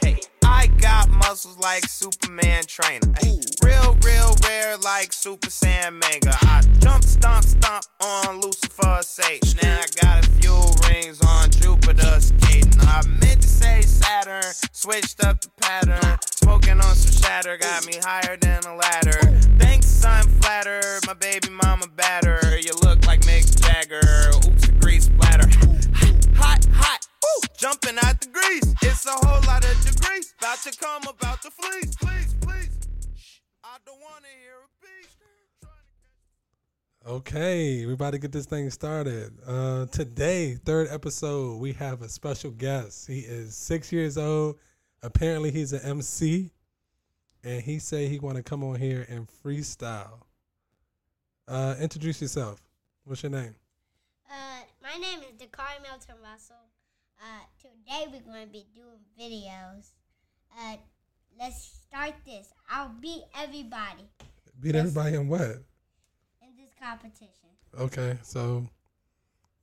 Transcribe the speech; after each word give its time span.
Hey, 0.00 0.20
I 0.44 0.68
got 0.78 1.10
muscles 1.10 1.58
like 1.58 1.84
Superman 1.86 2.62
trainer. 2.66 3.12
Hey, 3.20 3.40
real, 3.64 3.96
real 4.04 4.36
rare 4.44 4.76
like 4.76 5.12
Super 5.12 5.48
Saiyan 5.48 5.94
Mega. 5.94 6.36
I 6.42 6.62
jump, 6.78 7.02
stomp, 7.02 7.44
stomp 7.44 7.84
on 8.00 8.40
Lucifer's 8.40 9.08
Satan. 9.08 9.58
Now 9.62 9.80
I 9.80 9.86
got 10.00 10.26
a 10.26 10.30
few 10.30 10.54
rings 10.88 11.20
on 11.20 11.50
Jupiter 11.50 12.20
skating. 12.20 12.80
I 12.82 13.04
meant 13.06 13.42
to 13.42 13.48
say 13.48 13.82
Saturn, 13.82 14.52
switched 14.70 15.24
up 15.24 15.40
the 15.40 15.50
pattern. 15.60 16.18
Smoking 16.24 16.80
on 16.80 16.94
some 16.94 17.22
shatter, 17.22 17.56
got 17.56 17.84
me 17.86 17.98
higher 18.02 18.36
than 18.36 18.62
a 18.64 18.76
ladder. 18.76 19.18
Thanks, 19.58 19.86
son, 19.86 20.28
flatter. 20.40 21.00
My 21.06 21.14
baby 21.14 21.48
mama 21.50 21.86
batter. 21.96 22.58
You 22.60 22.72
look 22.82 23.04
like 23.04 23.22
Mick 23.22 23.60
Jagger. 23.62 24.30
Oops, 24.46 24.68
a 24.68 24.72
grease 24.72 25.06
splatter. 25.06 25.61
Hot, 27.32 27.44
hot. 27.44 27.50
Woo, 27.50 27.54
jumping 27.56 27.98
out 28.02 28.20
the 28.20 28.28
grease. 28.28 28.74
It's 28.82 29.06
a 29.06 29.10
whole 29.10 29.42
lot 29.46 29.64
of 29.64 29.84
degrees. 29.84 30.34
About 30.38 30.58
to 30.58 30.76
come 30.76 31.02
about 31.08 31.42
the 31.42 31.50
fleece. 31.50 31.94
Please, 31.96 32.34
please. 32.40 32.78
Shh, 33.16 33.38
I 33.64 33.76
don't 33.86 34.00
want 34.00 34.24
to 34.24 34.30
hear 34.42 34.54
a 34.54 34.68
piece. 34.86 35.16
Okay, 37.04 37.84
we 37.84 37.94
about 37.94 38.12
to 38.12 38.18
get 38.18 38.30
this 38.30 38.46
thing 38.46 38.70
started. 38.70 39.32
Uh, 39.44 39.86
today, 39.86 40.54
third 40.54 40.88
episode, 40.88 41.58
we 41.60 41.72
have 41.72 42.00
a 42.02 42.08
special 42.08 42.52
guest. 42.52 43.08
He 43.08 43.20
is 43.20 43.56
six 43.56 43.90
years 43.92 44.16
old. 44.16 44.56
Apparently, 45.02 45.50
he's 45.50 45.72
an 45.72 45.80
MC, 45.82 46.52
and 47.42 47.60
he 47.60 47.80
said 47.80 48.08
he 48.08 48.20
want 48.20 48.36
to 48.36 48.42
come 48.44 48.62
on 48.62 48.76
here 48.76 49.04
and 49.08 49.26
freestyle. 49.44 50.20
Uh, 51.48 51.74
introduce 51.80 52.22
yourself. 52.22 52.62
What's 53.04 53.24
your 53.24 53.30
name? 53.32 53.56
Uh, 54.30 54.60
my 54.80 54.96
name 54.96 55.20
is 55.20 55.32
Dakari 55.32 55.82
Milton 55.82 56.14
Russell. 56.22 56.54
Uh, 57.22 57.44
today 57.60 58.06
we're 58.12 58.20
going 58.32 58.44
to 58.44 58.52
be 58.52 58.66
doing 58.74 58.98
videos. 59.16 59.90
Uh, 60.58 60.76
let's 61.38 61.84
start 61.86 62.14
this. 62.26 62.48
I'll 62.68 62.92
beat 63.00 63.22
everybody 63.38 64.08
Beat 64.60 64.74
everybody 64.74 65.14
in 65.14 65.28
what? 65.28 65.40
in 65.40 66.56
this 66.58 66.70
competition. 66.80 67.28
Okay, 67.78 68.18
so 68.22 68.66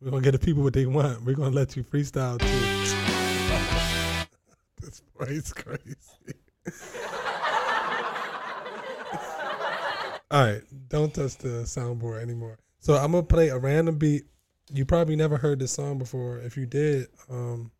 we're 0.01 0.11
gonna 0.11 0.23
get 0.23 0.31
the 0.31 0.39
people 0.39 0.63
what 0.63 0.73
they 0.73 0.85
want. 0.85 1.23
We're 1.23 1.35
gonna 1.35 1.55
let 1.55 1.75
you 1.75 1.83
freestyle 1.83 2.39
too. 2.39 2.47
this 4.81 5.01
boy's 5.17 5.53
crazy. 5.53 6.33
All 10.31 10.43
right, 10.43 10.61
don't 10.89 11.13
touch 11.13 11.37
the 11.37 11.63
soundboard 11.65 12.21
anymore. 12.21 12.59
So 12.79 12.95
I'm 12.95 13.11
gonna 13.11 13.23
play 13.23 13.49
a 13.49 13.57
random 13.57 13.97
beat. 13.97 14.25
You 14.71 14.85
probably 14.85 15.15
never 15.15 15.37
heard 15.37 15.59
this 15.59 15.71
song 15.71 15.97
before. 15.97 16.39
If 16.39 16.55
you 16.55 16.65
did, 16.65 17.07
um, 17.29 17.71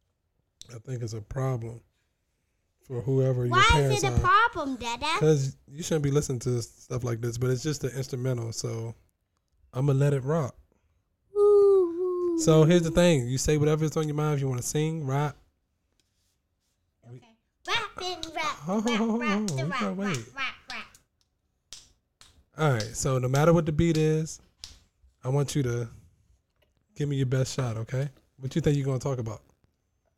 I 0.74 0.80
think 0.80 1.04
it's 1.04 1.14
a 1.14 1.22
problem 1.22 1.82
for 2.88 3.02
whoever 3.02 3.46
your 3.46 3.56
parents 3.56 3.74
are. 3.74 3.82
Why 3.82 3.94
is 3.94 4.04
it 4.04 4.08
a 4.08 4.14
are. 4.14 4.20
problem, 4.20 4.76
Dada? 4.78 5.06
Because 5.20 5.56
you 5.68 5.84
shouldn't 5.84 6.04
be 6.04 6.12
listening 6.12 6.40
to 6.40 6.62
stuff 6.62 7.04
like 7.04 7.22
this, 7.22 7.38
but 7.38 7.52
it's 7.52 7.62
just 7.62 7.84
an 7.84 7.92
instrumental, 7.96 8.52
so 8.52 8.96
I'm 9.74 9.86
gonna 9.86 10.00
let 10.00 10.14
it 10.14 10.24
rock. 10.24 10.56
So 12.40 12.64
here's 12.64 12.84
the 12.84 12.92
thing: 12.92 13.28
you 13.28 13.38
say 13.38 13.58
whatever's 13.58 13.96
on 13.98 14.08
your 14.08 14.16
mind. 14.16 14.36
If 14.36 14.42
you 14.42 14.48
want 14.48 14.62
to 14.62 14.68
sing, 14.68 15.06
rap. 15.06 15.36
Okay. 17.08 17.20
Rap 17.68 17.84
and 18.02 18.26
rap, 18.34 18.58
Oh, 18.68 18.82
rap, 18.82 19.00
oh, 19.02 19.18
rap, 19.18 19.30
oh, 19.52 19.66
rap, 19.66 19.70
gotta 19.70 19.86
rap, 19.88 19.98
wait. 19.98 20.18
rap, 20.36 20.54
rap. 20.72 20.86
All 22.58 22.72
right. 22.72 22.96
So 22.96 23.20
no 23.20 23.28
matter 23.28 23.54
what 23.54 23.66
the 23.66 23.72
beat 23.72 23.98
is, 23.98 24.40
I 25.24 25.30
want 25.30 25.54
you 25.54 25.64
to 25.64 25.90
give 27.00 27.08
me 27.08 27.16
your 27.16 27.26
best 27.26 27.56
shot. 27.56 27.78
Okay. 27.78 28.10
What 28.38 28.54
you 28.56 28.62
think 28.62 28.76
you're 28.76 28.86
gonna 28.86 29.00
talk 29.00 29.20
about 29.20 29.42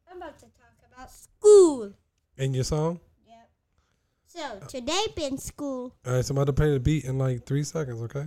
I'm 0.09 0.17
about 0.17 0.37
to 0.39 0.45
talk 0.45 0.73
about 0.91 1.11
school. 1.11 1.93
in 2.37 2.53
your 2.53 2.63
song? 2.63 2.99
Yep. 3.27 3.49
So 4.25 4.67
today 4.67 5.05
been 5.15 5.37
school. 5.37 5.95
All 6.05 6.13
right. 6.13 6.25
So 6.25 6.33
I'm 6.33 6.37
about 6.37 6.47
to 6.47 6.53
play 6.53 6.73
the 6.73 6.79
beat 6.79 7.05
in 7.05 7.19
like 7.19 7.45
three 7.45 7.63
seconds. 7.63 8.01
Okay. 8.01 8.25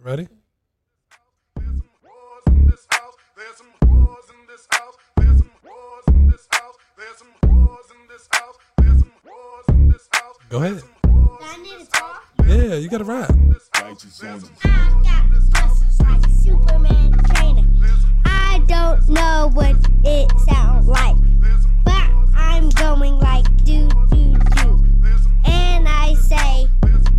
Ready? 0.00 0.28
Go 10.50 10.62
ahead. 10.62 10.82
I 11.04 11.62
need 11.62 11.78
to 11.78 11.86
talk? 11.92 12.37
Yeah, 12.48 12.76
you 12.76 12.88
gotta 12.88 13.04
rap. 13.04 13.30
I 13.30 13.94
got 15.04 15.28
muscles 15.52 16.00
like 16.00 16.26
Superman 16.30 17.12
trainer. 17.26 17.66
I 18.24 18.64
don't 18.66 19.06
know 19.10 19.50
what 19.52 19.76
it 20.02 20.32
sounds 20.48 20.88
like, 20.88 21.16
but 21.84 22.08
I'm 22.34 22.70
going 22.70 23.18
like 23.18 23.44
do 23.64 23.86
do 24.10 24.32
do, 24.56 24.84
and 25.44 25.86
I 25.86 26.14
say 26.14 26.70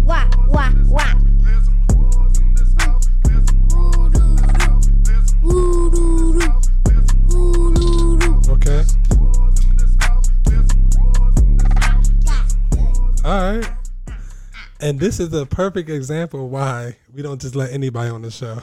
wah 0.04 0.26
wah 0.48 0.74
wah. 0.88 1.14
Okay. 8.50 8.84
All 13.24 13.60
right. 13.60 13.69
And 14.82 15.00
this 15.00 15.20
is 15.20 15.34
a 15.34 15.46
perfect 15.46 15.90
example 15.90 16.48
why 16.50 16.96
we 17.14 17.22
don't 17.22 17.42
just 17.42 17.56
let 17.56 17.72
anybody 17.74 18.10
on 18.10 18.22
the 18.22 18.32
show. 18.32 18.62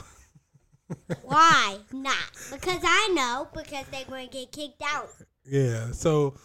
Why 1.23 1.77
not? 1.91 2.31
Because 2.51 2.79
I 2.83 3.11
know. 3.13 3.49
Because 3.53 3.85
they're 3.91 4.05
going 4.05 4.29
to 4.29 4.33
get 4.33 4.51
kicked 4.51 4.81
out. 4.81 5.09
Yeah. 5.45 5.91
So 5.91 6.35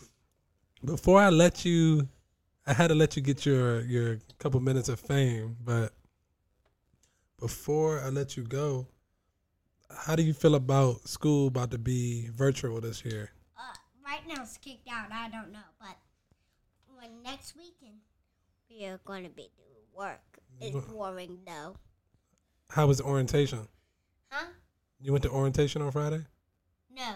before 0.84 1.20
I 1.20 1.30
let 1.30 1.64
you, 1.64 2.08
I 2.66 2.74
had 2.74 2.88
to 2.88 2.94
let 2.94 3.16
you 3.16 3.22
get 3.22 3.46
your 3.46 3.80
your 3.82 4.18
couple 4.38 4.60
minutes 4.60 4.88
of 4.88 5.00
fame. 5.00 5.56
But 5.64 5.92
before 7.38 8.00
I 8.00 8.08
let 8.08 8.36
you 8.36 8.42
go, 8.42 8.88
how 9.90 10.16
do 10.16 10.22
you 10.22 10.32
feel 10.32 10.54
about 10.54 11.08
school 11.08 11.48
about 11.48 11.70
to 11.70 11.78
be 11.78 12.28
virtual 12.34 12.80
this 12.80 13.04
year? 13.04 13.30
Uh, 13.56 13.74
right 14.04 14.26
now 14.26 14.42
it's 14.42 14.58
kicked 14.58 14.88
out. 14.88 15.10
I 15.12 15.28
don't 15.28 15.52
know, 15.52 15.58
but 15.80 15.96
when 16.96 17.22
next 17.22 17.56
weekend 17.56 18.00
we 18.70 18.84
are 18.86 19.00
going 19.04 19.24
to 19.24 19.30
be 19.30 19.50
doing 19.56 19.86
work. 19.94 20.20
It's 20.60 20.76
boring 20.86 21.38
though. 21.46 21.76
How 22.70 22.86
was 22.86 23.00
orientation? 23.00 23.66
Huh? 24.30 24.46
You 25.00 25.12
went 25.12 25.24
to 25.24 25.30
orientation 25.30 25.82
on 25.82 25.90
Friday, 25.92 26.22
No. 26.94 27.14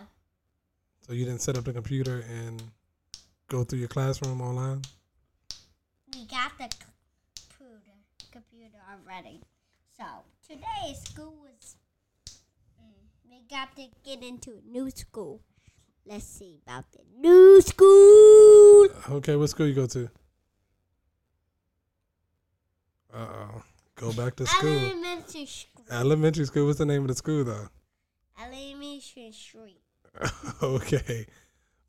so 1.06 1.12
you 1.12 1.24
didn't 1.24 1.40
set 1.40 1.56
up 1.56 1.64
the 1.64 1.72
computer 1.72 2.24
and 2.28 2.62
go 3.48 3.62
through 3.64 3.78
your 3.78 3.88
classroom 3.88 4.40
online. 4.40 4.82
We 6.14 6.26
got 6.26 6.52
the 6.58 6.68
computer 6.68 7.92
computer 8.32 8.78
already. 8.92 9.40
So 9.96 10.04
today 10.46 10.94
school 10.94 11.34
was. 11.42 11.76
Mm, 12.78 13.30
we 13.30 13.40
got 13.48 13.74
to 13.76 13.86
get 14.04 14.22
into 14.22 14.50
a 14.50 14.70
new 14.70 14.90
school. 14.90 15.40
Let's 16.04 16.24
see 16.26 16.58
about 16.66 16.84
the 16.92 17.00
new 17.18 17.60
school. 17.62 18.88
Okay, 19.16 19.36
what 19.36 19.48
school 19.50 19.66
you 19.66 19.74
go 19.74 19.86
to? 19.86 20.10
Uh 23.16 23.26
oh. 23.32 23.62
Go 23.94 24.12
back 24.12 24.36
to 24.36 24.46
school. 24.46 24.68
Elementary 24.68 25.46
school. 25.46 25.84
Elementary 25.90 26.44
school. 26.44 26.66
What's 26.66 26.78
the 26.78 26.86
name 26.86 27.02
of 27.02 27.08
the 27.08 27.14
school 27.14 27.44
though? 27.44 27.68
Elementary 28.38 29.32
street. 29.32 29.80
okay. 30.62 31.26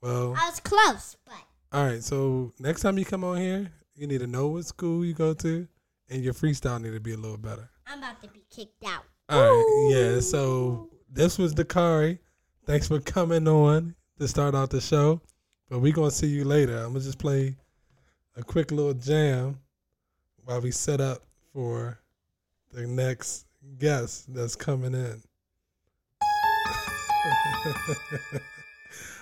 Well, 0.01 0.35
I 0.37 0.49
was 0.49 0.59
close, 0.61 1.17
but 1.25 1.35
all 1.73 1.85
right. 1.85 2.01
So 2.01 2.53
next 2.59 2.81
time 2.81 2.97
you 2.97 3.03
come 3.03 3.23
on 3.23 3.37
here, 3.37 3.71
you 3.95 4.07
need 4.07 4.19
to 4.19 4.27
know 4.27 4.47
what 4.47 4.65
school 4.65 5.03
you 5.03 5.13
go 5.13 5.33
to, 5.33 5.67
and 6.09 6.23
your 6.23 6.33
freestyle 6.33 6.81
need 6.81 6.93
to 6.93 6.99
be 6.99 7.13
a 7.13 7.17
little 7.17 7.37
better. 7.37 7.69
I'm 7.85 7.99
about 7.99 8.21
to 8.21 8.29
be 8.29 8.43
kicked 8.49 8.85
out. 8.85 9.03
All 9.27 9.41
right. 9.41 9.89
Yeah. 9.91 10.19
So 10.21 10.89
this 11.11 11.37
was 11.37 11.53
Dakari. 11.53 12.19
Thanks 12.65 12.87
for 12.87 12.99
coming 13.01 13.47
on 13.47 13.95
to 14.19 14.27
start 14.27 14.55
out 14.55 14.69
the 14.69 14.79
show. 14.81 15.21
But 15.69 15.79
we're 15.79 15.91
gonna 15.91 16.11
see 16.11 16.27
you 16.27 16.45
later. 16.45 16.77
I'm 16.77 16.93
gonna 16.93 17.01
just 17.01 17.19
play 17.19 17.57
a 18.37 18.43
quick 18.43 18.71
little 18.71 18.93
jam 18.93 19.59
while 20.45 20.61
we 20.61 20.71
set 20.71 21.01
up 21.01 21.26
for 21.57 21.97
the 22.71 22.85
next 22.85 23.47
guest 23.79 24.31
that's 24.31 24.55
coming 24.55 24.93
in. 24.93 25.19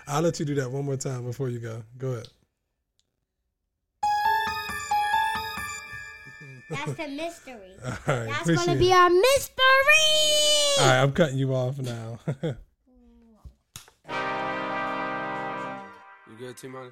I'll 0.07 0.21
let 0.21 0.37
you 0.37 0.45
do 0.45 0.53
that 0.55 0.69
one 0.69 0.83
more 0.83 0.97
time 0.97 1.23
before 1.23 1.47
you 1.47 1.59
go. 1.59 1.81
Go 1.97 2.09
ahead. 2.09 2.27
That's 6.69 6.99
a 6.99 7.07
mystery. 7.07 7.55
All 7.85 7.91
right. 8.05 8.27
That's 8.27 8.65
gonna 8.65 8.77
be 8.77 8.91
it. 8.91 8.95
our 8.95 9.09
mystery. 9.09 9.61
All 10.81 10.87
right, 10.87 11.01
I'm 11.03 11.13
cutting 11.13 11.37
you 11.37 11.55
off 11.55 11.79
now. 11.79 12.19
You 16.27 16.35
good, 16.37 16.57
T 16.57 16.67
minus? 16.67 16.91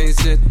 can't 0.01 0.15
sit? 0.15 0.50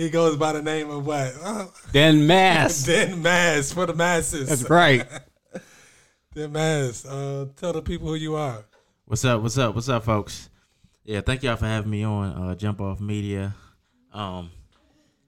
he 0.00 0.08
goes 0.08 0.36
by 0.36 0.52
the 0.52 0.62
name 0.62 0.88
of 0.90 1.06
what? 1.06 1.34
Oh, 1.42 1.72
Denmass. 1.92 2.86
Denmass 2.88 3.74
for 3.74 3.84
the 3.86 3.94
masses. 3.94 4.48
That's 4.48 4.68
right. 4.70 5.06
Denmass. 6.34 7.04
Uh, 7.06 7.52
tell 7.56 7.74
the 7.74 7.82
people 7.82 8.08
who 8.08 8.14
you 8.14 8.34
are. 8.34 8.64
What's 9.04 9.24
up? 9.24 9.42
What's 9.42 9.58
up? 9.58 9.74
What's 9.74 9.88
up, 9.88 10.04
folks? 10.04 10.48
Yeah, 11.04 11.20
thank 11.20 11.42
y'all 11.42 11.56
for 11.56 11.66
having 11.66 11.90
me 11.90 12.02
on 12.02 12.30
uh, 12.30 12.54
Jump 12.54 12.80
Off 12.80 13.00
Media. 13.00 13.54
Um, 14.12 14.50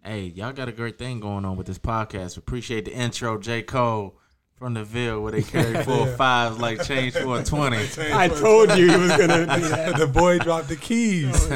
hey, 0.05 0.27
y'all 0.27 0.53
got 0.53 0.69
a 0.69 0.73
great 0.73 0.99
thing 0.99 1.21
going 1.21 1.45
on 1.45 1.57
with 1.57 1.67
this 1.67 1.79
podcast. 1.79 2.39
Appreciate 2.39 2.87
the 2.87 2.95
intro, 2.95 3.39
J 3.39 3.63
Cole 3.63 4.15
from 4.55 4.75
the 4.75 4.85
Ville, 4.85 5.21
where 5.21 5.33
they 5.33 5.43
carry 5.43 5.75
four 5.85 6.07
four 6.07 6.17
fives 6.17 6.59
like 6.59 6.83
change 6.85 7.15
for 7.15 7.41
a 7.41 7.45
twenty. 7.45 7.85
I 7.99 8.29
told 8.29 8.71
you 8.79 8.91
he 8.91 8.97
was 8.97 9.11
gonna 9.11 9.41
do 9.57 9.69
that. 9.69 9.97
the 9.99 10.07
boy 10.07 10.39
dropped 10.39 10.69
the 10.69 10.77
keys. 10.77 11.49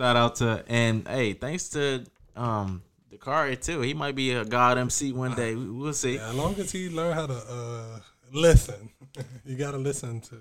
Shout 0.00 0.16
out 0.16 0.36
to 0.36 0.64
and 0.66 1.06
hey, 1.06 1.34
thanks 1.34 1.68
to 1.70 2.06
um 2.34 2.82
Dakari 3.12 3.60
too. 3.60 3.82
He 3.82 3.92
might 3.92 4.14
be 4.14 4.30
a 4.32 4.46
god 4.46 4.78
MC 4.78 5.12
one 5.12 5.34
day. 5.34 5.54
We- 5.54 5.68
We'll 5.68 5.92
see. 5.92 6.16
as 6.18 6.34
long 6.34 6.54
as 6.58 6.72
he 6.72 6.88
learn 6.88 7.12
how 7.12 7.26
to 7.26 7.34
uh, 7.34 8.00
listen, 8.32 8.88
you 9.44 9.56
got 9.56 9.72
to 9.72 9.76
listen 9.78 10.20
to 10.22 10.36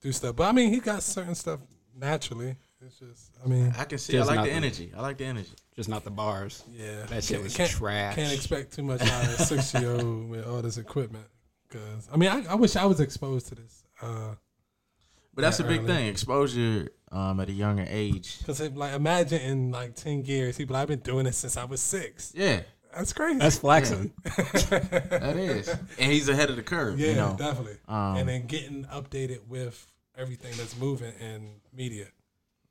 do 0.00 0.10
stuff. 0.10 0.36
But 0.36 0.44
I 0.44 0.52
mean, 0.52 0.72
he 0.72 0.80
got 0.80 1.02
certain 1.02 1.34
stuff 1.34 1.60
naturally. 1.94 2.56
It's 2.80 2.98
just, 2.98 3.30
I 3.44 3.48
mean, 3.48 3.74
I 3.78 3.84
can 3.84 3.98
see. 3.98 4.12
Just 4.14 4.30
I 4.30 4.32
like 4.32 4.36
not 4.36 4.44
the 4.44 4.50
the- 4.50 4.56
energy. 4.56 4.92
I 4.96 5.00
like 5.02 5.18
the 5.18 5.24
energy. 5.26 5.50
Just 5.74 5.88
not 5.90 6.04
the 6.04 6.10
bars. 6.10 6.64
yeah, 6.72 7.02
That 7.10 7.24
shit 7.24 7.42
was 7.42 7.54
can't, 7.54 7.70
trash. 7.70 8.14
Can't 8.14 8.32
expect 8.32 8.72
too 8.74 8.82
much 8.84 9.02
out 9.02 9.24
of 9.24 9.38
a 9.40 9.42
six 9.44 9.74
year 9.74 9.92
old 9.92 10.30
with 10.30 10.46
all 10.46 10.62
this 10.62 10.78
equipment. 10.78 11.26
Because 11.68 12.08
I 12.10 12.16
mean, 12.16 12.30
I, 12.30 12.52
I 12.52 12.54
wish 12.54 12.74
I 12.76 12.86
was 12.86 13.00
exposed 13.00 13.48
to 13.48 13.54
this. 13.56 13.84
But 14.00 15.42
that's 15.42 15.60
a 15.60 15.64
big 15.64 15.80
early. 15.80 15.86
thing. 15.88 16.06
Exposure 16.06 16.88
um 17.12 17.40
at 17.40 17.48
a 17.48 17.52
younger 17.52 17.86
age. 17.88 18.38
Because 18.38 18.60
like, 18.60 18.94
imagine 18.94 19.40
in 19.40 19.70
like 19.70 19.94
ten 19.94 20.24
years, 20.24 20.56
people 20.56 20.76
I've 20.76 20.88
been 20.88 20.98
doing 21.00 21.24
this 21.24 21.36
since 21.38 21.56
I 21.56 21.64
was 21.64 21.80
six. 21.80 22.32
Yeah, 22.34 22.60
That's 22.94 23.12
crazy. 23.12 23.38
That's 23.38 23.58
flexing. 23.58 24.12
that 24.24 25.36
is. 25.36 25.68
And 25.68 26.12
he's 26.12 26.28
ahead 26.28 26.50
of 26.50 26.56
the 26.56 26.62
curve. 26.62 26.98
yeah, 26.98 27.08
you 27.10 27.14
know. 27.14 27.36
definitely. 27.38 27.76
Um, 27.88 28.16
and 28.16 28.28
then 28.28 28.46
getting 28.46 28.84
updated 28.86 29.46
with 29.46 29.86
everything 30.16 30.52
that's 30.56 30.76
moving 30.78 31.12
in 31.20 31.60
media. 31.74 32.06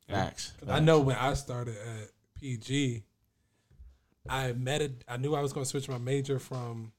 Facts. 0.09 0.53
'Cause 0.59 0.69
I 0.69 0.79
know 0.79 0.99
when 0.99 1.15
I 1.15 1.33
started 1.33 1.77
at 1.77 2.09
PG, 2.39 3.03
I 4.29 4.51
met 4.53 4.81
it. 4.81 5.03
I 5.07 5.17
knew 5.17 5.33
I 5.35 5.41
was 5.41 5.53
going 5.53 5.63
to 5.63 5.69
switch 5.69 5.87
my 5.87 5.97
major 5.97 6.39
from 6.39 6.91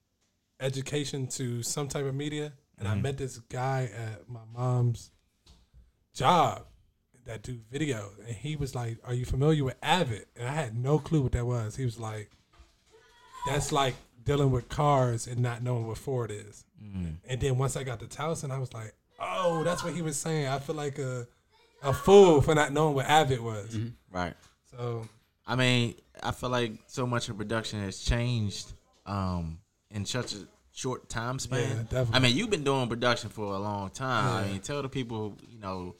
education 0.61 1.27
to 1.29 1.63
some 1.63 1.87
type 1.89 2.05
of 2.07 2.15
media, 2.15 2.53
and 2.79 2.89
I 2.89 2.95
met 2.95 3.19
this 3.19 3.39
guy 3.39 3.91
at 3.95 4.29
my 4.29 4.41
mom's 4.53 5.11
job 6.15 6.65
that 7.27 7.43
do 7.43 7.59
video, 7.71 8.11
and 8.27 8.35
he 8.35 8.57
was 8.57 8.75
like, 8.75 8.99
"Are 9.05 9.15
you 9.15 9.25
familiar 9.25 9.65
with 9.65 9.77
Avid?" 9.83 10.27
And 10.37 10.49
I 10.49 10.53
had 10.53 10.77
no 10.77 10.99
clue 10.99 11.23
what 11.23 11.33
that 11.33 11.47
was. 11.47 11.77
He 11.77 11.85
was 11.85 11.99
like, 11.99 12.31
"That's 13.47 13.73
like 13.73 13.95
dealing 14.25 14.51
with 14.51 14.69
cars 14.69 15.27
and 15.27 15.41
not 15.41 15.63
knowing 15.63 15.87
what 15.87 15.99
Ford 15.99 16.31
is." 16.31 16.65
And 17.29 17.41
then 17.41 17.59
once 17.59 17.77
I 17.77 17.85
got 17.85 18.01
to 18.01 18.07
Towson, 18.07 18.51
I 18.51 18.59
was 18.59 18.73
like, 18.73 18.95
"Oh, 19.19 19.65
that's 19.65 19.83
what 19.85 19.95
he 19.95 20.03
was 20.03 20.17
saying." 20.17 20.47
I 20.49 20.59
feel 20.59 20.77
like 20.77 20.99
a 20.99 21.27
a 21.83 21.93
fool 21.93 22.41
for 22.41 22.55
not 22.55 22.73
knowing 22.73 22.95
what 22.95 23.07
Avid 23.07 23.41
was. 23.41 23.77
Right. 24.11 24.35
So 24.71 25.09
I 25.47 25.57
mean, 25.57 25.95
I 26.23 26.33
feel 26.33 26.51
like 26.51 26.73
so 26.87 27.07
much 27.07 27.29
of 27.29 27.37
production 27.37 27.81
has 27.81 27.99
changed 28.01 28.73
um, 29.05 29.59
in 29.91 30.05
such 30.05 30.35
a 30.35 30.39
short 30.73 31.09
time 31.09 31.39
span. 31.39 31.61
Yeah, 31.61 31.83
definitely. 31.83 32.15
I 32.15 32.19
mean, 32.19 32.37
you've 32.37 32.51
been 32.51 32.65
doing 32.65 32.89
production 32.89 33.31
for 33.31 33.55
a 33.55 33.59
long 33.59 33.91
time. 33.91 34.45
I 34.45 34.49
mean, 34.49 34.61
tell 34.61 34.83
the 34.83 34.89
people, 34.89 35.37
you 35.49 35.59
know, 35.59 35.69
how, 35.69 35.95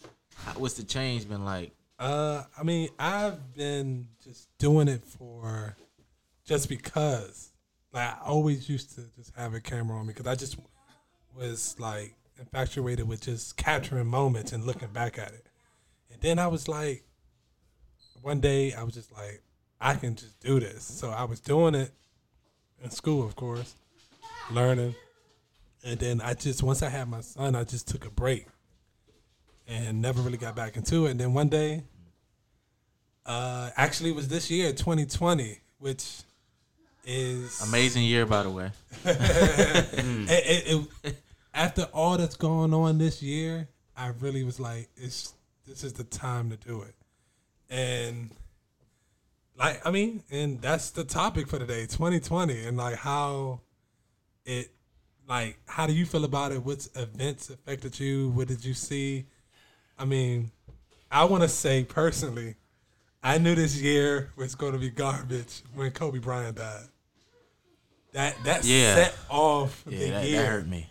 what's 0.57 0.75
the 0.75 0.85
change 0.85 1.29
been 1.29 1.45
like? 1.45 1.73
Uh, 1.99 2.43
I 2.59 2.63
mean, 2.63 2.89
I've 2.99 3.55
been 3.55 4.09
just 4.23 4.49
doing 4.59 4.89
it 4.89 5.05
for 5.05 5.77
just 6.45 6.69
because. 6.69 7.53
Like, 7.93 8.09
I 8.09 8.27
always 8.27 8.69
used 8.69 8.95
to 8.97 9.03
just 9.17 9.35
have 9.37 9.55
a 9.55 9.61
camera 9.61 9.99
on 9.99 10.07
me 10.07 10.13
because 10.13 10.27
I 10.27 10.35
just 10.35 10.59
was 11.35 11.77
like 11.79 12.15
infatuated 12.39 13.09
with 13.09 13.23
just 13.23 13.57
capturing 13.57 14.07
moments 14.07 14.53
and 14.53 14.65
looking 14.65 14.89
back 14.89 15.19
at 15.19 15.33
it. 15.33 15.47
And 16.13 16.21
then 16.21 16.39
I 16.39 16.47
was 16.49 16.69
like, 16.69 17.05
one 18.21 18.41
day 18.41 18.73
I 18.75 18.83
was 18.83 18.95
just 18.95 19.13
like, 19.13 19.43
I 19.81 19.95
can 19.95 20.15
just 20.15 20.39
do 20.41 20.61
this. 20.61 20.85
So 20.85 21.11
I 21.11 21.25
was 21.25 21.41
doing 21.41 21.75
it 21.75 21.93
in 22.83 22.91
school, 22.91 23.25
of 23.25 23.37
course, 23.37 23.75
learning. 24.51 24.95
And 25.85 25.99
then 25.99 26.21
I 26.21 26.35
just, 26.35 26.63
once 26.63 26.83
I 26.83 26.89
had 26.89 27.09
my 27.09 27.21
son, 27.21 27.55
I 27.55 27.65
just 27.65 27.89
took 27.89 28.05
a 28.05 28.11
break 28.11 28.47
and 29.69 30.01
never 30.01 30.21
really 30.21 30.39
got 30.39 30.55
back 30.55 30.77
into 30.77 31.07
it. 31.07 31.13
And 31.13 31.21
then 31.21 31.35
one 31.35 31.49
day, 31.49 31.83
uh, 33.25 33.71
actually, 33.77 34.11
it 34.11 34.17
was 34.17 34.29
this 34.29 34.51
year, 34.51 34.73
2020, 34.73 35.61
which 35.79 36.23
is 37.05 37.61
Amazing 37.63 38.05
year, 38.05 38.27
by 38.27 38.43
the 38.43 38.51
way. 38.51 38.71
it, 39.05 40.67
it, 40.67 40.87
it, 41.05 41.23
after 41.55 41.83
all 41.93 42.19
that's 42.19 42.37
going 42.37 42.75
on 42.75 42.99
this 42.99 43.23
year, 43.23 43.69
I 43.97 44.09
really 44.21 44.45
was 44.45 44.61
like, 44.61 44.89
it's 44.97 45.33
this 45.67 45.83
is 45.83 45.95
the 45.95 46.05
time 46.05 46.51
to 46.51 46.57
do 46.57 46.83
it, 46.83 46.95
and 47.71 48.31
like 49.59 49.85
I 49.87 49.91
mean, 49.91 50.23
and 50.31 50.61
that's 50.61 50.91
the 50.91 51.05
topic 51.05 51.49
for 51.49 51.59
today, 51.59 51.87
2020, 51.87 52.67
and 52.67 52.77
like 52.77 52.97
how 52.97 53.61
it, 54.45 54.71
like 55.29 55.59
how 55.67 55.87
do 55.87 55.93
you 55.93 56.05
feel 56.05 56.25
about 56.25 56.53
it? 56.53 56.63
What 56.63 56.87
events 56.95 57.51
affected 57.51 57.99
you? 57.99 58.31
What 58.31 58.49
did 58.49 58.65
you 58.65 58.75
see? 58.75 59.27
I 59.99 60.05
mean, 60.05 60.51
I 61.11 61.25
want 61.25 61.43
to 61.43 61.49
say 61.49 61.85
personally, 61.85 62.57
I 63.23 63.39
knew 63.39 63.55
this 63.55 63.81
year 63.81 64.31
was 64.37 64.55
going 64.55 64.73
to 64.73 64.79
be 64.79 64.91
garbage 64.91 65.63
when 65.75 65.91
Kobe 65.91 66.19
Bryant 66.19 66.57
died. 66.57 66.85
That 68.13 68.37
that 68.45 68.65
Yeah. 68.65 68.95
set 68.95 69.15
off 69.29 69.83
Yeah, 69.89 69.99
the 69.99 70.11
that, 70.11 70.25
year. 70.29 70.43
that 70.43 70.49
hurt 70.49 70.67
me. 70.69 70.89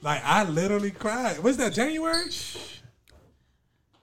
Like 0.00 0.22
I 0.24 0.44
literally 0.44 0.90
cried. 0.90 1.38
Was 1.40 1.56
that 1.58 1.72
January? 1.72 2.24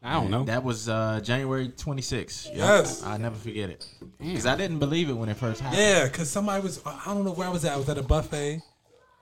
I 0.02 0.14
don't 0.14 0.32
know. 0.32 0.44
That 0.44 0.64
was 0.64 0.88
uh, 0.88 1.20
January 1.22 1.68
26th. 1.70 2.48
Yep. 2.48 2.56
Yes. 2.56 3.04
I 3.04 3.18
never 3.18 3.36
forget 3.36 3.70
it. 3.70 3.86
Because 4.18 4.46
I 4.46 4.56
didn't 4.56 4.80
believe 4.80 5.10
it 5.10 5.14
when 5.14 5.28
it 5.28 5.36
first 5.36 5.60
happened. 5.60 5.82
Yeah, 5.82 6.06
because 6.06 6.30
somebody 6.30 6.64
was. 6.64 6.80
I 6.86 7.02
don't 7.06 7.26
know 7.26 7.34
where 7.34 7.48
I 7.48 7.52
was 7.52 7.66
at. 7.66 7.74
I 7.74 7.78
was 7.78 7.90
at 7.90 7.98
a 7.98 8.04
buffet, 8.04 8.62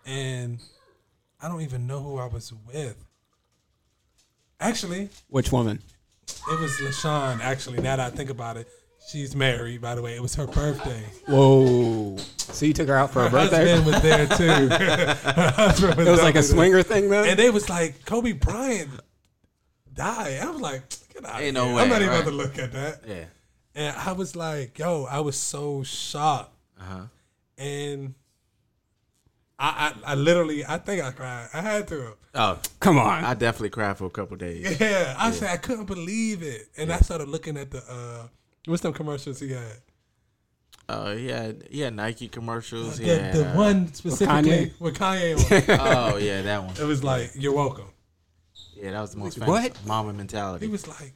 and 0.05 0.59
I 1.41 1.47
don't 1.47 1.61
even 1.61 1.87
know 1.87 1.99
who 2.03 2.17
I 2.19 2.27
was 2.27 2.53
with. 2.71 2.95
Actually, 4.59 5.09
Which 5.29 5.51
woman? 5.51 5.81
it 6.27 6.59
was 6.59 6.71
LaShawn. 6.81 7.39
Actually, 7.41 7.77
now 7.81 7.95
that 7.97 8.13
I 8.13 8.15
think 8.15 8.29
about 8.29 8.57
it, 8.57 8.67
She's 9.09 9.37
married, 9.37 9.79
by 9.79 9.95
the 9.95 10.01
way. 10.01 10.17
It 10.17 10.21
was 10.21 10.35
her 10.35 10.45
birthday. 10.45 11.01
Whoa. 11.27 12.17
So 12.35 12.65
you 12.65 12.73
took 12.73 12.89
her 12.89 12.95
out 12.97 13.09
for 13.13 13.21
her 13.21 13.29
Her 13.29 13.37
birthday? 13.49 13.69
husband 13.71 13.85
was 13.85 14.01
there 14.01 14.27
too. 14.27 14.67
Her 14.75 15.49
husband 15.55 15.99
It 16.01 16.11
was 16.11 16.21
like 16.21 16.31
a 16.35 16.39
there. 16.39 16.43
swinger 16.43 16.83
thing, 16.83 17.09
then? 17.09 17.29
And 17.29 17.39
they 17.39 17.49
was 17.49 17.69
like, 17.69 18.03
Kobe 18.05 18.33
Bryant 18.33 18.89
died. 19.93 20.39
I 20.41 20.49
was 20.49 20.59
like, 20.59 20.81
get 21.13 21.23
out 21.25 21.39
Ain't 21.39 21.55
of 21.55 21.63
no 21.63 21.65
here. 21.67 21.75
way, 21.77 21.81
I'm 21.83 21.89
not 21.89 22.01
even 22.01 22.09
right? 22.13 22.19
about 22.21 22.29
to 22.31 22.35
look 22.35 22.59
at 22.59 22.73
that. 22.73 22.99
Yeah. 23.07 23.23
And 23.75 23.95
I 23.95 24.11
was 24.11 24.35
like, 24.35 24.77
yo, 24.77 25.05
I 25.05 25.21
was 25.21 25.37
so 25.37 25.83
shocked. 25.83 26.53
Uh-huh. 26.77 27.03
And 27.57 28.13
I, 29.59 29.93
I, 30.05 30.11
I 30.11 30.15
literally, 30.15 30.63
I 30.65 30.77
think 30.77 31.03
I 31.03 31.11
cried. 31.11 31.49
I 31.53 31.61
had 31.61 31.87
to. 31.87 32.13
Oh, 32.35 32.59
Come 32.79 32.99
on. 32.99 33.23
I 33.23 33.33
definitely 33.33 33.69
cried 33.71 33.97
for 33.97 34.05
a 34.05 34.09
couple 34.09 34.37
days. 34.37 34.79
Yeah, 34.79 35.15
I 35.17 35.31
said 35.31 35.49
I 35.49 35.57
couldn't 35.57 35.85
believe 35.85 36.43
it, 36.43 36.67
and 36.77 36.91
I 36.91 36.97
started 36.99 37.27
looking 37.27 37.57
at 37.57 37.71
the 37.71 37.79
uh, 37.79 38.27
what's 38.65 38.83
them 38.83 38.93
commercials 38.93 39.39
he 39.39 39.51
had. 39.53 39.81
Oh, 40.89 41.11
yeah, 41.11 41.51
yeah, 41.69 41.89
Nike 41.89 42.27
commercials. 42.29 42.97
The, 42.97 43.05
Yeah, 43.05 43.31
the 43.31 43.45
one 43.57 43.93
specifically 43.93 44.67
Kanye? 44.67 44.79
with 44.79 44.97
Kanye. 44.97 45.77
Oh, 45.81 46.17
yeah, 46.17 46.43
that 46.43 46.63
one. 46.63 46.75
it 46.79 46.83
was 46.85 47.03
like, 47.03 47.31
"You're 47.35 47.53
welcome." 47.53 47.87
Yeah, 48.75 48.91
that 48.91 49.01
was 49.01 49.11
the 49.11 49.17
most 49.17 49.39
What? 49.39 49.77
Mamba 49.85 50.13
mentality. 50.13 50.65
He 50.67 50.71
was 50.71 50.87
like, 50.87 51.13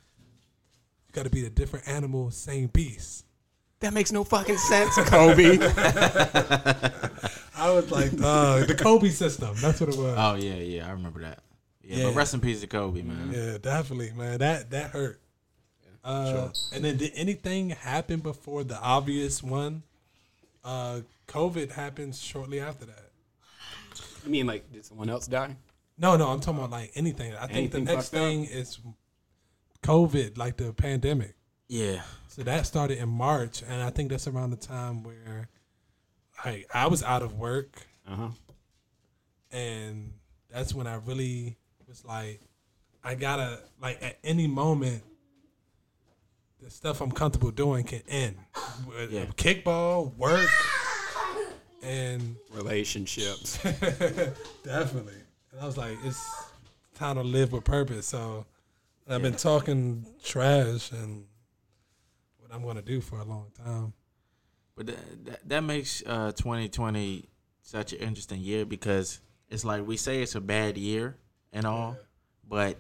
"You 1.08 1.12
got 1.14 1.24
to 1.24 1.30
be 1.30 1.46
a 1.46 1.50
different 1.50 1.88
animal, 1.88 2.32
same 2.32 2.68
beast." 2.68 3.24
That 3.82 3.94
makes 3.94 4.12
no 4.12 4.24
fucking 4.24 4.58
sense, 4.58 4.96
Kobe. 5.10 5.58
I 7.56 7.72
was 7.72 7.92
like, 7.92 8.12
uh, 8.22 8.66
"The 8.66 8.76
Kobe 8.78 9.10
system." 9.10 9.56
That's 9.58 9.80
what 9.80 9.90
it 9.90 9.98
was. 9.98 10.16
Oh 10.18 10.36
yeah, 10.36 10.56
yeah, 10.56 10.88
I 10.88 10.92
remember 10.92 11.22
that. 11.22 11.40
Yeah, 11.84 11.98
Yeah. 11.98 12.04
but 12.06 12.16
rest 12.16 12.34
in 12.34 12.40
peace 12.40 12.62
to 12.62 12.68
Kobe, 12.68 13.02
man. 13.02 13.32
yeah, 13.34 13.58
definitely, 13.58 14.12
man. 14.16 14.40
That 14.40 14.70
that 14.72 14.92
hurt. 14.92 15.20
Uh, 16.04 16.50
And 16.74 16.84
then 16.84 16.98
did 16.98 17.12
anything 17.16 17.70
happen 17.70 18.22
before 18.22 18.64
the 18.64 18.80
obvious 18.80 19.44
one? 19.44 19.84
Uh, 20.64 21.02
COVID 21.28 21.72
happened 21.72 22.16
shortly 22.16 22.60
after 22.60 22.86
that. 22.86 23.12
you 24.26 24.32
mean 24.32 24.48
like 24.48 24.72
did 24.72 24.84
someone 24.86 25.10
else 25.10 25.28
die? 25.28 25.56
No, 25.98 26.18
no, 26.18 26.30
I'm 26.30 26.40
talking 26.40 26.58
about 26.60 26.72
like 26.72 26.92
anything. 26.96 27.36
I 27.36 27.42
think 27.46 27.58
Anything 27.58 27.86
the 27.86 27.94
next 27.94 28.10
fucked 28.10 28.16
up? 28.24 28.28
thing 28.30 28.46
is 28.46 28.80
COVID, 29.84 30.38
like 30.38 30.58
the 30.58 30.74
pandemic. 30.74 31.36
Yeah, 31.68 32.02
So 32.32 32.44
that 32.44 32.66
started 32.66 32.98
in 32.98 33.10
March, 33.10 33.62
and 33.62 33.82
I 33.84 33.90
think 33.90 34.10
that's 34.10 34.26
around 34.26 34.52
the 34.52 34.56
time 34.56 35.04
where, 35.04 35.50
like, 36.46 36.66
I 36.74 36.88
was 36.88 37.04
out 37.04 37.24
of 37.24 37.34
work, 37.34 37.86
Uh 38.08 38.16
huh. 38.16 38.28
and 39.52 40.14
that's 40.50 40.74
when 40.74 40.88
I 40.88 40.96
really 40.96 41.58
was 41.90 42.06
like, 42.06 42.40
I 43.04 43.16
gotta 43.16 43.60
like 43.82 44.02
at 44.02 44.18
any 44.24 44.48
moment, 44.48 45.04
the 46.62 46.70
stuff 46.70 47.02
I'm 47.02 47.12
comfortable 47.12 47.52
doing 47.52 47.84
can 47.84 48.02
end. 48.08 48.38
Yeah. 49.10 49.26
Kickball, 49.36 50.16
work, 50.16 50.50
and 51.84 52.38
Relationships. 52.54 53.58
Definitely. 54.64 55.20
And 55.52 55.60
I 55.60 55.66
was 55.66 55.78
like, 55.78 55.98
it's 56.06 56.24
time 56.96 57.18
to 57.18 57.24
live 57.24 57.52
with 57.52 57.66
purpose. 57.66 58.08
So 58.08 58.46
I've 59.10 59.22
been 59.22 59.36
talking 59.36 60.06
trash 60.24 60.94
and 60.94 61.26
what 62.52 62.58
I'm 62.58 62.64
going 62.64 62.76
to 62.78 62.82
do 62.82 63.02
for 63.02 63.20
a 63.20 63.24
long 63.24 63.48
time. 63.56 63.94
but 64.76 64.88
that 64.88 65.26
that, 65.26 65.50
that 65.50 65.64
makes 65.64 66.04
uh 66.06 66.32
2020 66.34 67.30
such 67.62 67.94
an 67.94 68.00
interesting 68.00 68.40
year 68.42 68.66
because 68.66 69.20
it's 69.50 69.64
like 69.66 69.86
we 69.86 69.98
say 69.98 70.22
it's 70.22 70.36
a 70.36 70.42
bad 70.42 70.78
year 70.78 71.18
and 71.54 71.66
all, 71.66 71.98
but 72.48 72.78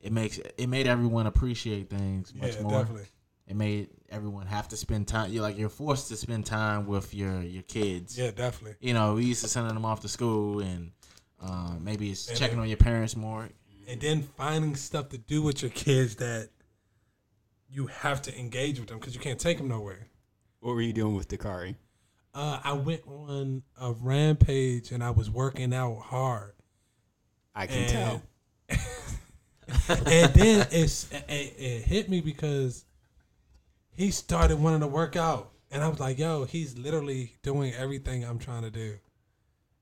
it 0.00 0.12
makes 0.12 0.38
it 0.38 0.68
made 0.68 0.86
everyone 0.86 1.26
appreciate 1.26 1.90
things 1.90 2.34
much 2.34 2.56
yeah, 2.56 2.62
more. 2.62 2.72
definitely. 2.80 3.06
It 3.48 3.56
made 3.56 3.88
everyone 4.08 4.46
have 4.46 4.68
to 4.68 4.76
spend 4.76 5.08
time. 5.08 5.32
You're 5.32 5.42
like 5.42 5.58
you're 5.58 5.68
forced 5.68 6.08
to 6.08 6.16
spend 6.16 6.46
time 6.46 6.86
with 6.86 7.12
your 7.14 7.42
your 7.42 7.64
kids. 7.64 8.16
Yeah, 8.18 8.30
definitely. 8.30 8.76
You 8.80 8.94
know, 8.94 9.14
we 9.14 9.24
used 9.24 9.42
to 9.42 9.48
sending 9.48 9.74
them 9.74 9.84
off 9.84 10.00
to 10.00 10.08
school 10.08 10.60
and 10.60 10.92
um, 11.40 11.80
maybe 11.82 12.10
it's 12.10 12.28
And 12.28 12.38
checking 12.38 12.56
then- 12.56 12.62
on 12.64 12.68
your 12.68 12.78
parents 12.78 13.16
more. 13.16 13.48
And 13.88 14.00
then 14.00 14.22
finding 14.22 14.76
stuff 14.76 15.08
to 15.08 15.18
do 15.18 15.42
with 15.42 15.60
your 15.60 15.72
kids 15.72 16.14
that 16.16 16.50
you 17.72 17.86
have 17.86 18.20
to 18.22 18.38
engage 18.38 18.78
with 18.78 18.88
them 18.88 18.98
because 18.98 19.14
you 19.14 19.20
can't 19.20 19.40
take 19.40 19.56
them 19.58 19.68
nowhere. 19.68 20.08
what 20.60 20.74
were 20.74 20.82
you 20.82 20.92
doing 20.92 21.14
with 21.16 21.28
Dakari? 21.28 21.74
Uh, 22.34 22.60
I 22.62 22.72
went 22.74 23.02
on 23.06 23.62
a 23.80 23.92
rampage 23.92 24.90
and 24.92 25.02
I 25.02 25.10
was 25.10 25.28
working 25.30 25.72
out 25.74 25.98
hard. 26.00 26.52
I 27.54 27.66
can 27.66 27.78
And- 27.78 27.88
tell. 27.90 28.22
and 29.88 30.34
then 30.34 30.66
it's 30.70 31.10
it, 31.12 31.24
it 31.58 31.82
hit 31.82 32.08
me 32.08 32.20
because 32.20 32.84
he 33.90 34.10
started 34.10 34.58
wanting 34.58 34.80
to 34.80 34.86
work 34.86 35.16
out, 35.16 35.50
and 35.70 35.82
I 35.82 35.88
was 35.88 36.00
like, 36.00 36.18
"Yo, 36.18 36.44
he's 36.44 36.78
literally 36.78 37.36
doing 37.42 37.72
everything 37.74 38.24
I'm 38.24 38.38
trying 38.38 38.62
to 38.62 38.70
do." 38.70 38.96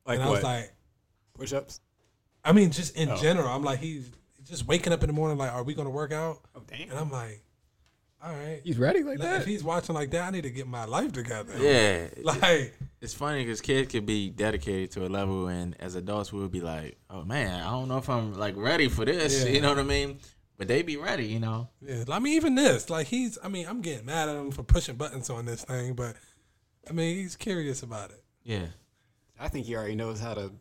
Like 0.06 0.16
and 0.16 0.24
I 0.24 0.26
what? 0.26 0.34
was 0.36 0.44
like, 0.44 0.72
Push 1.34 1.52
ups? 1.52 1.80
I 2.44 2.52
mean, 2.52 2.70
just 2.70 2.96
in 2.96 3.10
Oh. 3.10 3.16
general, 3.16 3.48
I'm 3.48 3.62
like, 3.62 3.78
he's 3.78 4.10
just 4.44 4.66
waking 4.66 4.92
up 4.92 5.02
in 5.02 5.06
the 5.08 5.12
morning, 5.12 5.38
like, 5.38 5.52
"Are 5.52 5.62
we 5.62 5.74
gonna 5.74 5.90
work 5.90 6.12
out?" 6.12 6.40
Oh 6.56 6.62
damn. 6.66 6.90
And 6.90 6.98
I'm 6.98 7.10
like, 7.10 7.42
"All 8.22 8.32
right." 8.32 8.60
He's 8.64 8.78
ready 8.78 9.02
like 9.02 9.18
Like, 9.18 9.28
that? 9.28 9.40
if 9.42 9.46
he's 9.46 9.62
watching 9.64 9.94
like 9.94 10.10
that, 10.10 10.28
I 10.28 10.30
need 10.30 10.42
to 10.44 10.50
get 10.50 10.66
my 10.66 10.84
life 10.84 11.12
together. 11.12 11.52
Yeah, 11.58 12.08
Like, 12.22 12.74
it's 13.00 13.14
funny 13.14 13.42
because 13.44 13.60
kids 13.60 13.90
could 13.90 14.06
be 14.06 14.30
dedicated 14.30 14.90
to 14.92 15.06
a 15.06 15.08
level, 15.08 15.48
and 15.48 15.74
as 15.80 15.94
adults, 15.94 16.32
we 16.32 16.40
would 16.40 16.52
be 16.52 16.60
like, 16.60 16.98
"Oh 17.08 17.24
man, 17.24 17.60
I 17.62 17.70
don't 17.70 17.88
know 17.88 17.98
if 17.98 18.08
I'm 18.10 18.34
like 18.34 18.56
ready 18.56 18.88
for 18.88 19.04
this." 19.04 19.44
Yeah. 19.44 19.50
You 19.52 19.60
know 19.60 19.70
what 19.70 19.78
I 19.78 19.82
mean? 19.84 20.18
But 20.58 20.68
they 20.68 20.82
be 20.82 20.98
ready, 20.98 21.24
you 21.26 21.40
know. 21.40 21.68
yeah, 21.80 22.04
I 22.10 22.18
mean, 22.18 22.34
even 22.34 22.54
this, 22.54 22.90
like, 22.90 23.06
he's. 23.06 23.38
I 23.42 23.48
mean, 23.48 23.66
I'm 23.66 23.80
getting 23.80 24.04
mad 24.04 24.28
at 24.28 24.36
him 24.36 24.50
for 24.50 24.62
pushing 24.62 24.96
buttons 24.96 25.30
on 25.30 25.46
this 25.46 25.64
thing, 25.64 25.94
but 25.94 26.16
I 26.88 26.92
mean, 26.92 27.16
he's 27.16 27.34
curious 27.36 27.82
about 27.82 28.10
it. 28.10 28.22
Yeah, 28.44 28.66
I 29.38 29.48
think 29.48 29.64
he 29.66 29.74
already 29.76 29.94
knows 29.94 30.20
how 30.20 30.34
to 30.34 30.52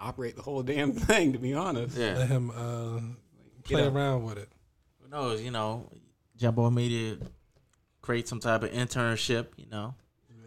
operate 0.00 0.34
the 0.34 0.42
whole 0.42 0.64
damn 0.64 0.92
thing, 1.10 1.32
to 1.34 1.38
be 1.38 1.54
honest. 1.54 1.96
yeah. 1.96 2.16
Let 2.18 2.28
him 2.28 2.50
uh, 2.50 3.00
play 3.62 3.86
around 3.86 4.24
with 4.24 4.38
it. 4.38 4.48
Who 5.00 5.08
knows? 5.08 5.40
You 5.42 5.52
know, 5.52 5.88
Jump 6.40 6.58
Off 6.58 6.72
Media 6.72 7.16
create 8.00 8.26
some 8.26 8.40
type 8.40 8.62
of 8.62 8.70
internship. 8.70 9.48
You 9.56 9.66
know, 9.70 9.94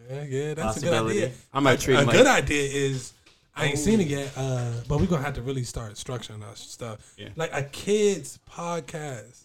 Yeah, 0.09 0.23
yeah, 0.23 0.53
that's 0.55 0.77
a 0.77 0.81
good 0.81 0.93
idea. 0.93 1.31
I 1.53 1.59
might 1.59 1.79
treat 1.79 1.95
A 1.95 2.01
him 2.01 2.09
good 2.09 2.27
idea 2.27 2.63
is 2.63 3.13
I 3.55 3.65
ain't 3.67 3.77
seen 3.77 4.01
it 4.01 4.07
yet, 4.07 4.31
uh, 4.35 4.71
but 4.87 4.99
we're 4.99 5.05
gonna 5.05 5.21
have 5.21 5.35
to 5.35 5.43
really 5.43 5.63
start 5.63 5.93
structuring 5.93 6.43
our 6.43 6.55
stuff. 6.55 7.13
Yeah. 7.17 7.29
Like 7.35 7.51
a 7.53 7.63
kids 7.63 8.39
podcast. 8.49 9.43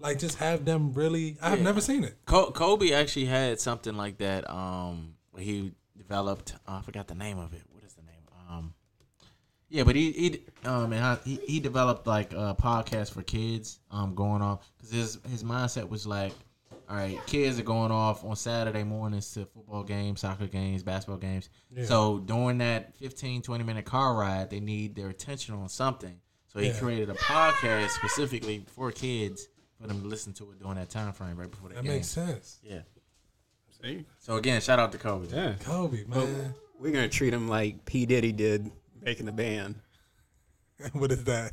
Like 0.00 0.18
just 0.18 0.38
have 0.38 0.64
them 0.64 0.92
really 0.94 1.36
I've 1.42 1.58
Yeah. 1.58 1.64
never 1.64 1.80
seen 1.82 2.02
it. 2.04 2.16
Co- 2.24 2.50
Kobe 2.50 2.92
actually 2.92 3.26
had 3.26 3.60
something 3.60 3.94
like 3.96 4.18
that. 4.18 4.48
Um, 4.50 5.14
he 5.38 5.72
developed. 5.96 6.54
Uh, 6.66 6.76
I 6.78 6.82
forgot 6.82 7.06
the 7.08 7.14
name 7.14 7.38
of 7.38 7.52
it. 7.52 7.62
What 7.70 7.84
is 7.84 7.92
the 7.94 8.02
name? 8.02 8.22
Um, 8.48 8.74
yeah, 9.68 9.82
but 9.84 9.96
he 9.96 10.12
he 10.12 10.44
um 10.64 10.92
and 10.92 11.04
I, 11.04 11.18
he 11.24 11.36
he 11.46 11.60
developed 11.60 12.06
like 12.06 12.32
a 12.32 12.56
podcast 12.58 13.12
for 13.12 13.22
kids. 13.22 13.80
Um, 13.90 14.14
going 14.14 14.42
off 14.42 14.70
because 14.76 14.90
his 14.92 15.18
his 15.30 15.42
mindset 15.44 15.88
was 15.88 16.06
like, 16.06 16.32
all 16.88 16.96
right, 16.96 17.18
kids 17.26 17.58
are 17.58 17.62
going 17.64 17.90
off 17.92 18.24
on 18.24 18.36
Saturday 18.36 18.84
mornings 18.84 19.32
to 19.34 19.46
football 19.46 19.82
games, 19.82 20.20
soccer 20.20 20.46
games, 20.46 20.82
basketball 20.82 21.18
games. 21.18 21.48
So 21.84 22.18
during 22.20 22.58
that 22.58 22.94
15, 22.98 23.42
20 23.42 23.64
minute 23.64 23.84
car 23.84 24.14
ride, 24.14 24.50
they 24.50 24.60
need 24.60 24.94
their 24.94 25.08
attention 25.08 25.54
on 25.54 25.68
something. 25.68 26.20
So 26.52 26.60
he 26.60 26.68
Yeah. 26.68 26.78
created 26.78 27.10
a 27.10 27.14
podcast 27.14 27.88
specifically 27.90 28.64
for 28.68 28.92
kids 28.92 29.48
for 29.80 29.88
them 29.88 30.00
to 30.02 30.06
listen 30.06 30.32
to 30.34 30.52
it 30.52 30.60
during 30.60 30.76
that 30.76 30.88
time 30.90 31.12
frame 31.12 31.36
right 31.36 31.50
before 31.50 31.68
the 31.70 31.74
That 31.74 31.82
game. 31.82 31.90
That 31.92 31.96
makes 31.96 32.08
sense. 32.08 32.58
Yeah. 32.62 32.82
See? 33.82 34.04
So 34.20 34.36
again, 34.36 34.60
shout 34.60 34.78
out 34.78 34.92
to 34.92 34.98
Kobe. 34.98 35.26
Yeah. 35.34 35.54
Kobe, 35.60 36.04
man. 36.04 36.54
We're 36.78 36.92
gonna 36.92 37.08
treat 37.08 37.32
him 37.34 37.48
like 37.48 37.84
P. 37.84 38.06
Diddy 38.06 38.32
did 38.32 38.70
making 39.04 39.26
the 39.26 39.32
band. 39.32 39.76
what 40.92 41.12
is 41.12 41.24
that? 41.24 41.52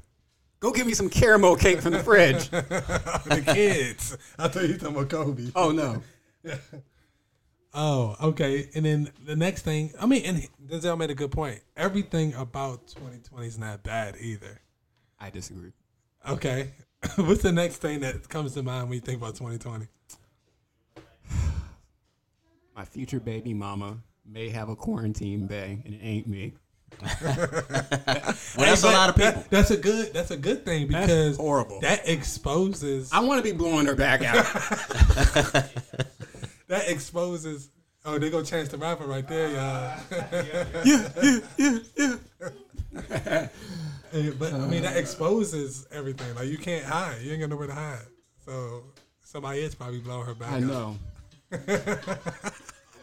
Go 0.59 0.71
get 0.71 0.85
me 0.85 0.93
some 0.93 1.09
caramel 1.09 1.55
cake 1.55 1.81
from 1.81 1.93
the 1.93 1.99
fridge. 1.99 2.49
the 2.49 3.43
kids. 3.45 4.17
I 4.37 4.47
thought 4.47 4.63
you 4.63 4.73
were 4.73 4.77
talking 4.77 4.95
about 4.95 5.09
Kobe. 5.09 5.51
oh 5.55 5.71
no. 5.71 6.01
Oh, 7.73 8.17
okay. 8.21 8.69
And 8.75 8.83
then 8.83 9.11
the 9.25 9.37
next 9.37 9.61
thing, 9.61 9.93
I 9.97 10.05
mean, 10.05 10.25
and 10.25 10.49
Denzel 10.67 10.97
made 10.97 11.09
a 11.09 11.15
good 11.15 11.31
point. 11.31 11.61
Everything 11.77 12.33
about 12.33 12.87
2020 12.87 13.47
is 13.47 13.57
not 13.57 13.81
bad 13.81 14.17
either. 14.19 14.59
I 15.17 15.29
disagree. 15.29 15.71
Okay. 16.27 16.71
What's 17.15 17.43
the 17.43 17.53
next 17.53 17.77
thing 17.77 18.01
that 18.01 18.27
comes 18.27 18.55
to 18.55 18.63
mind 18.63 18.89
when 18.89 18.95
you 18.95 18.99
think 18.99 19.21
about 19.21 19.35
2020? 19.35 19.87
My 22.75 22.83
future 22.83 23.21
baby 23.21 23.53
mama 23.53 23.99
may 24.25 24.49
have 24.49 24.67
a 24.67 24.75
quarantine 24.75 25.47
bay, 25.47 25.81
and 25.85 25.93
it 25.93 26.01
ain't 26.03 26.27
me. 26.27 26.53
Well, 28.57 28.65
that's 28.67 28.83
a 28.83 28.87
lot 28.87 29.09
of 29.09 29.15
people. 29.15 29.31
that- 29.31 29.49
that's 29.49 29.71
a 29.71 29.77
good. 29.77 30.13
That's 30.13 30.31
a 30.31 30.37
good 30.37 30.65
thing 30.65 30.87
because 30.87 31.37
horrible. 31.37 31.79
That 31.81 32.07
exposes. 32.07 33.11
I 33.13 33.21
want 33.21 33.43
to 33.43 33.49
be 33.49 33.55
blowing 33.57 33.85
her 33.85 33.95
back 33.95 34.21
out. 34.23 34.43
that 36.67 36.89
exposes. 36.89 37.69
Oh, 38.05 38.17
they 38.19 38.29
go 38.29 38.43
Chance 38.43 38.69
the 38.69 38.77
Rapper 38.77 39.05
right 39.05 39.27
there, 39.27 39.49
y'all. 39.49 39.99
Yeah, 40.83 41.39
yeah, 41.57 41.79
yeah, 41.97 42.15
Hey, 44.11 44.29
but 44.31 44.53
I 44.53 44.67
mean, 44.67 44.81
that 44.83 44.97
exposes 44.97 45.87
everything. 45.91 46.35
Like 46.35 46.47
you 46.49 46.57
can't 46.57 46.83
hide. 46.85 47.21
You 47.21 47.31
ain't 47.31 47.39
got 47.41 47.49
nowhere 47.49 47.67
to 47.67 47.73
hide. 47.73 48.01
So 48.45 48.83
Somebody 49.23 49.61
is 49.61 49.73
probably 49.75 49.99
blowing 49.99 50.25
her 50.25 50.33
back. 50.35 50.51
I 50.51 50.57
up. 50.57 50.63
know. 50.63 50.97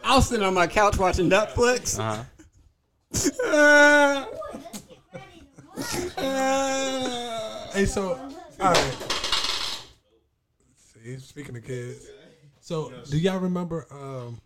I 0.03 0.15
was 0.15 0.27
sitting 0.29 0.45
on 0.45 0.53
my 0.53 0.67
couch 0.67 0.99
watching 0.99 1.27
Netflix. 1.27 1.97
Uh-huh. 1.97 2.23
Uh, 3.45 4.25
Hey, 7.73 7.85
so 7.85 8.13
all 8.59 8.71
right. 8.73 8.97
See, 10.75 11.17
speaking 11.17 11.55
of 11.55 11.63
kids, 11.63 12.05
so 12.59 12.91
do 13.09 13.17
y'all 13.17 13.39
remember 13.39 13.87
um 13.91 14.41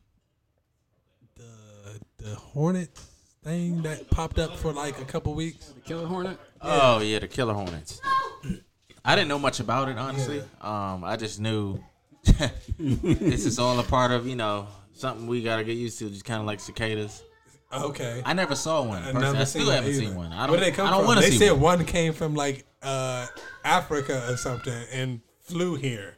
the 1.35 1.99
the 2.23 2.35
Hornet 2.35 2.89
thing 3.43 3.81
that 3.83 4.09
popped 4.11 4.37
up 4.39 4.55
for 4.57 4.71
like 4.71 4.99
a 5.01 5.05
couple 5.05 5.33
weeks? 5.33 5.67
The 5.69 5.81
Killer 5.81 6.05
Hornet. 6.05 6.37
Oh 6.61 6.99
yeah, 6.99 7.19
the 7.19 7.27
Killer 7.27 7.53
Hornets. 7.53 7.99
I 9.03 9.15
didn't 9.15 9.29
know 9.29 9.39
much 9.39 9.59
about 9.59 9.89
it 9.89 9.97
honestly. 9.97 10.41
Um, 10.61 11.03
I 11.03 11.15
just 11.17 11.39
knew 11.39 11.79
this 12.77 13.45
is 13.45 13.57
all 13.57 13.79
a 13.79 13.83
part 13.83 14.11
of 14.11 14.27
you 14.27 14.35
know 14.35 14.67
something 14.93 15.25
we 15.25 15.41
gotta 15.41 15.63
get 15.63 15.77
used 15.77 15.97
to, 15.99 16.09
just 16.09 16.25
kind 16.25 16.39
of 16.39 16.45
like 16.45 16.59
cicadas. 16.59 17.23
Okay. 17.73 18.21
I 18.25 18.33
never 18.33 18.55
saw 18.55 18.83
one. 18.83 18.99
I 19.01 19.05
personally. 19.11 19.21
never 19.25 19.37
I 19.39 19.43
still 19.45 19.65
one 19.67 19.75
haven't 19.75 19.89
either. 19.91 19.99
seen 19.99 20.15
one. 20.15 20.31
I 20.31 20.41
don't. 20.47 20.51
Where 20.51 20.59
did 20.59 20.65
they 20.73 20.75
come 20.75 20.87
I 20.87 20.91
don't 20.91 20.99
from? 21.01 21.07
want 21.07 21.19
to 21.19 21.25
They 21.25 21.31
see 21.31 21.37
said 21.45 21.51
one. 21.53 21.79
one 21.79 21.85
came 21.85 22.13
from 22.13 22.35
like 22.35 22.65
uh 22.81 23.27
Africa 23.63 24.25
or 24.29 24.37
something 24.37 24.83
and 24.91 25.21
flew 25.41 25.75
here. 25.75 26.15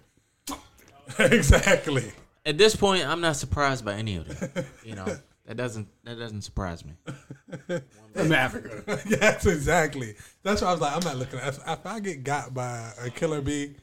exactly. 1.20 2.12
At 2.46 2.58
this 2.58 2.76
point, 2.76 3.06
I'm 3.06 3.22
not 3.22 3.36
surprised 3.36 3.84
by 3.86 3.94
any 3.94 4.18
of 4.18 4.28
them. 4.28 4.66
You 4.84 4.96
know, 4.96 5.06
that 5.46 5.58
doesn't 5.58 5.88
that 6.04 6.18
doesn't 6.20 6.42
surprise 6.42 6.84
me. 6.86 6.94
From 8.14 8.32
Africa. 8.32 9.00
yes, 9.08 9.46
exactly. 9.46 10.16
That's 10.44 10.62
why 10.62 10.70
I 10.70 10.72
was 10.72 10.82
like, 10.82 10.94
I'm 10.96 11.04
not 11.04 11.18
looking 11.18 11.40
at. 11.40 11.58
If 11.68 11.86
I 11.86 12.00
get 12.00 12.24
got 12.24 12.54
by 12.54 12.92
a 13.02 13.10
killer 13.10 13.42
bee, 13.42 13.76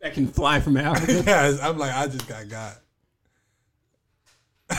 That 0.00 0.14
can 0.14 0.28
fly 0.28 0.60
from 0.60 0.76
Africa. 0.76 1.22
yes, 1.26 1.60
I'm 1.60 1.78
like, 1.78 1.92
I 1.92 2.06
just 2.06 2.28
got 2.28 2.48
got. 2.48 2.74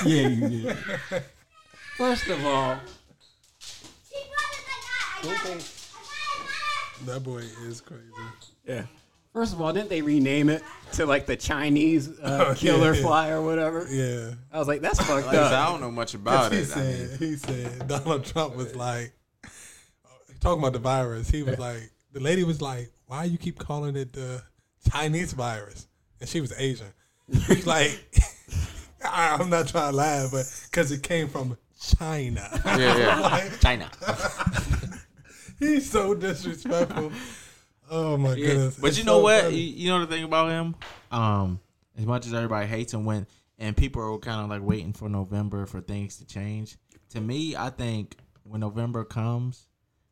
yeah, 0.06 0.28
you 0.28 0.50
did. 0.50 0.78
First 1.98 2.28
of 2.28 2.44
all, 2.46 2.78
That 7.06 7.22
boy 7.24 7.44
is 7.66 7.82
crazy. 7.82 8.04
yeah. 8.66 8.84
First 9.34 9.54
of 9.54 9.62
all, 9.62 9.74
didn't 9.74 9.90
they 9.90 10.02
rename 10.02 10.48
it 10.50 10.64
to 10.94 11.06
like 11.08 11.26
the 11.26 11.36
Chinese 11.36 12.08
uh, 12.20 12.46
Oh, 12.50 12.54
killer 12.56 12.94
yeah. 12.94 13.02
fly 13.02 13.30
or 13.30 13.42
whatever? 13.42 13.88
Yeah. 13.90 14.36
I 14.52 14.60
was 14.60 14.68
like, 14.68 14.82
that's 14.82 15.00
fucked 15.00 15.26
Like 15.26 15.36
I 15.36 15.64
I 15.64 15.70
don't 15.70 15.82
know 15.82 15.92
much 15.92 16.14
about 16.14 16.52
he 16.52 16.60
it. 16.60 16.72
I 16.76 16.80
mean, 16.82 17.08
said, 17.08 17.20
he 17.20 17.36
said 17.36 17.88
Donald 17.88 18.26
Trump 18.26 18.56
was 18.56 18.76
like 18.76 19.12
talking 20.40 20.60
about 20.60 20.74
the 20.74 20.80
virus. 20.80 21.30
He 21.30 21.42
was 21.44 21.58
like, 21.58 21.90
the 22.12 22.20
lady 22.20 22.44
was 22.44 22.62
like, 22.62 22.92
"Why 23.08 23.24
you 23.24 23.38
keep 23.40 23.58
calling 23.58 23.96
it 23.96 24.14
the 24.14 24.44
Chinese 24.92 25.34
virus?" 25.34 25.88
And 26.20 26.30
she 26.30 26.40
was 26.40 26.54
Asian. 26.56 26.94
He's 27.48 27.66
like, 27.66 28.00
I- 29.04 29.36
"I'm 29.40 29.50
not 29.50 29.68
trying 29.68 29.92
to 29.92 29.98
laugh, 29.98 30.30
but 30.32 30.46
because 30.70 30.92
it 30.92 31.02
came 31.02 31.28
from 31.28 31.58
China." 31.98 32.48
yeah, 32.66 32.98
yeah. 32.98 33.20
Like, 33.20 33.60
China. 33.62 33.90
he's 35.60 35.90
so 35.90 36.13
disrespectful. 36.13 37.12
Oh 37.90 38.18
my 38.18 38.34
Yeah, 38.36 38.48
goodness! 38.48 38.78
But 38.80 38.88
It's 38.90 38.98
you 38.98 39.04
know 39.04 39.18
so 39.20 39.24
what? 39.24 39.44
funny. 39.44 39.56
You, 39.58 39.84
you 39.84 39.90
know 39.90 40.00
the 40.06 40.08
thing 40.08 40.24
about 40.24 40.50
him? 40.50 40.75
Um, 41.12 41.60
as 41.98 42.06
much 42.06 42.25
as 42.25 42.34
everybody 42.34 42.66
hates 42.68 42.94
him, 42.94 43.06
when 43.06 43.28
and 43.60 43.78
people 43.78 44.02
are 44.02 44.18
kind 44.20 44.42
of 44.42 44.50
like 44.50 44.62
waiting 44.68 44.94
for 44.94 45.10
November 45.10 45.66
for 45.66 45.82
things 45.82 46.18
to 46.18 46.25
change. 46.25 46.78
To 47.12 47.22
me, 47.22 47.56
I 47.56 47.70
think 47.70 48.18
when 48.44 48.62
November 48.62 49.04
comes, 49.06 49.68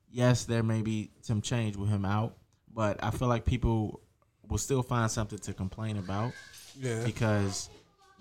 yes, 0.10 0.46
there 0.46 0.62
may 0.64 0.82
be 0.84 1.12
some 1.22 1.42
change 1.42 1.76
with 1.76 1.90
him 1.90 2.06
out, 2.06 2.38
but 2.74 3.04
I 3.04 3.10
feel 3.10 3.28
like 3.28 3.46
people 3.46 4.02
will 4.48 4.60
still 4.60 4.84
find 4.84 5.10
something 5.10 5.40
to 5.40 5.54
complain 5.54 5.98
about 5.98 6.34
Yeah. 6.80 7.04
because 7.04 7.70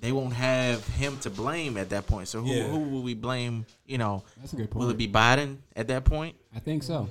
they 0.01 0.13
won't 0.13 0.33
have 0.33 0.87
him 0.89 1.19
to 1.19 1.31
blame 1.31 1.77
at 1.77 1.91
that 1.91 2.07
point. 2.07 2.29
So 2.29 2.41
who, 2.41 2.53
Yeah. 2.53 2.69
who 2.69 2.79
will 2.79 3.03
we 3.03 3.15
blame? 3.15 3.67
You 3.87 3.99
know, 3.99 4.25
That's 4.39 4.53
a 4.53 4.57
good 4.57 4.75
will 4.75 4.91
it 4.91 4.97
be 4.97 5.09
Biden 5.09 5.59
at 5.77 5.89
that 5.89 6.05
point? 6.05 6.37
I 6.55 6.59
think 6.59 6.83
so. 6.83 7.09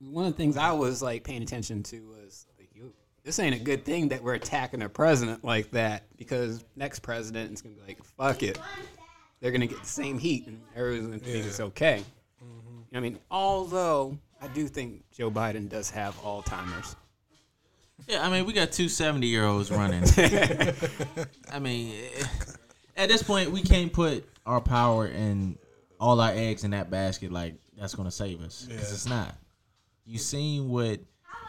One 0.00 0.26
of 0.26 0.32
the 0.32 0.36
things 0.36 0.56
I 0.56 0.72
was 0.72 1.02
like 1.02 1.24
paying 1.24 1.42
attention 1.42 1.82
to 1.84 2.00
was 2.08 2.46
like, 2.58 2.70
this 3.24 3.40
ain't 3.40 3.56
a 3.56 3.58
good 3.58 3.84
thing 3.84 4.08
that 4.08 4.22
we're 4.22 4.34
attacking 4.34 4.82
a 4.82 4.88
president 4.88 5.42
like 5.44 5.70
that 5.72 6.04
because 6.16 6.64
next 6.76 7.00
president 7.00 7.52
is 7.52 7.60
gonna 7.60 7.74
be 7.74 7.80
like, 7.82 8.04
fuck 8.04 8.42
it, 8.44 8.58
they're 9.40 9.50
gonna 9.50 9.66
get 9.66 9.80
the 9.80 9.86
same 9.88 10.18
heat 10.18 10.46
and 10.46 10.60
everyone's 10.76 11.06
gonna 11.08 11.18
think 11.18 11.44
it's 11.44 11.58
okay. 11.60 12.04
Mm-hmm. 12.42 12.96
I 12.96 13.00
mean, 13.00 13.18
although 13.30 14.16
I 14.40 14.46
do 14.48 14.68
think 14.68 15.02
Joe 15.10 15.30
Biden 15.30 15.68
does 15.68 15.90
have 15.90 16.16
Alzheimer's. 16.20 16.94
Yeah, 18.06 18.24
I 18.26 18.30
mean, 18.30 18.46
we 18.46 18.52
got 18.52 18.72
two 18.72 18.88
70 18.88 19.26
year 19.26 19.44
olds 19.44 19.70
running. 19.70 20.04
I 21.52 21.58
mean, 21.60 21.92
eh, 21.94 22.24
at 22.96 23.08
this 23.08 23.22
point, 23.22 23.50
we 23.50 23.62
can't 23.62 23.92
put 23.92 24.24
our 24.44 24.60
power 24.60 25.06
and 25.06 25.58
all 25.98 26.20
our 26.20 26.30
eggs 26.32 26.64
in 26.64 26.70
that 26.72 26.90
basket 26.90 27.32
like 27.32 27.54
that's 27.76 27.94
going 27.94 28.06
to 28.08 28.14
save 28.14 28.40
us. 28.42 28.66
Because 28.68 28.92
it's 28.92 29.06
not. 29.06 29.34
You 30.04 30.18
seen 30.18 30.68
what 30.68 31.00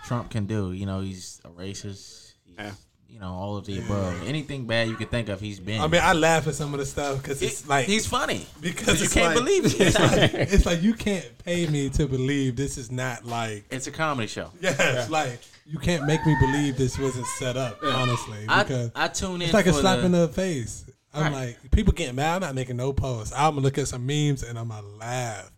Trump 0.06 0.32
can 0.32 0.46
do. 0.46 0.72
You 0.74 0.86
know, 0.86 1.02
he's 1.02 1.40
a 1.46 1.50
racist. 1.50 2.34
He's, 2.46 2.56
Yeah. 2.58 2.72
You 3.10 3.20
know, 3.20 3.32
all 3.32 3.56
of 3.56 3.66
the 3.66 3.80
above. 3.80 4.28
Anything 4.28 4.66
bad 4.68 4.90
you 4.90 4.96
could 4.96 5.10
think 5.10 5.30
of, 5.30 5.40
he's 5.40 5.62
been. 5.62 5.80
I 5.80 5.88
mean, 5.88 6.02
I 6.04 6.12
laugh 6.12 6.46
at 6.48 6.56
some 6.56 6.74
of 6.74 6.80
the 6.80 6.86
stuff 6.86 7.22
because 7.22 7.42
it's 7.42 7.62
He- 7.64 7.70
like 7.70 7.86
he's 7.86 8.06
funny. 8.06 8.46
because 8.60 9.02
you 9.02 9.08
can't 9.08 9.34
like- 9.34 9.38
believe 9.46 9.66
it. 9.66 9.80
It's 9.80 9.98
like, 9.98 10.34
it's 10.34 10.66
like 10.66 10.82
you 10.82 10.94
can't 10.94 11.26
pay 11.46 11.66
me 11.68 11.90
to 11.92 12.06
believe 12.06 12.58
this 12.58 12.78
is 12.78 12.92
not 12.92 13.24
like 13.26 13.64
It's 13.72 13.88
a 13.88 13.92
comedy 13.92 14.28
show. 14.28 14.52
yes, 14.60 15.10
like 15.10 15.40
you 15.68 15.78
can't 15.80 16.06
make 16.06 16.26
me 16.26 16.36
believe 16.40 16.78
this 16.78 16.98
wasn't 16.98 17.28
set 17.28 17.58
up. 17.58 17.78
Honestly, 17.84 18.40
because 18.42 18.92
I, 18.96 19.06
I 19.06 19.08
tune 19.10 19.36
in 19.36 19.42
it's 19.44 19.54
like 19.54 19.66
a 19.66 19.74
slap 19.74 20.00
the, 20.00 20.06
in 20.06 20.12
the 20.14 20.28
face. 20.30 20.86
I'm 21.14 21.34
Right. 21.34 21.58
like 21.64 21.72
people 21.72 21.94
getting 21.94 22.16
mad. 22.16 22.36
I'm 22.36 22.42
not 22.42 22.56
making 22.56 22.78
no 22.78 22.94
posts. 22.94 23.34
I'm 23.36 23.52
gonna 23.52 23.62
look 23.62 23.78
at 23.78 23.88
some 23.88 24.06
memes 24.06 24.44
and 24.44 24.58
I'm 24.58 24.70
gonna 24.70 24.88
laugh 24.88 25.52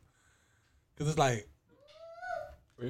because 0.95 1.09
it's 1.09 1.19
like 1.19 1.47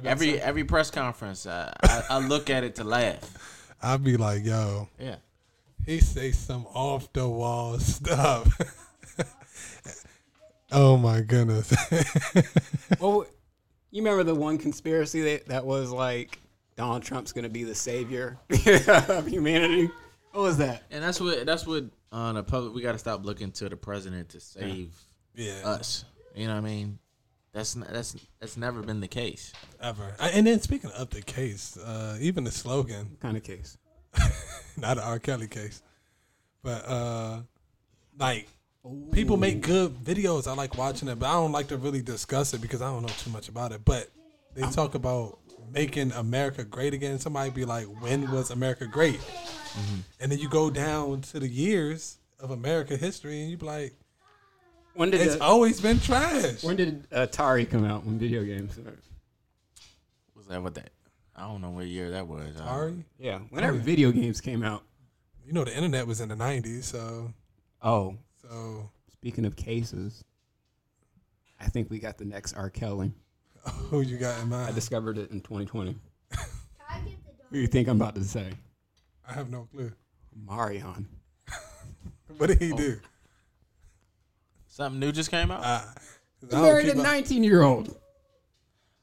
every 0.04 0.40
every 0.40 0.64
press 0.64 0.90
conference. 0.90 1.46
Uh, 1.46 1.72
I, 1.82 2.02
I 2.10 2.18
look 2.18 2.48
at 2.48 2.64
it 2.64 2.76
to 2.76 2.84
laugh. 2.84 3.66
I'll 3.82 3.98
be 3.98 4.16
like, 4.16 4.44
yo, 4.44 4.88
Yeah. 4.98 5.16
he 5.86 6.00
say 6.00 6.32
some 6.32 6.66
off 6.74 7.12
the 7.12 7.28
wall 7.28 7.78
stuff. 7.78 8.58
oh 10.72 10.96
my 10.96 11.20
goodness. 11.22 11.74
well, 13.00 13.26
you 13.90 14.02
remember 14.02 14.22
the 14.22 14.34
one 14.34 14.58
conspiracy 14.58 15.22
that, 15.22 15.46
that 15.46 15.64
was 15.66 15.90
like 15.90 16.38
Donald 16.80 17.02
Trump's 17.02 17.30
gonna 17.30 17.50
be 17.50 17.62
the 17.62 17.74
savior 17.74 18.38
of 19.08 19.26
humanity? 19.26 19.90
What 20.32 20.40
was 20.40 20.56
that? 20.56 20.84
And 20.90 21.04
that's 21.04 21.20
what 21.20 21.44
that's 21.44 21.66
what 21.66 21.84
on 22.10 22.36
the 22.36 22.42
public 22.42 22.72
we 22.72 22.80
got 22.80 22.92
to 22.92 22.98
stop 22.98 23.22
looking 23.22 23.52
to 23.52 23.68
the 23.68 23.76
president 23.76 24.30
to 24.30 24.40
save 24.40 24.94
yeah, 25.34 25.60
us. 25.62 26.06
You 26.34 26.46
know 26.46 26.54
what 26.54 26.60
I 26.60 26.62
mean? 26.62 26.98
That's 27.52 27.74
that's 27.74 28.16
that's 28.40 28.56
never 28.56 28.80
been 28.80 29.00
the 29.00 29.08
case. 29.08 29.52
ever. 29.78 30.14
And 30.20 30.46
then 30.46 30.58
speaking 30.60 30.90
of 30.92 31.10
the 31.10 31.20
case, 31.20 31.76
uh, 31.76 32.16
even 32.18 32.44
the 32.44 32.50
slogan, 32.50 33.18
Kind 33.20 33.36
of 33.36 33.42
case. 33.42 33.76
not 34.78 34.96
an 34.96 35.04
R. 35.04 35.18
Kelly 35.18 35.48
case, 35.48 35.82
but 36.62 36.88
uh, 36.88 37.40
like 38.18 38.48
people 39.12 39.36
make 39.36 39.60
good 39.60 40.02
videos. 40.02 40.46
I 40.46 40.54
like 40.54 40.78
watching 40.78 41.08
it, 41.08 41.18
but 41.18 41.28
I 41.28 41.34
don't 41.34 41.52
like 41.52 41.68
to 41.68 41.76
really 41.76 42.00
discuss 42.00 42.54
it 42.54 42.62
because 42.62 42.80
I 42.80 42.86
don't 42.86 43.02
know 43.02 43.08
too 43.08 43.30
much 43.30 43.50
about 43.50 43.72
it. 43.72 43.84
But 43.84 44.08
they 44.54 44.62
talk 44.62 44.94
about 44.94 45.40
making 45.72 46.12
America 46.12 46.64
great 46.64 46.94
again. 46.94 47.18
Somebody 47.18 47.50
be 47.50 47.64
like, 47.64 47.86
"When 48.02 48.30
was 48.30 48.50
America 48.50 48.86
great?" 48.86 49.20
And 50.20 50.30
then 50.32 50.38
you 50.38 50.48
go 50.48 50.70
down 50.70 51.20
to 51.22 51.38
the 51.40 51.48
years 51.48 52.18
of 52.40 52.50
America 52.50 52.96
history, 52.96 53.40
and 53.42 53.50
you 53.50 53.56
be 53.56 53.66
like, 53.66 53.94
When 54.94 55.10
did 55.10 55.20
"It's 55.20 55.36
the- 55.36 55.42
always 55.44 55.80
been 55.80 56.00
trash." 56.00 56.62
when 56.64 56.76
did 56.76 57.08
Atari 57.10 57.68
come 57.70 57.84
out? 57.84 58.04
When 58.04 58.18
video 58.18 58.42
games? 58.44 58.78
Was 60.34 60.46
that 60.48 60.62
what 60.62 60.74
that? 60.74 60.90
I 61.36 61.42
don't 61.46 61.60
know 61.60 61.70
what 61.70 61.86
year 61.86 62.10
that 62.10 62.26
was. 62.26 62.56
Uh, 62.56 62.64
Sorry, 62.66 63.04
Yeah, 63.18 63.38
whenever 63.50 63.78
video 63.78 64.10
games 64.12 64.40
came 64.40 64.62
out. 64.62 64.82
you 65.46 65.52
know 65.52 65.64
the 65.64 65.74
internet 65.74 66.06
was 66.06 66.20
in 66.20 66.28
the 66.28 66.34
'90s, 66.36 66.84
so 66.84 67.32
Oh, 67.82 68.16
so 68.42 68.90
speaking 69.12 69.44
of 69.46 69.56
cases, 69.56 70.22
I 71.58 71.66
think 71.68 71.88
we 71.90 71.98
got 71.98 72.18
the 72.18 72.24
next 72.24 72.52
R. 72.54 72.68
Kelly. 72.70 73.12
who 73.90 74.00
you 74.00 74.16
got 74.18 74.40
in 74.42 74.48
mind? 74.48 74.68
I 74.68 74.72
discovered 74.72 75.18
it 75.18 75.30
in 75.30 75.40
2020. 75.40 75.96
What 76.30 76.38
do 77.52 77.58
you 77.58 77.66
think 77.66 77.88
I'm 77.88 77.96
about 78.00 78.14
to 78.14 78.22
say? 78.24 78.50
I 79.28 79.32
have 79.32 79.50
no 79.50 79.68
clue. 79.72 79.92
Marion. 80.48 81.06
What 82.36 82.46
did 82.46 82.60
he 82.62 82.72
do? 82.72 82.98
Something 84.68 85.00
new 85.00 85.12
just 85.12 85.30
came 85.30 85.50
out. 85.50 85.62
Uh, 85.64 85.82
I 85.82 85.90
He 86.40 86.46
don't 86.46 86.62
married 86.62 86.86
a 86.86 86.92
keep 86.92 86.98
up- 87.00 87.04
19 87.04 87.44
year 87.44 87.62
old. 87.62 87.96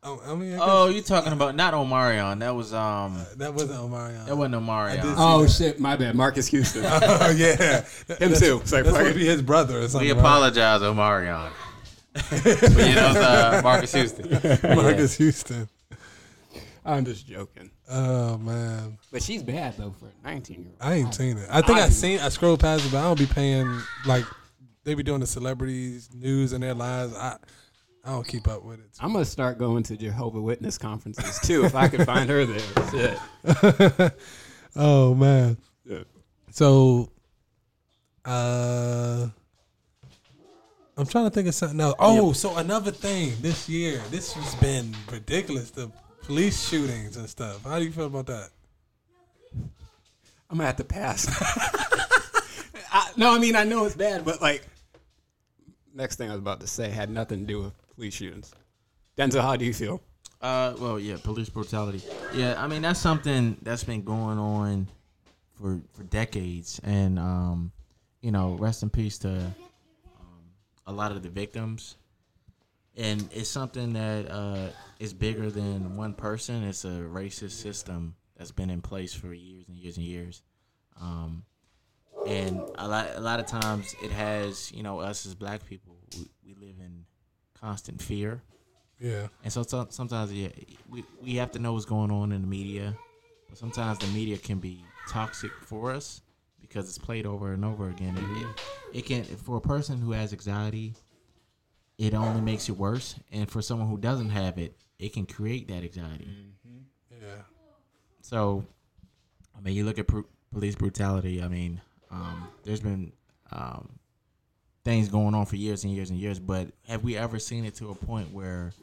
Oh, 0.04 0.22
I 0.26 0.34
mean, 0.36 0.54
I 0.54 0.58
oh, 0.62 0.88
you 0.90 1.02
talking 1.02 1.34
about 1.34 1.56
not 1.56 1.74
Omarion? 1.74 2.40
That 2.40 2.56
was 2.56 2.74
um, 2.74 3.16
guess 3.18 3.34
that 3.36 3.54
wasn't 3.54 3.80
Omarion. 3.82 4.26
that 4.28 4.38
wasn't 4.38 4.56
Omarion. 4.56 5.02
did- 5.02 5.16
Oh 5.18 5.46
shit, 5.48 5.80
my 5.80 5.96
bad. 5.98 6.16
Marcus 6.16 6.48
Houston. 6.48 6.84
oh 6.88 7.30
yeah, 7.36 7.84
Him 8.18 8.34
too. 8.34 8.60
It's 8.62 8.72
like, 8.72 8.86
That's 8.86 8.96
fuck 8.96 8.96
supposed 8.96 9.08
it. 9.08 9.14
to 9.14 9.20
be 9.20 9.26
his 9.26 9.42
brother 9.42 9.80
or 9.80 9.88
something. 9.90 10.08
we 10.08 10.12
apologize, 10.18 10.82
Omarion. 10.82 11.50
But 12.30 12.46
you 12.46 12.96
know, 12.96 13.10
it's, 13.12 13.18
uh, 13.18 13.62
Marcus 13.64 13.94
Houston. 13.94 14.30
right? 14.30 14.64
Marcus 14.76 15.18
Houston. 15.18 15.70
I'm 16.86 17.04
just 17.06 17.28
joking. 17.28 17.70
Oh 17.90 18.38
man, 18.38 18.98
But 19.12 19.22
she's 19.22 19.44
bad 19.44 19.76
though 19.78 19.94
for 20.00 20.06
a 20.08 20.28
19 20.28 20.60
year 20.62 20.68
old. 20.72 20.78
I 20.80 20.96
ain't 20.96 21.14
seen 21.14 21.38
it. 21.38 21.48
I 21.50 21.62
think 21.62 21.80
I, 21.80 21.84
I- 21.86 21.90
seen. 21.90 22.20
I 22.20 22.30
scrolled 22.30 22.60
past 22.62 22.86
it, 22.86 22.92
but 22.92 23.00
I 23.00 23.04
don't 23.04 23.20
be 23.20 23.26
paying 23.26 23.82
like 24.06 24.26
they 24.84 24.94
be 24.94 25.04
doing 25.04 25.20
the 25.20 25.28
celebrities 25.28 26.10
news 26.14 26.54
and 26.54 26.64
their 26.64 26.74
lives. 26.74 27.14
I 27.16 27.38
I 28.06 28.12
don't 28.12 28.26
keep 28.28 28.48
up 28.48 28.64
with 28.64 28.80
it. 28.80 28.86
I'm 29.02 29.12
gonna 29.12 29.26
start 29.26 29.58
going 29.58 29.84
to 29.84 29.98
Jehovah 29.98 30.40
Witness 30.42 30.78
conferences 30.78 31.40
too 31.42 31.66
if 31.66 31.76
I 31.76 31.90
could 31.90 32.06
find 32.06 32.30
her 32.30 32.46
there. 32.46 32.60
Shit. 34.00 34.14
oh 34.78 35.14
man. 35.14 35.58
Yeah. 35.84 36.04
So, 36.52 37.12
uh, 38.24 39.28
I'm 40.98 41.06
trying 41.06 41.26
to 41.26 41.30
think 41.30 41.48
of 41.48 41.54
something 41.54 41.80
else. 41.80 41.96
Oh, 42.00 42.34
so 42.34 42.58
another 42.58 42.92
thing 42.92 43.34
this 43.42 43.70
year, 43.70 44.02
this 44.10 44.34
has 44.34 44.56
been 44.56 44.96
ridiculous. 45.12 45.70
The 45.70 45.92
police 46.24 46.68
shootings 46.68 47.18
and 47.18 47.30
stuff. 47.30 47.64
How 47.64 47.78
do 47.78 47.86
you 47.86 47.92
feel 47.92 48.08
about 48.08 48.26
that? 48.26 48.50
I'm 50.50 50.58
gonna 50.58 50.66
have 50.66 50.78
to 50.78 50.84
pass. 50.84 51.28
I, 52.92 53.12
no, 53.16 53.36
I 53.36 53.38
mean 53.38 53.56
I 53.56 53.64
know 53.64 53.86
it's 53.86 53.96
bad, 53.96 54.26
but 54.26 54.42
like 54.42 54.66
next 55.94 56.16
thing 56.16 56.30
I 56.30 56.34
was 56.34 56.42
about 56.42 56.62
to 56.62 56.68
say 56.68 56.90
had 56.90 57.10
nothing 57.10 57.42
to 57.42 57.46
do 57.46 57.64
with 57.64 57.74
police 57.96 58.16
shootings. 58.16 58.54
Denzel, 59.18 59.42
how 59.42 59.56
do 59.56 59.66
you 59.66 59.74
feel? 59.74 60.02
Uh, 60.42 60.74
well, 60.80 61.00
yeah, 61.00 61.18
police 61.22 61.50
brutality. 61.50 62.02
Yeah, 62.34 62.56
I 62.58 62.68
mean 62.68 62.82
that's 62.82 63.00
something 63.00 63.58
that's 63.62 63.84
been 63.84 64.04
going 64.04 64.40
on 64.40 64.88
for 65.54 65.80
for 65.94 66.04
decades, 66.04 66.80
and 66.84 67.20
um, 67.20 67.72
you 68.22 68.32
know, 68.32 68.56
rest 68.56 68.84
in 68.84 68.90
peace 68.90 69.18
to 69.20 69.54
a 70.88 70.92
lot 70.92 71.12
of 71.12 71.22
the 71.22 71.30
victims. 71.30 71.98
And 72.96 73.30
it's 73.32 73.50
something 73.50 73.94
that 73.94 74.32
uh, 74.32 74.70
is 75.00 75.14
bigger 75.14 75.52
than 75.52 75.98
one 75.98 76.14
person. 76.14 76.64
It's 76.64 76.84
a 76.84 77.06
racist 77.12 77.52
system 77.52 78.16
that's 78.36 78.52
been 78.52 78.72
in 78.72 78.82
place 78.82 79.14
for 79.14 79.34
years 79.34 79.66
and 79.68 79.78
years 79.78 79.98
and 79.98 80.06
years. 80.06 80.42
Um, 81.00 81.44
and 82.26 82.60
a 82.76 82.88
lot, 82.88 83.10
a 83.14 83.22
lot 83.22 83.40
of 83.40 83.46
times 83.46 83.94
it 84.02 84.12
has, 84.12 84.72
you 84.72 84.82
know, 84.82 85.00
us 85.00 85.28
as 85.28 85.36
black 85.36 85.64
people, 85.68 85.98
we, 86.18 86.32
we 86.44 86.56
live 86.56 86.76
in 86.80 87.06
constant 87.60 88.02
fear. 88.02 88.42
Yeah. 89.00 89.28
And 89.44 89.54
so, 89.54 89.62
so 89.62 89.86
sometimes 89.92 90.34
yeah, 90.34 90.50
we, 90.90 91.04
we 91.22 91.36
have 91.36 91.52
to 91.52 91.60
know 91.60 91.74
what's 91.74 91.86
going 91.86 92.10
on 92.10 92.32
in 92.32 92.42
the 92.42 92.48
media. 92.48 92.98
But 93.48 93.60
sometimes 93.60 94.00
the 94.00 94.08
media 94.08 94.38
can 94.38 94.58
be 94.58 94.84
toxic 95.08 95.52
for 95.62 95.92
us 95.92 96.22
because 96.68 96.88
it's 96.88 96.98
played 96.98 97.26
over 97.26 97.54
and 97.54 97.64
over 97.64 97.90
again. 97.90 98.18
And 98.18 98.38
it, 98.38 98.48
it 98.94 99.06
can 99.06 99.24
for 99.24 99.58
a 99.58 99.62
person 99.62 100.00
who 100.00 100.12
has 100.12 100.34
anxiety, 100.34 100.94
it 101.98 102.14
only 102.14 102.42
makes 102.42 102.70
it 102.70 102.78
worse. 102.78 103.16
And 103.32 103.50
for 103.50 103.62
someone 103.62 103.88
who 103.88 103.98
doesn't 103.98 104.30
have 104.30 104.58
it, 104.58 104.76
it 105.00 105.14
can 105.14 105.26
create 105.26 105.68
that 105.70 105.84
anxiety. 105.84 106.28
Yeah. 107.12 107.42
So, 108.22 108.66
I 109.58 109.62
mean, 109.62 109.76
you 109.76 109.86
look 109.86 110.00
at 110.00 110.08
pr- 110.08 110.22
police 110.52 110.76
brutality. 110.76 111.42
I 111.42 111.48
mean, 111.48 111.82
um, 112.12 112.48
there's 112.64 112.82
been 112.82 113.12
um, 113.52 113.90
things 114.84 115.10
going 115.10 115.34
on 115.34 115.46
for 115.46 115.56
years 115.56 115.84
and 115.84 115.94
years 115.94 116.10
and 116.10 116.20
years, 116.20 116.40
but 116.40 116.68
have 116.88 117.04
we 117.04 117.18
ever 117.18 117.40
seen 117.40 117.66
it 117.66 117.76
to 117.76 117.90
a 117.90 117.96
point 117.96 118.32
where 118.34 118.74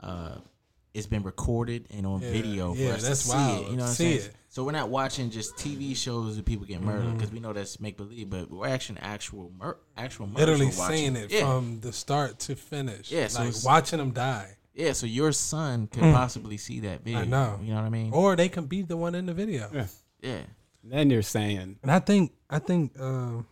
uh, 0.00 0.36
it's 0.94 1.06
been 1.06 1.22
recorded 1.22 1.86
and 1.90 2.06
on 2.06 2.20
Yeah, 2.20 2.30
video 2.30 2.74
for 2.74 2.80
yeah, 2.80 2.90
us 2.90 3.02
that's 3.06 3.22
to 3.22 3.28
see 3.28 3.34
wild. 3.36 3.66
it? 3.66 3.70
You 3.70 3.76
know 3.76 3.82
what 3.84 3.88
I'm 3.88 3.94
saying? 3.94 4.16
it. 4.16 4.20
Mm-hmm. 4.22 4.36
So 4.50 4.64
we're 4.64 4.72
not 4.72 4.90
watching 4.90 5.30
just 5.30 5.56
TV 5.56 5.96
shows 5.96 6.36
of 6.36 6.44
people 6.44 6.66
get 6.66 6.82
murdered 6.82 7.14
because 7.16 7.32
we 7.32 7.40
know 7.40 7.54
that's 7.54 7.80
make 7.80 7.96
believe, 7.96 8.28
but 8.28 8.50
we're 8.50 8.66
actually 8.68 8.98
actual 9.00 9.50
mur- 9.58 9.78
actual 9.96 10.26
murders 10.26 10.40
Literally 10.60 10.70
seeing 10.72 11.16
it 11.16 11.30
yeah. 11.32 11.40
from 11.40 11.80
the 11.80 11.92
start 11.92 12.38
to 12.40 12.54
finish. 12.56 13.10
Yeah, 13.10 13.28
so 13.28 13.38
like 13.40 13.48
it's- 13.48 13.64
watching 13.64 13.98
them 13.98 14.10
die. 14.10 14.58
yeah. 14.74 14.92
So 14.92 15.06
your 15.06 15.32
son 15.32 15.86
could 15.86 16.02
possibly 16.02 16.58
see 16.58 16.80
that 16.80 17.02
video. 17.02 17.20
Mm. 17.20 17.22
I 17.22 17.26
know. 17.26 17.60
You 17.62 17.68
know 17.70 17.76
what 17.76 17.84
I 17.84 17.88
mean? 17.88 18.12
Or 18.12 18.36
they 18.36 18.50
can 18.50 18.66
be 18.66 18.82
the 18.82 18.96
one 18.98 19.14
in 19.14 19.24
the 19.24 19.32
video. 19.34 19.70
Yeah. 19.72 19.86
yeah. 20.20 20.40
Then 20.84 21.08
you're 21.08 21.22
saying 21.22 21.78
And 21.82 21.90
I 21.90 22.00
think 22.00 22.32
I 22.50 22.58
think 22.58 22.98
um, 23.00 23.46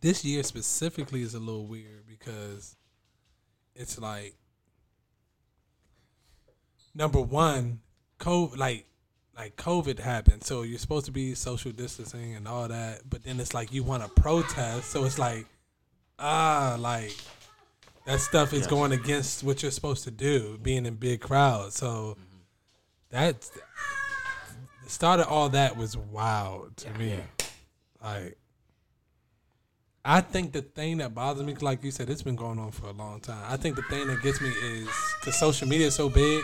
this 0.00 0.24
year 0.24 0.44
specifically 0.44 1.22
is 1.22 1.34
a 1.34 1.40
little 1.40 1.66
weird 1.66 2.06
because 2.06 2.76
it's 3.74 3.98
like 3.98 4.34
number 6.94 7.20
one, 7.20 7.80
COVID 8.18 8.56
like 8.56 8.86
like 9.36 9.56
COVID 9.56 9.98
happened, 10.00 10.44
so 10.44 10.62
you're 10.62 10.78
supposed 10.78 11.06
to 11.06 11.12
be 11.12 11.34
social 11.34 11.72
distancing 11.72 12.34
and 12.34 12.46
all 12.46 12.68
that, 12.68 13.02
but 13.08 13.24
then 13.24 13.40
it's 13.40 13.54
like 13.54 13.72
you 13.72 13.82
want 13.82 14.02
to 14.02 14.08
protest, 14.20 14.90
so 14.90 15.04
it's 15.04 15.18
like 15.18 15.46
ah 16.18 16.76
like 16.78 17.16
that 18.06 18.20
stuff 18.20 18.52
is 18.52 18.60
Yes. 18.60 18.66
going 18.70 18.92
against 18.92 19.42
what 19.42 19.62
you're 19.62 19.70
supposed 19.70 20.04
to 20.04 20.10
do, 20.10 20.58
being 20.62 20.84
in 20.86 20.94
big 20.96 21.20
crowds. 21.20 21.76
So 21.76 22.16
that's 23.10 23.50
the 23.50 24.90
start 24.90 25.20
of 25.20 25.28
all 25.28 25.48
that 25.50 25.76
was 25.76 25.96
wild 25.96 26.76
to 26.78 26.90
me. 26.98 27.18
Like, 28.02 28.38
I 30.04 30.22
think 30.22 30.52
the 30.52 30.62
thing 30.62 30.98
that 30.98 31.14
bothers 31.14 31.42
me, 31.44 31.54
like 31.60 31.84
you 31.84 31.90
said, 31.90 32.08
it's 32.08 32.22
been 32.22 32.36
going 32.36 32.58
on 32.58 32.70
for 32.70 32.86
a 32.86 32.92
long 32.92 33.20
time. 33.20 33.44
I 33.46 33.56
think 33.58 33.76
the 33.76 33.82
thing 33.82 34.06
that 34.06 34.22
gets 34.22 34.40
me 34.40 34.48
is 34.48 34.88
because 35.20 35.38
social 35.38 35.68
media 35.68 35.88
is 35.88 35.94
so 35.94 36.08
big, 36.08 36.42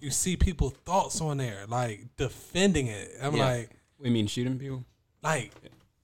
you 0.00 0.10
see 0.10 0.36
people 0.36 0.70
thoughts 0.70 1.20
on 1.20 1.36
there, 1.36 1.64
like 1.68 2.06
defending 2.16 2.86
it. 2.86 3.10
I'm 3.20 3.36
Yeah. 3.36 3.44
like, 3.44 3.70
we 3.98 4.08
mean 4.10 4.26
shooting 4.26 4.58
people? 4.58 4.84
like 5.22 5.52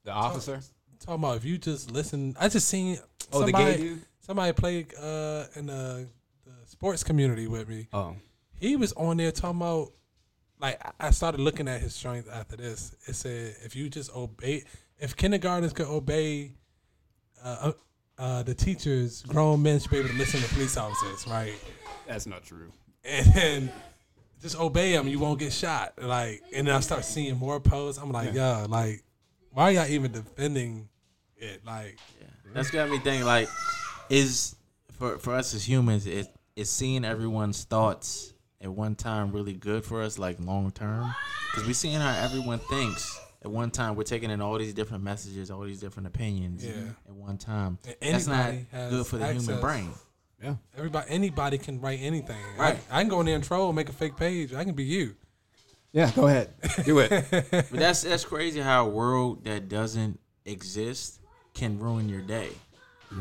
The 0.05 0.11
officer? 0.12 0.61
talking 1.00 1.22
about 1.24 1.37
if 1.38 1.44
you 1.44 1.57
just 1.59 1.90
listen. 1.90 2.37
I 2.38 2.48
just 2.48 2.68
seen 2.68 2.98
Oh, 3.33 3.40
the 3.40 3.46
somebody, 3.46 3.64
gay 3.72 3.76
dude? 3.78 4.02
somebody 4.20 4.52
played 4.52 4.94
uh, 4.96 5.44
in 5.57 5.66
the, 5.66 6.07
the 6.44 6.52
sports 6.66 7.02
community 7.02 7.46
with 7.46 7.68
me. 7.68 7.88
Oh. 7.92 8.16
he 8.61 8.76
was 8.76 8.92
on 8.92 9.16
there 9.16 9.33
talking 9.33 9.61
about 9.61 9.92
like 10.61 10.78
I- 11.00 11.11
started 11.11 11.40
looking 11.40 11.68
at 11.68 11.81
his 11.81 11.94
strength 11.94 12.28
after 12.31 12.57
this. 12.57 12.94
It 13.07 13.14
said 13.14 13.57
if 13.64 13.74
you 13.74 13.88
just 13.88 14.14
obey, 14.14 14.64
if 14.98 15.16
kindergartens 15.16 15.72
could 15.72 15.87
obey 15.88 16.52
uh, 17.44 17.72
uh, 18.18 18.42
the 18.42 18.55
teachers, 18.55 19.22
grown 19.22 19.62
men 19.62 19.81
should 19.81 19.90
be 19.90 19.98
able 19.98 20.09
to 20.09 20.14
listen 20.14 20.40
to 20.40 20.48
police 20.55 20.76
officers, 20.76 21.26
right? 21.26 21.55
That's 22.07 22.26
not 22.26 22.44
true. 22.44 22.72
And 23.05 23.26
then 23.35 23.72
just 24.40 24.59
obey 24.59 24.92
them, 24.92 25.09
you 25.09 25.18
won't 25.18 25.38
get 25.38 25.52
shot. 25.52 25.94
Like, 26.00 26.42
and 26.55 26.66
then 26.66 26.74
I 26.74 26.81
start 26.81 27.05
seeing 27.05 27.37
more 27.37 27.61
posts. 27.61 28.00
I'm 28.00 28.12
like, 28.12 28.33
yeah, 28.33 28.66
like, 28.68 29.02
why 29.50 29.64
are 29.64 29.72
y'all 29.72 29.87
even 29.87 30.12
defending 30.12 30.88
it? 31.37 31.64
Like, 31.66 31.98
That's 32.52 32.70
got 32.70 32.90
me 32.90 32.98
thinking. 32.98 33.24
Like, 33.24 33.48
is 34.09 34.55
for 34.92 35.18
for 35.18 35.35
us 35.35 35.55
as 35.55 35.68
humans, 35.68 36.07
is 36.07 36.28
is 36.55 36.70
seeing 36.70 37.05
everyone's 37.05 37.64
thoughts 37.64 38.35
at 38.61 38.70
one 38.70 38.94
time 38.94 39.33
really 39.33 39.55
good 39.55 39.85
for 39.85 40.02
us, 40.02 40.18
like 40.18 40.38
long 40.38 40.70
term? 40.70 41.14
Because 41.50 41.66
we 41.66 41.72
seeing 41.72 41.98
how 41.98 42.14
everyone 42.22 42.59
thinks 42.59 43.18
at 43.44 43.50
one 43.50 43.70
time. 43.70 43.94
We're 43.96 44.05
taking 44.05 44.31
in 44.31 44.40
all 44.40 44.57
these 44.59 44.74
different 44.74 45.02
messages, 45.05 45.50
all 45.50 45.62
these 45.62 45.81
different 45.81 46.07
opinions 46.09 46.64
Yeah. 46.64 46.72
at 47.07 47.14
one 47.14 47.38
time. 47.38 47.78
And 48.00 48.14
That's 48.14 48.26
not 48.26 48.55
good 48.90 49.07
for 49.07 49.18
the 49.18 49.33
human 49.33 49.61
brain. 49.61 49.90
Yeah. 50.42 50.57
everybody, 50.76 51.07
anybody 51.09 51.59
can 51.59 51.81
write 51.81 52.00
anything. 52.02 52.37
Right. 52.59 52.76
I, 52.90 52.98
I 52.98 53.02
can 53.02 53.09
go 53.09 53.20
in 53.20 53.26
there 53.26 53.37
and 53.37 53.44
troll, 53.44 53.72
make 53.72 53.88
a 53.88 53.92
fake 53.92 54.16
page. 54.16 54.52
I 54.52 54.64
can 54.64 54.74
be 54.74 54.85
you. 54.85 55.14
Yeah, 55.92 56.11
go 56.16 56.26
ahead. 56.26 56.50
Do 56.85 56.98
it. 57.00 57.11
But 57.50 57.70
that's 57.70 58.02
that's 58.02 58.24
crazy 58.24 58.61
how 58.61 58.87
a 58.87 58.88
world 58.88 59.44
that 59.44 59.68
doesn't 59.68 60.18
exist 60.46 61.20
can 61.55 61.78
ruin 61.78 62.09
your 62.09 62.22
day. 62.22 62.48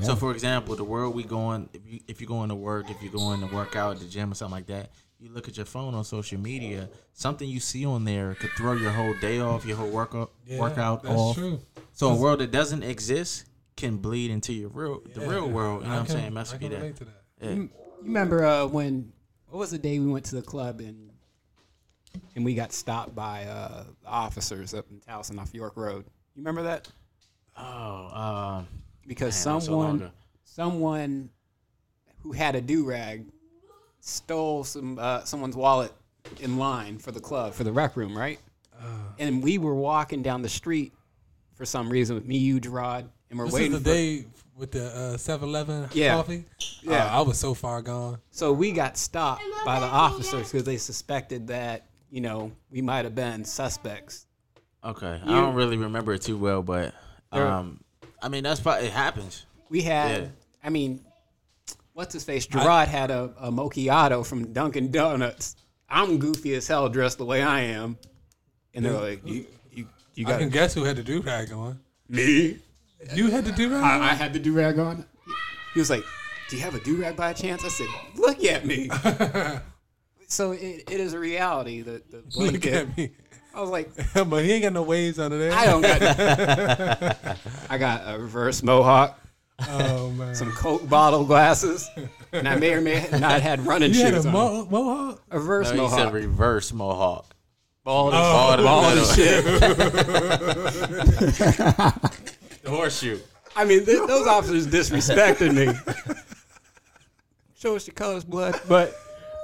So, 0.01 0.15
for 0.15 0.31
example, 0.31 0.77
the 0.77 0.85
world 0.85 1.13
we 1.13 1.23
going 1.25 1.67
if 1.73 1.81
you 1.85 1.99
if 2.07 2.21
you're 2.21 2.29
going 2.29 2.47
to 2.47 2.55
work, 2.55 2.89
if 2.89 3.03
you're 3.03 3.11
going 3.11 3.41
to 3.41 3.53
work 3.53 3.75
out 3.75 3.95
at 3.97 3.99
the 4.01 4.07
gym 4.07 4.31
or 4.31 4.35
something 4.35 4.55
like 4.55 4.67
that, 4.67 4.91
you 5.21 5.29
look 5.31 5.47
at 5.47 5.55
your 5.55 5.65
phone 5.67 5.93
on 5.93 6.03
social 6.03 6.39
media, 6.39 6.89
something 7.13 7.47
you 7.47 7.59
see 7.59 7.85
on 7.85 8.03
there 8.05 8.33
could 8.35 8.49
throw 8.57 8.73
your 8.73 8.91
whole 8.91 9.13
day 9.21 9.39
off, 9.39 9.65
your 9.65 9.77
whole 9.77 9.89
workout 9.89 10.31
Yeah, 10.47 10.59
workout 10.59 11.03
that's 11.03 11.15
off. 11.15 11.35
true. 11.35 11.59
So, 11.93 12.09
a 12.09 12.15
world 12.15 12.39
that 12.39 12.51
doesn't 12.51 12.81
exist 12.83 13.45
can 13.77 13.97
bleed 13.97 14.31
into 14.31 14.51
your 14.53 14.69
real 14.69 15.01
the 15.13 15.21
real 15.21 15.47
world. 15.49 15.83
You 15.83 15.87
know 15.89 15.93
I 15.93 15.97
what 15.97 15.99
I'm 16.01 16.05
can- 16.07 16.15
saying? 16.15 16.33
Mess 16.33 16.49
I 16.49 16.53
with 16.55 16.61
can 16.61 16.71
you 16.71 16.77
that. 16.79 16.95
to 16.97 17.05
that. 17.05 17.23
Yeah. 17.41 17.49
You 17.51 17.69
remember 18.01 18.45
uh, 18.45 18.65
when? 18.65 19.13
What 19.47 19.59
was 19.59 19.71
the 19.71 19.77
day 19.77 19.99
we 19.99 20.07
went 20.07 20.25
to 20.25 20.35
the 20.35 20.41
club 20.41 20.79
and 20.79 21.11
and 22.35 22.43
we 22.43 22.55
got 22.55 22.71
stopped 22.73 23.13
by 23.15 23.43
uh, 23.45 23.83
officers 24.05 24.73
up 24.73 24.85
in 24.89 24.99
Towson 25.01 25.39
off 25.39 25.53
York 25.53 25.77
Road? 25.77 26.05
You 26.35 26.41
remember 26.41 26.63
that? 26.63 26.87
Oh, 27.57 28.57
um, 28.57 28.67
Because 29.05 29.35
Man, 29.45 29.51
that 29.53 29.55
was 29.55 29.65
so 29.65 29.71
someone 29.71 30.11
someone 30.45 31.29
who 32.23 32.31
had 32.31 32.55
a 32.55 32.61
do 32.61 32.85
rag 32.85 33.25
stole 34.01 34.63
some 34.63 34.99
uh, 34.99 35.23
someone's 35.23 35.55
wallet 35.55 35.91
in 36.39 36.57
line 36.57 36.97
for 36.97 37.11
the 37.11 37.19
club 37.19 37.53
for 37.53 37.63
the 37.63 37.71
rec 37.71 37.95
room, 37.95 38.17
right? 38.17 38.39
Uh. 38.79 38.85
and 39.19 39.43
we 39.43 39.57
were 39.59 39.75
walking 39.75 40.21
down 40.23 40.41
the 40.41 40.49
street 40.49 40.91
for 41.55 41.65
some 41.65 41.87
reason 41.89 42.15
with 42.15 42.25
me, 42.25 42.37
you, 42.37 42.59
Gerard, 42.59 43.05
and 43.29 43.37
we're 43.37 43.45
This 43.45 43.53
waiting 43.53 43.73
is 43.73 43.83
the 43.83 43.89
for. 43.89 43.95
day 43.95 44.25
with 44.57 44.71
the 44.71 44.85
uh, 44.87 45.17
7-Eleven 45.17 45.89
Yeah. 45.93 46.15
coffee. 46.15 46.45
Yeah. 46.81 47.05
Uh, 47.05 47.19
I 47.19 47.21
was 47.21 47.37
so 47.39 47.53
far 47.53 47.81
gone. 47.83 48.17
So 48.31 48.51
we 48.53 48.71
got 48.71 48.97
stopped 48.97 49.43
by 49.65 49.79
the 49.79 49.85
officers 49.85 50.51
because 50.51 50.63
they 50.65 50.77
suspected 50.77 51.47
that 51.47 51.85
you 52.09 52.21
know 52.21 52.51
we 52.71 52.81
might 52.81 53.05
have 53.05 53.13
been 53.15 53.45
suspects. 53.45 54.25
okay. 54.83 55.21
You- 55.25 55.31
I 55.31 55.41
don't 55.41 55.53
really 55.55 55.77
remember 55.77 56.13
it 56.13 56.23
too 56.23 56.37
well, 56.37 56.63
but 56.63 56.93
um, 57.31 57.83
I 58.21 58.29
mean 58.29 58.43
that's 58.43 58.59
probably 58.59 58.87
it 58.87 58.93
happens. 58.93 59.45
We 59.69 59.83
had, 59.83 60.21
Yeah. 60.23 60.27
I 60.63 60.69
mean, 60.69 61.05
what's 61.93 62.13
his 62.13 62.23
face? 62.23 62.45
Gerard 62.45 62.87
had 62.87 63.11
a, 63.11 63.33
a 63.39 63.51
macchiato 63.51 64.25
from 64.25 64.53
Dunkin' 64.53 64.91
Donuts 64.91 65.55
I'm 65.91 66.17
goofy 66.17 66.55
as 66.55 66.67
hell 66.67 66.87
dressed 66.89 67.17
the 67.17 67.25
way 67.25 67.41
I 67.41 67.61
am, 67.61 67.97
and 68.73 68.85
they're 68.85 68.93
like, 68.93 69.27
you 69.27 69.45
you 69.71 69.87
you 70.15 70.25
got. 70.25 70.35
I 70.35 70.39
can 70.39 70.49
guess 70.49 70.73
who 70.73 70.83
had 70.85 70.95
the 70.95 71.03
do 71.03 71.21
rag 71.21 71.51
on. 71.51 71.79
me. 72.07 72.59
You 73.13 73.29
had 73.29 73.45
the 73.45 73.51
do 73.51 73.69
rag. 73.73 73.83
I, 73.83 74.11
I 74.11 74.13
had 74.13 74.31
the 74.31 74.39
do 74.39 74.53
rag 74.53 74.79
on. 74.79 75.05
He 75.73 75.79
was 75.79 75.89
like, 75.89 76.03
"Do 76.49 76.55
you 76.55 76.61
have 76.61 76.75
a 76.75 76.79
do 76.79 77.01
rag 77.01 77.17
by 77.17 77.33
chance?" 77.33 77.65
I 77.65 77.67
said, 77.67 77.87
"Look 78.15 78.43
at 78.45 78.65
me." 78.65 78.89
so 80.27 80.51
it, 80.53 80.83
it 80.89 80.99
is 81.01 81.13
a 81.13 81.19
reality 81.19 81.81
that 81.81 82.09
the 82.09 82.23
Look 82.39 82.65
at 82.65 82.95
me. 82.95 83.11
I 83.53 83.59
was 83.59 83.69
like, 83.69 83.91
but 84.13 84.45
he 84.45 84.53
ain't 84.53 84.63
got 84.63 84.71
no 84.71 84.83
waves 84.83 85.19
under 85.19 85.37
there. 85.37 85.51
I 85.51 85.65
don't 85.65 85.81
got. 85.81 87.37
I 87.69 87.77
got 87.77 88.03
a 88.05 88.17
reverse 88.17 88.63
mohawk, 88.63 89.19
Oh 89.69 90.09
man. 90.17 90.35
some 90.35 90.51
Coke 90.51 90.87
bottle 90.89 91.23
glasses, 91.25 91.89
and 92.31 92.47
I 92.47 92.55
may 92.55 92.73
or 92.73 92.81
may 92.81 93.05
not 93.19 93.41
had 93.41 93.65
running 93.65 93.93
you 93.93 94.01
had 94.03 94.13
a 94.13 94.19
on. 94.19 94.29
mo- 94.31 94.65
mohawk. 94.69 95.21
a 95.31 95.39
reverse 95.39 95.71
No, 95.73 95.83
he 95.83 95.89
said 95.89 95.97
mohawk, 95.99 96.13
reverse 96.13 96.73
mohawk. 96.73 97.35
bald, 97.83 98.11
Bald 98.13 98.59
as, 98.59 98.65
bald 98.65 98.97
as 98.97 99.15
shit. 99.15 99.45
The 102.63 102.69
horseshoe. 102.69 103.17
I 103.55 103.65
mean, 103.65 103.83
th- 103.85 104.07
those 104.07 104.27
officers 104.27 104.67
disrespected 104.67 105.55
me. 105.55 105.73
Show 107.57 107.75
us 107.75 107.87
your 107.87 107.95
colors, 107.95 108.23
blood. 108.23 108.59
But 108.67 108.95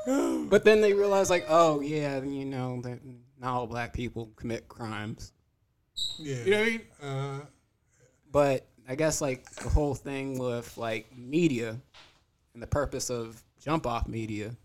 but 0.05 0.63
then 0.63 0.81
they 0.81 0.93
realized, 0.93 1.29
like, 1.31 1.45
oh 1.49 1.81
yeah, 1.81 2.21
you 2.21 2.45
know, 2.45 2.79
that 2.83 2.99
not 3.39 3.53
all 3.55 3.65
black 3.67 3.93
people 3.93 4.31
commit 4.35 4.67
crimes. 4.67 5.33
Yeah. 6.19 6.43
You 6.43 6.51
know 6.51 6.59
what 6.59 6.67
I 6.67 6.69
mean? 6.69 6.81
Uh, 7.01 7.39
But 8.31 8.67
I 8.87 8.95
guess 8.95 9.21
like 9.21 9.49
the 9.55 9.69
whole 9.69 9.95
thing 9.95 10.39
with 10.39 10.77
like 10.77 11.15
media 11.17 11.77
and 12.53 12.63
the 12.63 12.67
purpose 12.67 13.09
of 13.09 13.41
jump 13.59 13.85
off 13.85 14.07
media 14.07 14.55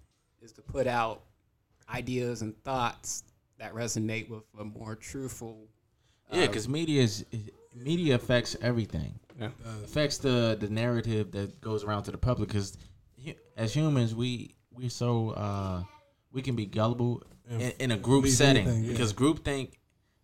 is 0.41 0.53
to 0.53 0.63
put 0.63 0.87
out 0.87 1.23
ideas 1.93 2.43
and 2.43 2.57
thoughts 2.63 3.25
that 3.59 3.75
resonate 3.75 4.29
with 4.29 4.43
a 4.59 4.65
more 4.65 4.95
truthful. 4.95 5.69
Yeah, 6.31 6.47
because 6.47 6.69
media 6.69 7.03
is 7.03 7.25
media 7.75 8.15
affects 8.15 8.57
everything. 8.63 9.19
Yeah. 9.41 9.49
affects 9.85 10.19
the 10.19 10.57
the 10.59 10.69
narrative 10.69 11.33
that 11.33 11.61
goes 11.61 11.85
around 11.85 12.05
to 12.05 12.13
the 12.13 12.19
public. 12.19 12.49
Because 12.49 12.77
as 13.57 13.75
humans, 13.75 14.15
we 14.15 14.55
we're 14.73 14.91
so 14.91 15.31
uh, 15.31 15.83
we 16.33 16.43
can 16.43 16.57
be 16.57 16.67
gullible 16.67 17.23
in, 17.51 17.73
in 17.79 17.91
a 17.91 17.97
group 17.97 18.27
setting. 18.27 18.67
anything, 18.67 18.85
yeah. 18.85 18.93
Because 18.93 19.13
group 19.13 19.45
think, 19.45 19.79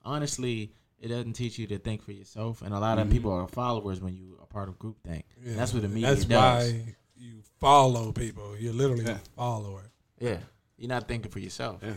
honestly, 0.05 0.73
it 1.01 1.09
doesn't 1.09 1.35
teach 1.35 1.59
you 1.59 1.67
to 1.69 1.79
think 1.79 2.03
for 2.03 2.13
yourself, 2.13 2.63
and 2.63 2.75
a 2.75 2.79
lot 2.79 2.99
Mm-hmm. 2.99 3.09
of 3.09 3.13
people 3.13 3.33
are 3.33 3.47
followers 3.49 4.01
when 4.01 4.17
you 4.17 4.37
are 4.41 4.47
part 4.47 4.69
of 4.69 4.79
group 4.79 4.97
think. 5.07 5.25
And 5.45 5.57
that's 5.59 5.73
what 5.73 5.83
the 5.83 5.89
media 5.89 6.09
That's 6.15 6.25
does. 6.25 6.73
why 6.73 6.83
you 7.17 7.43
follow 7.61 8.13
people. 8.13 8.57
You're 8.59 8.73
literally 8.73 9.07
a 9.07 9.21
follower. 9.37 9.91
Yeah, 10.21 10.39
you're 10.77 10.89
not 10.89 11.07
thinking 11.09 11.31
for 11.31 11.39
yourself. 11.39 11.81
Yeah, 11.83 11.91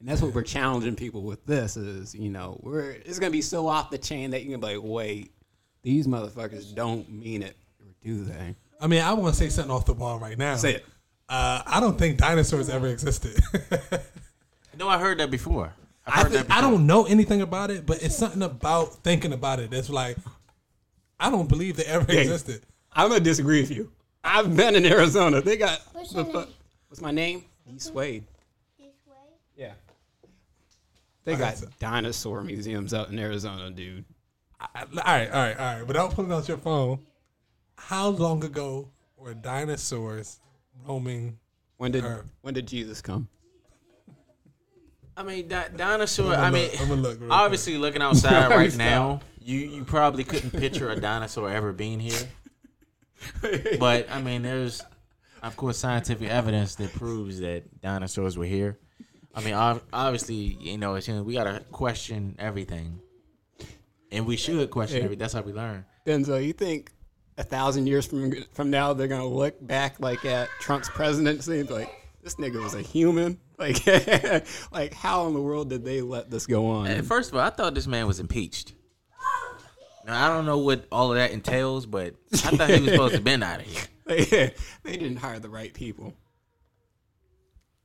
And 0.00 0.08
that's 0.08 0.22
what 0.22 0.32
we're 0.34 0.42
challenging 0.42 0.94
people 0.96 1.22
with 1.22 1.44
this 1.46 1.76
is, 1.76 2.14
you 2.14 2.30
know, 2.30 2.58
we're 2.62 2.90
it's 2.92 3.18
gonna 3.18 3.30
be 3.32 3.42
so 3.42 3.66
off 3.66 3.90
the 3.90 3.98
chain 3.98 4.30
that 4.30 4.44
you 4.44 4.50
can 4.52 4.60
be 4.60 4.66
like, 4.66 4.78
wait, 4.82 5.32
these 5.82 6.06
motherfuckers 6.06 6.74
don't 6.74 7.10
mean 7.10 7.42
it, 7.42 7.56
or 7.80 7.86
do 8.02 8.24
they? 8.24 8.54
I 8.80 8.86
mean, 8.86 9.02
I 9.02 9.12
want 9.14 9.34
to 9.34 9.38
say 9.40 9.48
something 9.48 9.72
off 9.72 9.84
the 9.86 9.94
wall 9.94 10.18
right 10.20 10.38
now. 10.38 10.54
Say 10.56 10.74
it. 10.76 10.86
Uh, 11.28 11.60
I 11.66 11.80
don't 11.80 11.98
think 11.98 12.16
dinosaurs 12.18 12.68
ever 12.68 12.86
existed. 12.86 13.36
No, 14.78 14.88
I 14.88 14.98
heard 14.98 15.18
that 15.18 15.28
before. 15.30 15.72
I've 16.08 16.26
I, 16.26 16.28
think, 16.28 16.50
I 16.50 16.60
don't 16.60 16.86
know 16.86 17.04
anything 17.06 17.40
about 17.42 17.70
it, 17.70 17.86
but 17.86 18.02
it's 18.02 18.16
something 18.16 18.42
about 18.42 18.94
thinking 19.04 19.32
about 19.32 19.60
it 19.60 19.70
that's 19.70 19.90
like, 19.90 20.16
I 21.20 21.30
don't 21.30 21.48
believe 21.48 21.76
they 21.76 21.84
ever 21.84 22.10
Yeah. 22.12 22.20
existed. 22.20 22.62
I'm 22.92 23.08
gonna 23.08 23.20
disagree 23.20 23.60
with 23.60 23.70
you. 23.70 23.92
I've 24.24 24.54
been 24.56 24.74
in 24.74 24.84
Arizona. 24.86 25.40
They 25.40 25.56
got 25.56 25.80
What's 25.92 26.10
the 26.10 26.22
your 26.24 26.32
fu- 26.32 26.38
name? 26.40 26.48
What's 26.88 27.00
my 27.00 27.10
name? 27.10 27.44
E 27.72 27.78
Swade. 27.78 28.24
This 28.78 28.86
way? 29.06 29.14
Yeah. 29.56 29.72
They 31.24 31.36
got 31.36 31.58
so- 31.58 31.68
dinosaur 31.78 32.42
museums 32.42 32.94
out 32.94 33.10
in 33.10 33.18
Arizona, 33.18 33.70
dude. 33.70 34.04
I- 34.60 34.66
all 34.82 34.86
right, 35.04 35.30
all 35.30 35.42
right, 35.42 35.58
all 35.58 35.74
right. 35.78 35.86
Without 35.86 36.12
pulling 36.14 36.32
out 36.32 36.48
your 36.48 36.56
phone, 36.58 37.00
how 37.76 38.08
long 38.08 38.42
ago 38.44 38.88
were 39.16 39.34
dinosaurs 39.34 40.40
roaming? 40.86 41.38
When 41.76 41.92
did 41.92 42.02
Earth. 42.04 42.26
when 42.40 42.54
did 42.54 42.66
Jesus 42.66 43.00
come? 43.00 43.28
I 45.18 45.22
mean, 45.24 45.48
di- 45.48 45.68
dinosaur. 45.76 46.32
I'ma 46.34 46.50
mean, 46.50 46.70
look- 47.02 47.20
look 47.20 47.30
obviously, 47.30 47.76
looking 47.76 48.00
outside 48.02 48.50
right 48.56 48.74
now, 48.76 49.20
you 49.42 49.58
you 49.58 49.84
probably 49.84 50.22
couldn't 50.24 50.52
picture 50.52 50.88
a 50.90 51.00
dinosaur 51.00 51.50
ever 51.50 51.72
being 51.72 51.98
here. 52.00 52.28
But 53.80 54.08
I 54.10 54.22
mean, 54.22 54.42
there's 54.42 54.80
of 55.42 55.56
course 55.56 55.76
scientific 55.78 56.28
evidence 56.30 56.76
that 56.76 56.92
proves 56.92 57.40
that 57.40 57.80
dinosaurs 57.80 58.38
were 58.38 58.44
here. 58.44 58.78
I 59.34 59.40
mean, 59.42 59.54
obviously, 59.54 60.36
you 60.36 60.78
know, 60.78 60.94
it's, 60.94 61.06
you 61.08 61.14
know, 61.14 61.22
we 61.24 61.34
gotta 61.34 61.60
question 61.72 62.36
everything, 62.38 63.00
and 64.12 64.24
we 64.26 64.36
should 64.36 64.70
question 64.70 64.98
Hey. 64.98 65.04
everything. 65.04 65.18
That's 65.20 65.34
how 65.34 65.42
we 65.42 65.52
learn. 65.52 65.84
Denzel, 66.06 66.44
you 66.44 66.52
think 66.52 66.92
a 67.36 67.42
thousand 67.44 67.86
years 67.88 68.06
from 68.06 68.32
from 68.52 68.70
now 68.70 68.92
they're 68.92 69.08
gonna 69.08 69.26
look 69.26 69.64
back 69.66 69.98
like 70.00 70.24
at 70.24 70.48
Trump's 70.60 70.88
presidency 70.88 71.58
and 71.60 71.68
be 71.68 71.74
like, 71.74 71.90
this 72.28 72.34
nigga 72.36 72.62
was 72.62 72.74
a 72.74 72.82
human? 72.82 73.38
Like, 73.58 73.84
like 74.70 74.94
how 74.94 75.26
in 75.26 75.34
the 75.34 75.42
world 75.42 75.68
did 75.68 75.84
they 75.84 76.00
let 76.00 76.30
this 76.30 76.46
go 76.46 76.66
on? 76.70 76.86
And 76.86 77.04
first 77.04 77.30
of 77.30 77.34
all, 77.34 77.40
I 77.40 77.50
thought 77.50 77.74
this 77.74 77.88
man 77.88 78.06
was 78.06 78.20
impeached. 78.20 78.72
Now 80.06 80.26
I 80.26 80.32
don't 80.32 80.46
know 80.46 80.58
what 80.58 80.86
all 80.92 81.10
of 81.10 81.16
that 81.16 81.32
entails, 81.32 81.84
but 81.84 82.14
I 82.32 82.36
thought 82.36 82.70
he 82.70 82.80
was 82.80 82.92
supposed 82.92 83.10
to 83.10 83.16
have 83.16 83.24
been 83.24 83.42
out 83.42 83.58
of 83.58 83.66
here. 83.66 83.82
they 84.84 84.96
didn't 84.96 85.16
hire 85.16 85.40
the 85.40 85.48
right 85.48 85.74
people. 85.74 86.14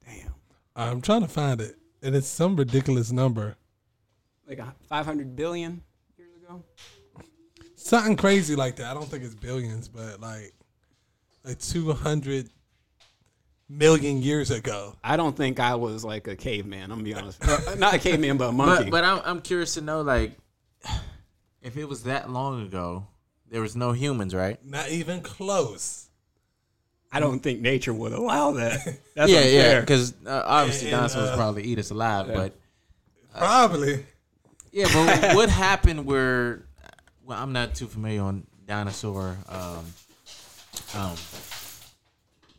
Damn. 0.06 0.36
I'm 0.76 1.02
trying 1.02 1.24
to 1.24 1.28
find 1.28 1.60
it, 1.60 1.76
and 2.04 2.16
it's 2.16 2.28
some 2.28 2.56
ridiculous 2.56 3.12
number. 3.12 3.56
Like 4.48 4.60
a 4.60 4.76
500 4.90 5.36
billion 5.36 5.82
years 6.20 6.36
ago? 6.36 6.64
Something 7.76 8.16
crazy 8.16 8.56
like 8.56 8.76
that. 8.76 8.92
I 8.92 8.94
don't 8.94 9.08
think 9.08 9.24
it's 9.24 9.34
billions, 9.34 9.88
but 9.88 10.22
like 10.22 10.54
like 11.44 11.58
200 11.58 12.52
million 13.70 14.22
years 14.22 14.52
ago. 14.52 14.96
I 15.04 15.18
don't 15.18 15.36
think 15.36 15.60
I 15.60 15.76
was 15.76 16.04
like 16.04 16.28
a 16.28 16.36
caveman. 16.36 16.84
I'm 16.84 16.90
gonna 16.90 17.04
be 17.04 17.14
honest. 17.14 17.44
Uh, 17.48 17.76
Not 17.78 17.94
a 17.96 18.00
caveman, 18.00 18.38
but 18.38 18.50
a 18.50 18.52
monkey. 18.52 18.84
But 18.86 18.92
but 18.92 19.04
I'm 19.04 19.22
I'm 19.26 19.42
curious 19.42 19.74
to 19.76 19.82
know 19.82 20.02
like 20.02 20.38
if 21.62 21.78
it 21.78 21.86
was 21.88 22.04
that 22.04 22.30
long 22.30 22.66
ago, 22.66 23.08
there 23.50 23.62
was 23.62 23.76
no 23.76 23.92
humans, 23.92 24.34
right? 24.36 24.64
Not 24.66 24.90
even 24.90 25.22
close. 25.22 26.10
I 27.12 27.20
don't 27.20 27.40
think 27.40 27.62
nature 27.62 27.94
would 27.94 28.12
allow 28.12 28.54
that. 28.54 28.80
That's 29.16 29.32
yeah, 29.32 29.42
yeah. 29.42 29.60
unfair. 29.60 29.82
Because 29.82 30.14
uh, 30.26 30.44
obviously 30.46 30.88
And, 30.90 30.98
dinosaurs 30.98 31.30
uh, 31.30 31.36
probably 31.36 31.64
eat 31.64 31.78
us 31.78 31.92
alive, 31.92 32.28
but 32.28 32.56
Probably. 33.38 34.04
yeah. 34.72 34.88
But 34.92 35.36
what 35.36 35.50
happened 35.50 36.06
where? 36.06 36.66
Well, 37.24 37.38
I'm 37.40 37.54
not 37.54 37.76
too 37.76 37.86
familiar 37.88 38.24
on 38.24 38.48
dinosaur. 38.66 39.38
Um, 39.48 39.86
um, 40.96 41.16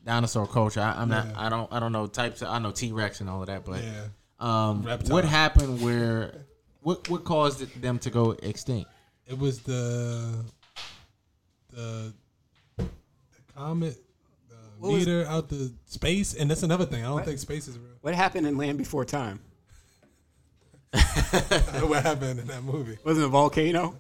dinosaur 0.05 0.47
culture. 0.47 0.81
I, 0.81 1.01
I'm 1.01 1.09
not. 1.09 1.27
I 1.37 1.49
don't. 1.49 1.73
I 1.73 1.81
don't 1.81 1.93
know 1.93 2.07
types. 2.07 2.43
Of, 2.43 2.49
I 2.49 2.59
know 2.59 2.71
T 2.71 2.93
Rex 2.93 3.21
and 3.21 3.29
all 3.31 3.41
of 3.41 3.47
that, 3.49 3.65
but 3.65 3.83
Yeah. 3.83 4.05
um, 4.41 4.85
what 5.09 5.25
happened 5.25 5.81
where? 5.81 6.47
What 6.83 7.09
what 7.09 7.25
caused 7.25 7.81
them 7.81 7.99
to 8.01 8.11
go 8.11 8.33
extinct? 8.43 8.91
It 9.27 9.39
was 9.39 9.61
the 9.61 10.45
the, 11.73 12.13
the 12.77 12.87
comet 13.57 13.97
the 14.51 14.57
was- 14.87 14.93
meter 15.07 15.25
out 15.27 15.49
the 15.49 15.73
space, 15.87 16.35
and 16.35 16.51
that's 16.51 16.63
another 16.63 16.85
thing. 16.85 17.03
I 17.05 17.09
don't 17.09 17.25
think 17.25 17.39
space 17.39 17.67
is 17.69 17.79
real. 17.79 17.95
what 18.03 18.15
happened 18.15 18.47
in 18.47 18.57
Land 18.59 18.77
Before 18.79 19.05
Time? 19.05 19.41
what 20.93 22.03
happened 22.03 22.39
in 22.41 22.47
that 22.47 22.63
movie? 22.63 22.99
Wasn't 23.05 23.25
it 23.25 23.27
a 23.27 23.31
volcano? 23.31 23.97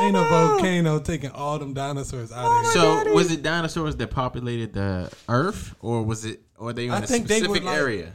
Ain't 0.00 0.16
a 0.16 0.20
volcano 0.22 1.00
taking 1.00 1.30
all 1.30 1.58
them 1.58 1.74
dinosaurs 1.74 2.30
out 2.32 2.46
of 2.46 2.62
here. 2.62 2.72
So 2.72 3.12
was 3.14 3.30
it 3.32 3.42
dinosaurs 3.42 3.96
that 3.96 4.08
populated 4.10 4.72
the 4.74 5.10
Earth, 5.28 5.74
or 5.80 6.02
was 6.02 6.24
it, 6.24 6.40
or 6.56 6.72
they 6.72 6.86
in 6.86 6.92
I 6.92 6.98
a 6.98 7.06
think 7.06 7.26
they 7.26 7.40
were 7.40 7.46
specific 7.46 7.64
like- 7.64 7.76
area? 7.76 8.12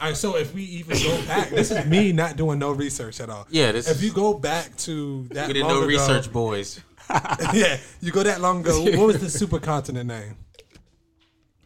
All 0.00 0.06
right, 0.08 0.16
so 0.16 0.36
if 0.36 0.54
we 0.54 0.62
even 0.62 0.96
go 1.02 1.22
back, 1.26 1.50
this 1.50 1.70
is 1.70 1.84
me 1.86 2.12
not 2.12 2.36
doing 2.36 2.58
no 2.58 2.70
research 2.72 3.20
at 3.20 3.28
all. 3.28 3.46
Yeah, 3.50 3.72
this 3.72 3.86
If 3.90 3.96
is- 3.98 4.04
you 4.04 4.12
go 4.12 4.32
back 4.32 4.74
to 4.78 5.26
that 5.32 5.46
We 5.48 5.52
didn't 5.52 5.68
long 5.68 5.76
know 5.80 5.88
ago- 5.88 5.88
research, 5.88 6.32
boys. 6.32 6.80
yeah, 7.52 7.76
you 8.00 8.10
go 8.10 8.22
that 8.22 8.40
long 8.40 8.60
ago. 8.60 8.82
What 8.96 9.06
was 9.08 9.18
the 9.20 9.26
supercontinent 9.46 10.06
name? 10.06 10.36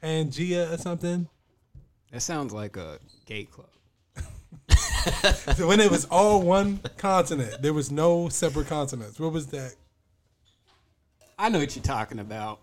Pangea 0.02 0.72
or 0.72 0.78
something? 0.78 1.28
That 2.10 2.20
sounds 2.20 2.52
like 2.52 2.76
a 2.76 2.98
gay 3.26 3.44
club. 3.44 3.68
So 5.56 5.66
when 5.66 5.80
it 5.80 5.90
was 5.90 6.04
all 6.06 6.42
one 6.42 6.80
continent, 6.96 7.60
there 7.62 7.72
was 7.74 7.90
no 7.90 8.28
separate 8.28 8.66
continents. 8.68 9.18
What 9.20 9.32
was 9.32 9.46
that? 9.48 9.74
I 11.38 11.48
know 11.48 11.58
what 11.58 11.74
you're 11.76 11.82
talking 11.82 12.18
about. 12.20 12.60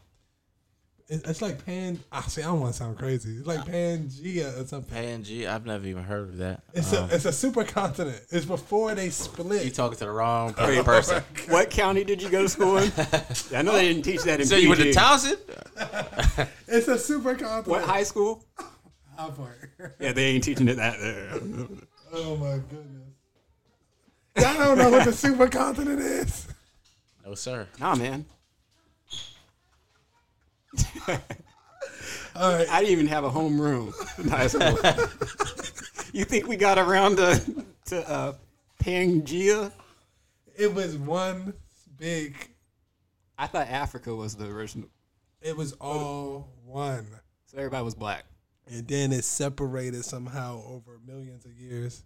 It- 1.07 1.23
It's 1.25 1.41
like 1.41 1.65
Pan. 1.65 1.99
I 2.11 2.21
see. 2.21 2.41
I 2.41 2.45
don't 2.45 2.61
want 2.61 2.73
to 2.73 2.79
sound 2.79 2.97
crazy. 2.97 3.35
It's 3.37 3.45
like 3.47 3.65
Pangea 3.65 4.61
or 4.61 4.65
something. 4.65 4.95
Pangea, 4.97 5.47
I've 5.49 5.65
never 5.65 5.85
even 5.85 6.03
heard 6.03 6.29
of 6.29 6.37
that. 6.37 6.63
It's 6.73 6.93
a 6.93 7.03
um, 7.03 7.09
it's 7.11 7.25
a 7.25 7.29
supercontinent. 7.31 8.21
It's 8.31 8.45
before 8.45 8.95
they 8.95 9.09
split. 9.09 9.65
You 9.65 9.71
talking 9.71 9.97
to 9.97 10.05
the 10.05 10.11
wrong 10.11 10.55
oh 10.57 10.65
per- 10.65 10.83
person. 10.83 11.21
What 11.49 11.69
county 11.69 12.05
did 12.05 12.21
you 12.21 12.29
go 12.29 12.43
to 12.43 12.49
school 12.49 12.77
in? 12.77 12.91
I 13.53 13.61
know 13.61 13.73
they 13.73 13.89
didn't 13.89 14.03
teach 14.03 14.23
that 14.23 14.39
in 14.39 14.47
So 14.47 14.55
you 14.55 14.69
went 14.69 14.79
to 14.79 14.85
PG. 14.85 14.97
Towson? 14.97 16.47
It's 16.69 16.87
a 16.87 16.95
supercontinent. 16.95 17.67
What 17.67 17.83
high 17.83 18.03
school? 18.03 18.45
How 19.17 19.31
far? 19.31 19.53
Yeah, 19.99 20.13
they 20.13 20.27
ain't 20.27 20.43
teaching 20.45 20.67
it 20.69 20.77
that. 20.77 20.95
Uh, 20.99 21.65
Oh 22.13 22.35
my 22.35 22.57
goodness. 22.69 23.07
Y'all 24.37 24.57
don't 24.57 24.77
know 24.77 24.89
what 24.89 25.05
the 25.05 25.11
supercontinent 25.11 25.99
is. 25.99 26.47
No, 27.25 27.35
sir. 27.35 27.67
nah, 27.79 27.95
man. 27.95 28.25
All 31.07 32.53
right. 32.53 32.67
I 32.69 32.79
didn't 32.79 32.91
even 32.91 33.07
have 33.07 33.23
a 33.23 33.29
home 33.29 33.59
room 33.59 33.93
in 34.17 34.29
high 34.29 34.47
school. 34.47 34.77
you 36.13 36.25
think 36.25 36.47
we 36.47 36.55
got 36.55 36.77
around 36.77 37.17
to 37.17 37.65
to 37.85 38.09
uh, 38.09 38.33
Pangea? 38.83 39.71
It 40.57 40.73
was 40.73 40.97
one 40.97 41.53
big. 41.97 42.35
I 43.37 43.47
thought 43.47 43.67
Africa 43.67 44.13
was 44.13 44.35
the 44.35 44.45
original, 44.45 44.89
It 45.41 45.57
was 45.57 45.73
all 45.73 46.49
one, 46.65 47.07
so 47.47 47.57
everybody 47.57 47.83
was 47.83 47.95
black. 47.95 48.25
And 48.71 48.87
then 48.87 49.11
it 49.11 49.23
separated 49.23 50.03
somehow 50.05 50.63
over 50.65 50.99
millions 51.05 51.45
of 51.45 51.51
years. 51.59 52.03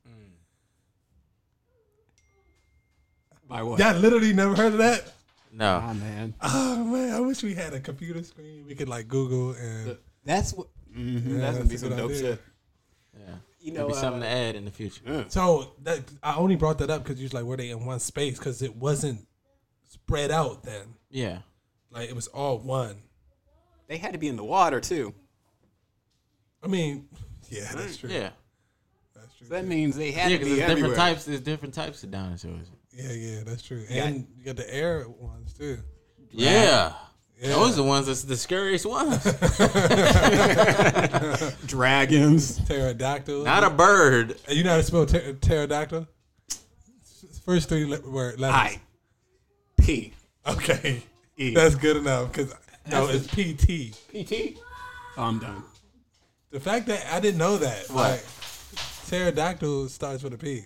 By 3.48 3.62
what? 3.64 3.80
Y'all 3.80 3.96
literally 3.96 4.34
never 4.34 4.56
heard 4.56 4.74
of 4.74 4.80
that? 4.80 5.14
No. 5.52 5.80
Ah, 5.84 5.94
man. 5.94 6.34
Oh 6.42 6.84
man, 6.84 7.14
I 7.16 7.20
wish 7.20 7.44
we 7.44 7.54
had 7.54 7.74
a 7.74 7.80
computer 7.80 8.24
screen 8.24 8.66
we 8.68 8.76
could 8.76 8.90
like 8.90 9.08
Google 9.08 9.52
and. 9.52 9.98
That's 10.26 10.54
what. 10.54 10.68
mhm, 10.92 11.14
Yeah, 11.34 11.38
that's 11.40 11.58
gonna 11.58 11.58
that's 11.60 11.70
be 11.70 11.78
some 11.78 11.90
dope 11.96 12.10
idea. 12.12 12.20
shit. 12.20 12.42
Yeah. 13.18 13.36
You 13.62 13.72
There'll 13.72 13.90
know, 13.90 13.96
be 13.96 14.00
something 14.02 14.22
uh, 14.24 14.26
to 14.26 14.30
add 14.32 14.56
in 14.56 14.66
the 14.66 14.72
future. 14.72 15.26
So 15.30 15.74
that 15.84 16.00
I 16.24 16.36
only 16.36 16.56
brought 16.56 16.80
that 16.80 16.90
up 16.90 17.04
because 17.04 17.20
you 17.20 17.26
was 17.26 17.34
like, 17.34 17.44
were 17.46 17.58
they 17.58 17.70
in 17.70 17.86
one 17.86 18.00
space? 18.00 18.38
Because 18.38 18.62
it 18.62 18.76
wasn't 18.76 19.28
spread 19.90 20.32
out 20.32 20.64
then. 20.64 20.96
Yeah. 21.10 21.40
Like 21.92 22.10
it 22.10 22.16
was 22.16 22.28
all 22.28 22.58
one. 22.60 22.98
they 23.88 23.98
had 23.98 24.14
to 24.14 24.20
be 24.20 24.28
in 24.28 24.36
the 24.36 24.44
water 24.44 24.82
too. 24.82 25.14
I 26.66 26.68
mean, 26.68 27.08
yeah, 27.50 27.72
that's 27.74 27.98
true. 27.98 28.10
Yeah. 28.10 28.30
That's 29.16 29.34
true. 29.38 29.48
So 29.48 29.54
that 29.54 29.66
means 29.66 29.96
they 29.96 30.12
had 30.12 30.32
Yeah, 30.32 30.38
to 30.38 30.44
because 30.44 30.54
be 30.54 30.60
there's 30.60 30.72
everywhere. 30.72 30.90
different 30.92 31.10
types. 31.16 31.26
There's 31.26 31.42
different 31.42 31.74
types 31.76 32.04
of 32.04 32.12
dinosaurs. 32.12 32.68
Yeah, 32.92 33.12
yeah, 33.12 33.40
that's 33.46 33.62
true. 33.62 33.86
Yeah. 33.90 34.06
And 34.06 34.28
you 34.38 34.46
got 34.46 34.56
the 34.56 34.74
air 34.74 35.06
ones 35.08 35.54
too. 35.54 35.78
Yeah. 36.32 36.94
Yeah. 37.40 37.50
Those 37.50 37.74
are 37.74 37.76
the 37.76 37.84
ones 37.84 38.08
that's 38.08 38.24
the 38.24 38.38
scariest 38.38 38.86
ones. 38.86 39.24
Dragons. 41.68 42.60
Pterodactyl. 42.68 43.44
Not 43.44 43.64
a 43.64 43.70
bird. 43.70 44.38
You 44.50 44.64
know 44.64 44.72
how 44.72 44.78
to 44.78 44.84
spell 44.84 45.06
pter- 45.06 45.34
pterodactyl? 45.40 46.08
First 47.46 47.70
three 47.70 47.86
le- 47.86 48.02
word 48.10 48.40
letters. 48.40 48.56
I. 48.56 48.82
P. 49.78 50.14
Okay, 50.48 51.04
E. 51.38 51.54
that's 51.54 51.76
good 51.76 51.98
enough. 51.98 52.32
Because 52.32 52.54
no, 52.90 53.08
it's 53.10 53.28
PT. 53.28 53.94
PT. 54.12 54.58
Oh, 55.18 55.24
I'm 55.24 55.40
done. 55.40 55.64
The 56.56 56.62
fact 56.62 56.88
that 56.88 57.06
I 57.12 57.20
didn't 57.20 57.38
know 57.38 57.58
that. 57.58 57.90
What? 57.90 58.12
Like, 58.12 58.24
pterodactyl 59.08 59.90
starts 59.90 60.24
with 60.24 60.34
a 60.36 60.38
P. 60.38 60.64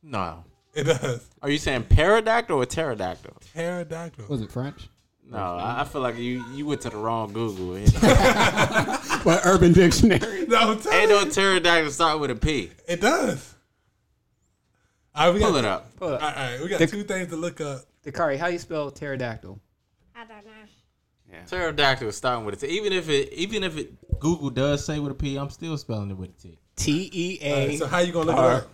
No. 0.00 0.44
It 0.74 0.84
does. 0.84 1.26
Are 1.42 1.50
you 1.50 1.58
saying 1.58 1.86
pterodactyl 1.90 2.56
or 2.56 2.64
pterodactyl? 2.64 3.36
Pterodactyl. 3.52 4.26
Was 4.28 4.42
it 4.42 4.52
French? 4.52 4.88
No, 5.28 5.38
I, 5.38 5.80
I 5.80 5.84
feel 5.86 6.02
like 6.02 6.16
you 6.18 6.44
you 6.54 6.66
went 6.66 6.82
to 6.82 6.90
the 6.90 6.96
wrong 6.98 7.32
Google. 7.32 7.74
What 9.24 9.40
Urban 9.44 9.72
Dictionary? 9.72 10.46
No, 10.48 10.76
tell 10.76 10.92
Ain't 10.92 11.10
me. 11.10 11.16
no 11.16 11.24
pterodactyl 11.28 11.90
start 11.90 12.20
with 12.20 12.30
a 12.30 12.36
P. 12.36 12.70
It 12.86 13.00
does. 13.00 13.54
All 15.16 15.26
right, 15.26 15.34
we 15.34 15.40
Pull 15.40 15.50
got, 15.50 15.58
it 15.58 15.64
up. 15.64 15.96
Pull 15.96 16.08
it 16.10 16.22
All 16.22 16.28
up. 16.28 16.36
right, 16.36 16.60
we 16.62 16.68
got 16.68 16.78
The- 16.78 16.86
two 16.86 17.02
things 17.02 17.26
to 17.30 17.36
look 17.36 17.60
up. 17.60 17.80
Dakari, 18.06 18.38
how 18.38 18.46
you 18.46 18.60
spell 18.60 18.88
pterodactyl? 18.92 19.58
I 20.14 20.26
don't 20.26 20.44
know. 20.44 20.52
Pterodactyl 21.46 22.08
is 22.08 22.16
starting 22.16 22.44
with 22.44 22.62
a 22.62 22.66
T. 22.66 22.72
Even 22.76 22.92
if 22.92 23.08
it 23.08 23.32
even 23.32 23.64
if 23.64 23.76
it 23.76 24.18
Google 24.20 24.50
does 24.50 24.84
say 24.84 24.98
with 25.00 25.12
a 25.12 25.14
P, 25.14 25.36
I'm 25.36 25.50
still 25.50 25.76
spelling 25.76 26.10
it 26.10 26.16
with 26.16 26.30
a 26.30 26.40
T. 26.40 26.58
T 26.76 27.10
E 27.12 27.38
All 27.52 27.66
right, 27.66 27.78
so 27.78 27.86
how 27.86 27.98
you 27.98 28.12
gonna 28.12 28.26
look 28.26 28.36
R. 28.36 28.52
it 28.58 28.68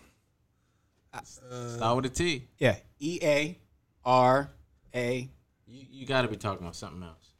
up? 1.15 1.27
Start 1.27 1.97
with 1.97 2.07
a 2.07 2.09
T. 2.11 2.47
Yeah. 2.59 2.77
E 2.99 3.19
A 3.23 3.59
R 4.05 4.51
A. 4.95 5.29
You, 5.67 5.87
you 5.91 6.07
got 6.07 6.23
to 6.23 6.29
be 6.29 6.37
talking 6.37 6.63
about 6.63 6.77
something 6.77 7.03
else. 7.03 7.31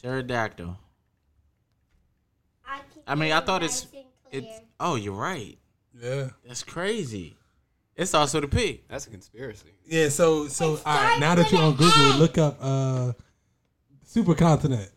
Pterodactyl. 0.00 0.76
I, 2.66 2.80
keep 2.92 3.02
I 3.06 3.14
mean, 3.14 3.32
I 3.32 3.38
it 3.38 3.46
thought 3.46 3.62
nice 3.62 3.84
it's 3.84 3.92
and 3.92 4.04
it's. 4.32 4.46
clear. 4.46 4.60
Oh, 4.80 4.94
you're 4.96 5.14
right. 5.14 5.58
Yeah, 5.98 6.28
That's 6.46 6.62
crazy. 6.62 7.36
It's 7.94 8.12
also 8.12 8.40
the 8.40 8.48
P. 8.48 8.82
That's 8.88 9.06
a 9.06 9.10
conspiracy. 9.10 9.72
yeah. 9.86 10.10
So, 10.10 10.48
so 10.48 10.70
all 10.70 10.76
starts 10.76 11.02
right. 11.02 11.18
Now 11.20 11.34
that 11.36 11.50
you're 11.50 11.62
on 11.62 11.76
Google, 11.76 12.18
look 12.18 12.36
up 12.36 12.58
uh, 12.60 13.12
supercontinent. 14.06 14.88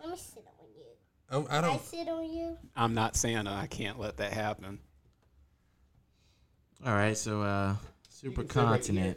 Let 0.00 0.10
me 0.10 0.16
sit 0.16 0.44
on 0.60 0.66
you. 0.76 0.84
Um, 1.30 1.46
I 1.50 1.58
I 1.58 1.60
don't. 1.60 1.82
sit 1.84 2.08
on 2.08 2.24
you. 2.24 2.56
I'm 2.76 2.94
not 2.94 3.16
Santa. 3.16 3.52
I 3.52 3.66
can't 3.66 3.98
let 3.98 4.16
that 4.18 4.32
happen. 4.32 4.78
All 6.86 6.92
right, 6.94 7.16
so 7.16 7.42
uh, 7.42 7.76
supercontinent. 8.12 9.16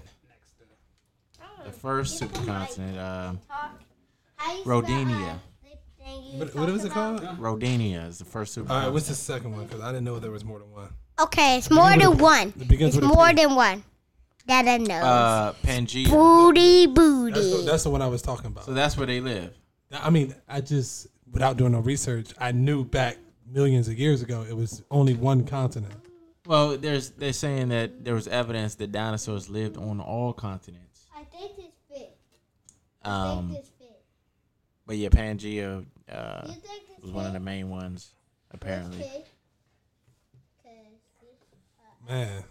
The 1.66 1.72
first 1.74 2.22
supercontinent, 2.22 2.98
uh, 2.98 3.34
Talk. 3.48 3.82
How 4.38 4.54
you 4.54 4.62
spell, 4.62 4.82
Rodinia. 4.84 5.40
thing 6.00 6.24
you 6.24 6.40
What, 6.40 6.56
what 6.56 6.62
talked 6.62 6.72
was 6.72 6.86
it 6.86 6.92
about? 6.94 7.22
called? 7.24 7.40
Rodinia 7.40 8.08
is 8.08 8.20
the 8.20 8.26
first 8.26 8.56
supercontinent. 8.58 8.70
All 8.70 8.80
right, 8.84 8.94
what's 8.94 9.08
the 9.10 9.16
second 9.16 9.52
one? 9.54 9.66
Because 9.66 9.82
I 9.82 9.88
didn't 9.92 10.06
know 10.06 10.18
there 10.20 10.32
was 10.32 10.46
more 10.46 10.60
than 10.60 10.72
one. 10.72 10.94
Okay, 11.20 11.58
it's 11.58 11.70
more 11.70 11.98
than 11.98 12.18
one. 12.20 12.54
It 12.60 12.68
begins 12.70 12.96
It's 12.96 13.02
with 13.04 13.12
a 13.12 13.14
more 13.14 13.28
P. 13.30 13.34
than 13.36 13.56
one. 13.56 13.84
That 14.48 14.68
I 14.68 14.78
know. 14.78 14.96
Uh, 14.96 15.54
Pangea. 15.64 16.10
booty 16.10 16.86
That's 16.86 16.96
the, 16.96 17.56
booty. 17.58 17.66
that's 17.66 17.84
the 17.84 17.90
one 17.90 18.02
I 18.02 18.08
was 18.08 18.22
talking 18.22 18.48
about. 18.48 18.66
So 18.66 18.74
that's 18.74 18.98
where 18.98 19.06
they 19.08 19.20
live. 19.20 19.54
I 19.92 20.10
mean, 20.10 20.34
I 20.48 20.62
just 20.62 21.08
without 21.32 21.58
doing 21.58 21.74
no 21.74 21.80
research, 21.80 22.34
I 22.40 22.52
knew 22.54 22.84
back 22.86 23.18
millions 23.50 23.88
of 23.88 23.98
years 24.00 24.22
ago 24.22 24.46
it 24.50 24.56
was 24.56 24.84
only 24.92 25.14
one 25.14 25.46
continent. 25.46 25.94
Well, 26.46 26.78
there's 26.78 27.10
they're 27.12 27.34
saying 27.34 27.70
that 27.70 28.06
there 28.06 28.14
was 28.14 28.28
evidence 28.28 28.76
that 28.76 28.92
dinosaurs 28.94 29.50
lived 29.50 29.76
on 29.78 30.00
all 30.00 30.32
continents. 30.34 31.08
I 31.16 31.24
think 31.26 31.52
it's 31.58 31.78
fit. 31.90 32.18
I 33.04 33.10
Um, 33.10 33.50
think 33.50 33.62
this 33.64 33.72
fit. 33.80 34.02
but 34.86 34.96
yeah, 34.98 35.10
Pangea 35.10 35.86
uh, 36.10 36.42
You 36.48 36.54
think 36.54 36.64
this 36.88 37.02
was 37.04 37.12
one 37.12 37.26
of 37.26 37.34
the 37.34 37.40
main 37.42 37.70
ones, 37.70 38.14
apparently. 38.52 39.00
Okay. 39.04 39.26
'Cause 40.64 42.08
Man. 42.08 42.44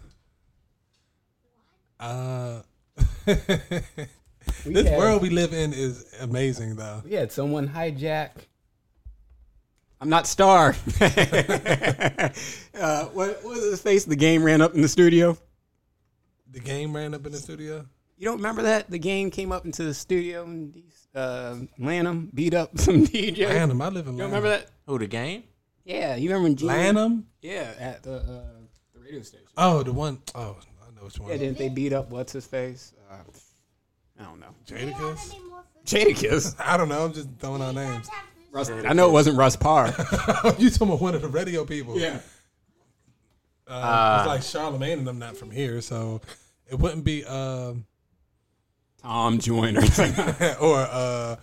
Uh, 1.99 2.63
this 3.27 4.87
had- 4.89 4.99
world 4.99 5.23
we 5.23 5.31
live 5.31 5.53
in 5.53 5.73
is 5.73 6.05
amazing, 6.21 6.77
though. 6.77 7.03
We 7.05 7.15
had 7.15 7.33
someone 7.33 7.69
hijack. 7.69 8.31
I'm 10.01 10.09
not 10.11 10.27
Star. 10.27 10.77
uh, 11.01 13.05
what, 13.07 13.15
what 13.15 13.45
was 13.45 13.65
his 13.65 13.81
face? 13.81 14.05
The 14.05 14.17
game 14.17 14.45
ran 14.45 14.61
up 14.61 14.75
in 14.75 14.83
the 14.83 14.89
studio. 14.89 15.39
The 16.51 16.61
game 16.61 16.95
ran 16.95 17.15
up 17.15 17.25
in 17.27 17.33
the 17.33 17.39
studio. 17.39 17.87
You 18.19 18.27
don't 18.27 18.37
remember 18.37 18.63
that? 18.63 18.91
The 18.91 18.99
game 18.99 19.31
came 19.31 19.53
up 19.53 19.65
into 19.65 19.85
the 19.85 19.95
studio 19.95 20.45
and 20.45 20.83
uh, 21.15 21.57
Lanham 21.79 22.31
beat 22.35 22.55
up 22.55 22.77
some 22.79 23.07
DJ. 23.07 23.49
Lanham, 23.49 23.81
I 23.81 23.89
live 23.89 24.07
in 24.07 24.17
You 24.17 24.19
Lanham. 24.19 24.19
don't 24.19 24.43
remember 24.43 24.49
that? 24.49 24.67
Who 24.87 24.99
the 24.99 25.07
game? 25.07 25.45
Yeah, 25.85 26.17
you 26.17 26.29
remember 26.29 26.45
when 26.45 26.57
Gene? 26.57 26.69
Lanham? 26.69 27.27
Yeah, 27.43 27.73
at 27.79 28.03
the 28.03 28.17
uh, 28.17 28.43
the 28.93 29.01
radio 29.01 29.23
station. 29.23 29.47
Oh, 29.57 29.83
the 29.83 29.93
one 29.93 30.21
oh 30.35 30.41
I 30.41 30.45
know 30.45 30.57
which 31.07 31.19
one. 31.19 31.31
Yeah, 31.31 31.37
didn't 31.39 31.59
they 31.59 31.69
beat 31.69 31.93
up 31.93 32.11
what's 32.11 32.33
his 32.33 32.47
face? 32.47 32.93
Uh, 33.11 33.17
I 34.19 34.25
don't 34.25 34.41
know. 34.41 34.55
Jadakiss? 34.67 35.35
any 35.35 35.45
more 35.49 35.65
food? 35.73 35.85
Jadakiss. 35.87 36.57
I 36.59 36.77
don't 36.77 36.89
know. 36.89 37.05
I'm 37.05 37.13
just 37.13 37.29
throwing 37.39 37.63
out 37.63 37.75
names. 37.75 38.09
Russ, 38.51 38.71
I 38.71 38.93
know 38.93 39.09
it 39.09 39.13
wasn't 39.13 39.37
Russ 39.37 39.55
Parr. 39.55 39.87
you 40.59 40.71
talking 40.71 40.89
about 40.89 41.01
one 41.01 41.15
of 41.15 41.23
the 41.23 41.29
radio 41.29 41.65
people? 41.65 41.99
yeah. 41.99 42.21
Uh, 43.69 44.17
it's 44.21 44.29
like 44.29 44.43
Charlemagne 44.43 45.01
and 45.01 45.09
I'm 45.09 45.19
not 45.19 45.37
from 45.37 45.51
here, 45.51 45.81
so 45.81 46.21
it 46.69 46.79
wouldn't 46.79 47.05
be 47.05 47.25
um 47.25 47.85
Tom 49.03 49.39
Joyner. 49.39 49.81
or 50.61 50.79
uh 50.79 51.37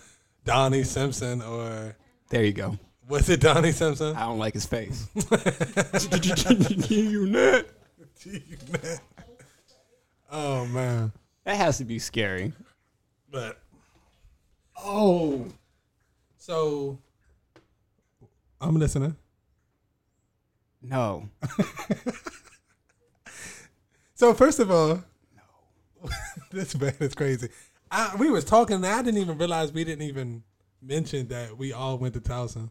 Donnie 0.45 0.83
Simpson 0.83 1.41
or 1.41 1.95
there 2.29 2.43
you 2.43 2.53
go. 2.53 2.77
was 3.07 3.29
it 3.29 3.41
Donnie 3.41 3.73
Simpson? 3.73 4.15
I 4.15 4.21
don't 4.21 4.39
like 4.39 4.53
his 4.53 4.65
face. 4.65 5.07
you 6.89 7.27
nut. 7.27 7.69
Oh 10.33 10.65
man. 10.65 11.13
That 11.45 11.55
has 11.55 11.77
to 11.77 11.85
be 11.85 11.99
scary. 11.99 12.51
But 13.31 13.59
oh, 14.83 15.45
so 16.37 16.97
I'm 18.59 18.75
listening. 18.75 19.15
No. 20.81 21.29
So 24.15 24.33
first 24.33 24.59
of 24.59 24.71
all, 24.71 25.03
no, 25.35 26.09
this 26.51 26.79
man 26.79 26.95
is 27.01 27.13
crazy. 27.13 27.49
I, 27.91 28.15
we 28.17 28.29
was 28.29 28.45
talking, 28.45 28.77
and 28.77 28.85
I 28.85 29.01
didn't 29.01 29.19
even 29.19 29.37
realize 29.37 29.73
we 29.73 29.83
didn't 29.83 30.07
even 30.07 30.43
mention 30.81 31.27
that 31.27 31.57
we 31.57 31.73
all 31.73 31.97
went 31.97 32.13
to 32.13 32.21
Towson. 32.21 32.69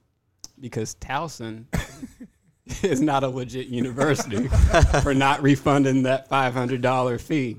because 0.59 0.95
Towson 0.95 1.67
is 2.83 3.01
not 3.01 3.25
a 3.25 3.29
legit 3.29 3.67
university 3.69 4.49
for 5.03 5.15
not 5.15 5.43
refunding 5.43 6.05
that 6.05 6.29
five 6.29 6.55
hundred 6.55 6.81
dollar 6.81 7.19
fee. 7.19 7.57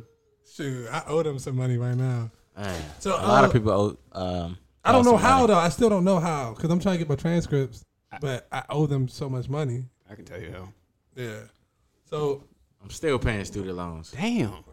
Shoot, 0.54 0.88
I 0.92 1.04
owe 1.08 1.24
them 1.24 1.40
some 1.40 1.56
money 1.56 1.78
right 1.78 1.96
now. 1.96 2.32
Man, 2.56 2.82
So, 3.00 3.12
a 3.16 3.26
lot 3.28 3.44
of 3.44 3.50
uh, 3.50 3.54
people 3.54 3.72
owe. 3.72 3.98
Um, 4.12 4.58
I 4.86 4.92
don't 4.92 5.06
know 5.06 5.18
how 5.18 5.38
money. 5.38 5.48
though. 5.48 5.60
I 5.60 5.70
still 5.70 5.90
don't 5.90 6.04
know 6.04 6.20
how 6.20 6.54
because 6.54 6.70
I'm 6.70 6.80
trying 6.80 6.96
to 6.96 7.00
get 7.00 7.10
my 7.10 7.16
transcripts. 7.16 7.84
but 8.22 8.48
I 8.52 8.64
owe 8.70 8.86
them 8.86 9.08
so 9.08 9.28
much 9.30 9.50
money. 9.50 9.86
I 10.10 10.16
can 10.16 10.26
tell 10.26 10.40
you 10.40 10.52
how. 10.52 10.70
Yeah. 11.16 11.40
So 12.10 12.44
I'm 12.84 12.90
still 12.92 13.18
paying 13.18 13.44
student 13.46 13.76
loans. 13.76 14.12
Damn. 14.12 14.64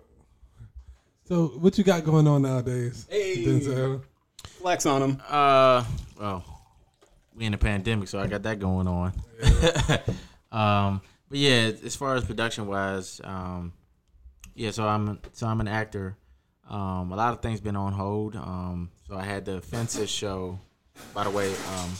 so 1.25 1.47
what 1.59 1.79
you 1.79 1.85
got 1.85 2.05
going 2.05 2.27
on 2.29 2.43
nowadays? 2.43 3.07
Hey. 3.09 3.45
Denzel? 3.45 4.03
Flex 4.59 4.85
on 4.85 5.01
them. 5.01 5.23
Uh, 5.29 5.85
well, 6.19 6.60
we 7.41 7.47
in 7.47 7.53
the 7.53 7.59
pandemic, 7.59 8.07
so 8.07 8.21
I 8.21 8.27
got 8.27 8.43
that 8.45 8.61
going 8.61 8.87
on. 8.87 9.13
um, 10.53 11.01
but 11.29 11.39
yeah, 11.39 11.73
as 11.85 11.97
far 11.97 12.15
as 12.15 12.25
production 12.25 12.67
wise, 12.67 13.21
um, 13.25 13.73
yeah, 14.55 14.71
so 14.71 14.87
I'm 14.87 15.19
so 15.33 15.47
I'm 15.47 15.61
an 15.61 15.69
actor. 15.69 16.17
Um, 16.69 17.11
a 17.11 17.17
lot 17.17 17.33
of 17.33 17.41
things 17.41 17.61
been 17.61 17.77
on 17.77 17.93
hold. 17.93 18.37
Um, 18.37 18.91
so 19.09 19.17
I 19.17 19.25
had 19.25 19.45
the 19.45 19.61
Fences 19.61 20.11
show. 20.11 20.61
By 21.15 21.25
the 21.25 21.31
way, 21.31 21.51
um, 21.51 21.91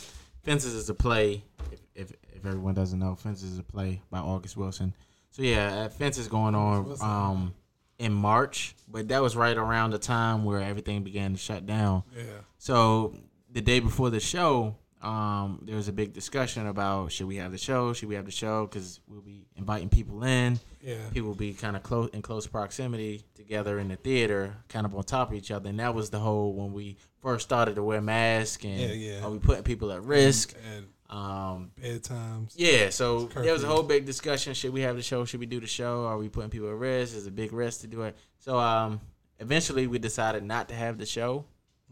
Fences 0.43 0.75
is 0.75 0.89
a 0.89 0.93
play. 0.93 1.43
If, 1.71 1.79
if 1.95 2.11
if 2.33 2.45
everyone 2.45 2.75
doesn't 2.75 2.99
know, 2.99 3.15
Fences 3.15 3.51
is 3.51 3.59
a 3.59 3.63
play 3.63 4.01
by 4.11 4.19
August 4.19 4.55
Wilson. 4.55 4.93
So 5.31 5.41
yeah, 5.41 5.87
Fences 5.87 6.27
going 6.27 6.55
on 6.55 6.95
um 7.01 7.53
in 7.97 8.13
March, 8.13 8.75
but 8.87 9.07
that 9.07 9.21
was 9.23 9.35
right 9.35 9.57
around 9.57 9.91
the 9.91 9.99
time 9.99 10.43
where 10.43 10.59
everything 10.59 11.03
began 11.03 11.33
to 11.33 11.39
shut 11.39 11.65
down. 11.65 12.03
Yeah. 12.15 12.23
So 12.59 13.15
the 13.51 13.61
day 13.61 13.79
before 13.79 14.09
the 14.09 14.19
show, 14.19 14.75
um, 15.01 15.59
there 15.65 15.75
was 15.75 15.87
a 15.87 15.93
big 15.93 16.13
discussion 16.13 16.67
about 16.67 17.11
should 17.11 17.27
we 17.27 17.37
have 17.37 17.51
the 17.51 17.57
show? 17.57 17.93
Should 17.93 18.09
we 18.09 18.15
have 18.15 18.25
the 18.25 18.31
show? 18.31 18.67
Because 18.67 18.99
we'll 19.07 19.21
be 19.21 19.45
inviting 19.55 19.89
people 19.89 20.23
in. 20.23 20.59
Yeah. 20.81 20.95
People 21.11 21.29
will 21.29 21.35
be 21.35 21.53
kind 21.53 21.75
of 21.75 21.83
close 21.83 22.09
in 22.13 22.21
close 22.21 22.45
proximity 22.47 23.23
together 23.35 23.79
in 23.79 23.87
the 23.87 23.95
theater, 23.95 24.55
kind 24.69 24.85
of 24.85 24.95
on 24.95 25.03
top 25.03 25.29
of 25.29 25.35
each 25.35 25.51
other. 25.51 25.69
And 25.69 25.79
that 25.79 25.93
was 25.95 26.09
the 26.09 26.19
whole 26.19 26.53
when 26.53 26.71
we 26.73 26.97
first 27.21 27.43
started 27.45 27.75
to 27.75 27.83
wear 27.83 28.01
masks 28.01 28.63
and 28.63 28.79
Yeah, 28.79 28.87
yeah. 28.93 29.23
are 29.23 29.29
we 29.31 29.39
putting 29.39 29.63
people 29.63 29.91
at 29.91 30.03
risk? 30.03 30.53
And 30.75 30.87
Um, 31.09 31.71
bedtimes. 31.81 32.53
yeah, 32.55 32.89
so 32.89 33.25
there 33.35 33.53
was 33.53 33.63
a 33.63 33.67
whole 33.67 33.83
big 33.83 34.05
discussion. 34.05 34.53
Should 34.53 34.71
we 34.71 34.81
have 34.81 34.95
the 34.95 35.01
show? 35.01 35.25
Should 35.25 35.39
we 35.39 35.45
do 35.45 35.59
the 35.59 35.67
show? 35.67 36.05
Are 36.05 36.17
we 36.17 36.29
putting 36.29 36.49
people 36.49 36.69
at 36.69 36.75
risk? 36.75 37.15
Is 37.15 37.25
it 37.25 37.29
a 37.29 37.31
big 37.33 37.51
risk 37.53 37.81
to 37.81 37.87
do 37.87 38.03
it? 38.03 38.15
So 38.39 38.57
um, 38.57 39.01
eventually 39.39 39.87
we 39.87 39.99
decided 39.99 40.43
not 40.43 40.69
to 40.69 40.75
have 40.75 40.97
the 40.97 41.05
show. 41.05 41.43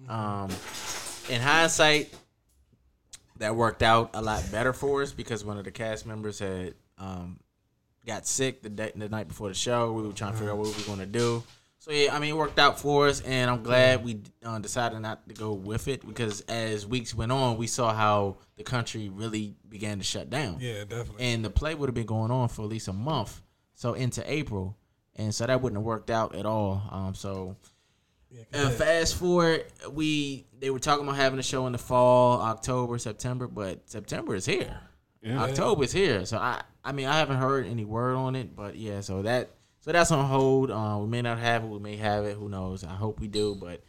Um, 0.07 0.49
in 1.29 1.41
hindsight, 1.41 2.13
that 3.39 3.55
worked 3.55 3.81
out 3.83 4.11
a 4.13 4.21
lot 4.21 4.43
better 4.51 4.71
for 4.73 5.01
us 5.01 5.11
because 5.11 5.43
one 5.43 5.57
of 5.57 5.65
the 5.65 5.71
cast 5.71 6.05
members 6.05 6.39
had 6.39 6.75
um, 6.97 7.39
got 8.05 8.27
sick 8.27 8.61
the 8.61 8.69
day, 8.69 8.91
the 8.95 9.09
night 9.09 9.27
before 9.27 9.47
the 9.49 9.53
show. 9.55 9.91
We 9.93 10.03
were 10.03 10.13
trying 10.13 10.33
to 10.33 10.37
figure 10.37 10.51
out 10.51 10.57
what 10.57 10.67
we 10.67 10.73
were 10.73 10.87
going 10.87 10.99
to 10.99 11.05
do. 11.05 11.43
So 11.81 11.91
yeah, 11.91 12.13
I 12.13 12.19
mean, 12.19 12.31
it 12.31 12.37
worked 12.37 12.59
out 12.59 12.77
for 12.77 13.07
us, 13.07 13.21
and 13.21 13.49
I'm 13.49 13.63
glad 13.63 14.03
we 14.03 14.21
uh, 14.43 14.59
decided 14.59 14.99
not 14.99 15.27
to 15.29 15.33
go 15.33 15.53
with 15.53 15.87
it 15.87 16.05
because 16.05 16.41
as 16.41 16.85
weeks 16.85 17.15
went 17.15 17.31
on, 17.31 17.55
we 17.55 17.67
saw 17.67 17.93
how 17.93 18.37
the 18.57 18.63
country 18.63 19.07
really 19.07 19.55
began 19.69 19.97
to 19.99 20.03
shut 20.03 20.29
down 20.29 20.57
Yeah, 20.59 20.83
definitely. 20.83 21.23
and 21.33 21.43
the 21.45 21.49
play 21.49 21.75
would 21.75 21.87
have 21.87 21.95
been 21.95 22.05
going 22.05 22.31
on 22.31 22.49
for 22.49 22.63
at 22.63 22.67
least 22.67 22.89
a 22.89 22.93
month, 22.93 23.41
so 23.75 23.93
into 23.93 24.21
April, 24.29 24.75
and 25.15 25.33
so 25.33 25.47
that 25.47 25.61
wouldn't 25.61 25.77
have 25.79 25.85
worked 25.85 26.09
out 26.09 26.35
at 26.35 26.45
all. 26.45 26.83
Um, 26.91 27.15
so 27.15 27.55
yeah, 28.31 28.43
'cause 28.51 28.65
uh, 28.65 28.69
fast 28.71 29.15
forward, 29.15 29.65
we 29.91 30.45
they 30.59 30.69
were 30.69 30.79
talking 30.79 31.03
about 31.05 31.15
having 31.17 31.39
a 31.39 31.43
show 31.43 31.65
in 31.67 31.71
the 31.73 31.77
fall, 31.77 32.41
October, 32.41 32.97
September, 32.97 33.47
but 33.47 33.89
September 33.89 34.35
is 34.35 34.45
here. 34.45 34.79
Yeah. 35.21 35.43
October 35.43 35.83
is 35.83 35.91
here, 35.91 36.25
so 36.25 36.37
I 36.37 36.61
I 36.83 36.91
mean 36.91 37.07
I 37.07 37.17
haven't 37.17 37.37
heard 37.37 37.65
any 37.67 37.85
word 37.85 38.15
on 38.15 38.35
it, 38.35 38.55
but 38.55 38.75
yeah, 38.75 39.01
so 39.01 39.21
that 39.23 39.49
so 39.81 39.91
that's 39.91 40.11
on 40.11 40.25
hold. 40.25 40.71
Uh, 40.71 40.97
we 41.01 41.07
may 41.07 41.21
not 41.21 41.39
have 41.39 41.63
it, 41.63 41.67
we 41.67 41.79
may 41.79 41.95
have 41.97 42.25
it. 42.25 42.37
Who 42.37 42.49
knows? 42.49 42.83
I 42.83 42.93
hope 42.95 43.19
we 43.19 43.27
do, 43.27 43.55
but 43.55 43.81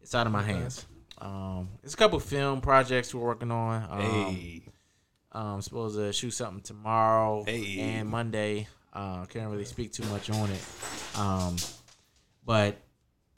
it's 0.00 0.14
out 0.14 0.26
of 0.26 0.32
my 0.32 0.42
hands. 0.42 0.86
Um, 1.18 1.68
there's 1.82 1.92
a 1.94 1.96
couple 1.98 2.18
film 2.20 2.60
projects 2.62 3.14
we're 3.14 3.20
working 3.22 3.50
on. 3.50 3.86
Um, 3.90 4.00
Hey. 4.34 4.62
um, 5.32 5.60
supposed 5.62 5.96
to 5.96 6.12
shoot 6.14 6.30
something 6.30 6.62
tomorrow 6.62 7.44
Hey. 7.44 7.78
and 7.80 8.08
Monday. 8.08 8.68
Uh, 8.92 9.24
can't 9.26 9.50
really 9.50 9.64
speak 9.66 9.92
too 9.92 10.04
much 10.06 10.30
on 10.30 10.50
it. 10.50 10.62
Um, 11.18 11.56
but 12.44 12.76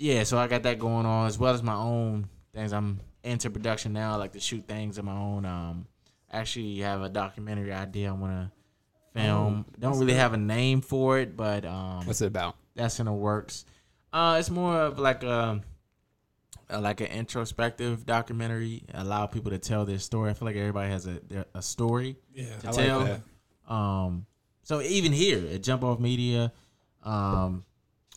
yeah, 0.03 0.25
so 0.25 0.37
I 0.37 0.49
got 0.49 0.65
that 0.65 0.81
going 0.81 1.07
on 1.07 1.29
as 1.29 1.39
well 1.39 1.55
as 1.55 1.63
my 1.63 1.77
own 1.77 2.29
things. 2.53 2.73
I'm 2.73 2.99
into 3.23 3.51
production 3.51 3.93
now. 3.93 4.15
I 4.15 4.17
like 4.17 4.33
to 4.33 4.41
shoot 4.41 4.67
things 4.67 4.99
of 4.99 5.05
my 5.05 5.17
own. 5.17 5.45
Um, 5.45 5.87
actually 6.29 6.79
have 6.79 7.03
a 7.03 7.09
documentary 7.09 7.73
idea 7.73 8.09
I 8.09 8.13
want 8.13 8.33
to 8.33 9.21
film. 9.21 9.65
Don't 9.79 10.01
really 10.01 10.15
have 10.15 10.33
a 10.33 10.39
name 10.39 10.81
for 10.81 11.21
it, 11.21 11.37
but 11.37 11.65
um, 11.65 12.05
What's 12.05 12.21
it 12.21 12.27
about? 12.27 12.57
that's 12.75 12.99
in 12.99 13.07
the 13.07 13.13
works. 13.13 13.65
Uh, 14.13 14.39
it's 14.41 14.51
more 14.51 14.77
of 14.77 14.99
like 14.99 15.23
a, 15.23 15.63
a 16.69 16.81
like 16.81 17.01
an 17.01 17.07
introspective 17.07 18.05
documentary. 18.05 18.83
Allow 18.93 19.27
people 19.27 19.53
to 19.53 19.59
tell 19.59 19.85
their 19.85 20.01
story. 20.01 20.31
I 20.31 20.35
feel 20.35 20.47
like 20.47 20.57
everybody 20.57 20.91
has 20.91 21.07
a 21.07 21.21
their, 21.29 21.45
a 21.55 21.63
story 21.63 22.17
yeah. 22.35 22.57
to 22.59 22.67
I 22.67 22.71
like 22.71 22.87
tell. 22.87 23.05
that. 23.05 23.21
Um, 23.73 24.27
so 24.65 24.83
even 24.83 25.13
here 25.13 25.47
at 25.55 25.63
Jump 25.63 25.85
Off 25.85 26.01
Media, 26.01 26.53
um, 27.05 27.65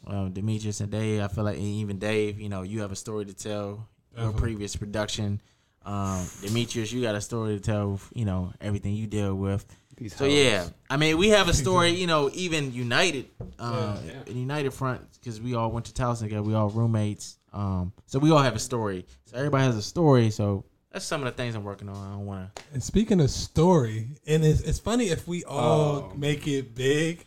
um, 0.07 0.31
Demetrius 0.31 0.79
and 0.81 0.91
Dave, 0.91 1.21
I 1.21 1.27
feel 1.27 1.43
like 1.43 1.57
even 1.57 1.97
Dave, 1.99 2.39
you 2.39 2.49
know, 2.49 2.61
you 2.63 2.81
have 2.81 2.91
a 2.91 2.95
story 2.95 3.25
to 3.25 3.33
tell. 3.33 3.87
Your 4.17 4.31
previous 4.31 4.77
production, 4.77 5.41
um, 5.85 6.25
Demetrius, 6.41 6.89
you 6.91 7.01
got 7.01 7.15
a 7.15 7.21
story 7.21 7.55
to 7.55 7.59
tell. 7.59 7.99
You 8.13 8.23
know 8.23 8.53
everything 8.61 8.93
you 8.93 9.07
deal 9.07 9.35
with. 9.35 9.65
These 9.97 10.15
So 10.15 10.25
hoes. 10.25 10.33
yeah, 10.33 10.67
I 10.89 10.95
mean, 10.97 11.17
we 11.17 11.29
have 11.29 11.49
a 11.49 11.53
story. 11.63 11.89
You 11.91 12.07
know, 12.07 12.29
even 12.33 12.71
United, 12.73 13.25
um, 13.59 13.97
Yeah. 14.05 14.13
in 14.27 14.37
United 14.37 14.73
Front, 14.73 15.01
because 15.19 15.41
we 15.41 15.53
all 15.55 15.69
went 15.71 15.85
to 15.87 15.91
Towson 15.93 16.21
together. 16.21 16.43
We 16.43 16.53
all 16.53 16.69
roommates. 16.69 17.37
Um, 17.51 17.91
so 18.05 18.19
we 18.19 18.31
all 18.31 18.39
have 18.41 18.55
a 18.55 18.59
story. 18.59 19.05
So 19.25 19.35
everybody 19.37 19.65
has 19.65 19.75
a 19.75 19.81
story. 19.81 20.29
So 20.31 20.63
that's 20.91 21.03
some 21.05 21.21
of 21.21 21.25
the 21.25 21.31
things 21.31 21.55
I'm 21.55 21.63
working 21.65 21.89
on. 21.89 21.95
I 21.95 22.11
don't 22.15 22.25
want 22.25 22.55
to. 22.55 22.63
And 22.73 22.81
speaking 22.83 23.19
of 23.21 23.29
story, 23.29 24.07
and 24.25 24.45
it's, 24.45 24.61
it's 24.61 24.79
funny 24.79 25.09
if 25.09 25.27
we 25.27 25.43
all 25.45 26.11
Oh. 26.11 26.13
make 26.17 26.47
it 26.47 26.73
big, 26.75 27.25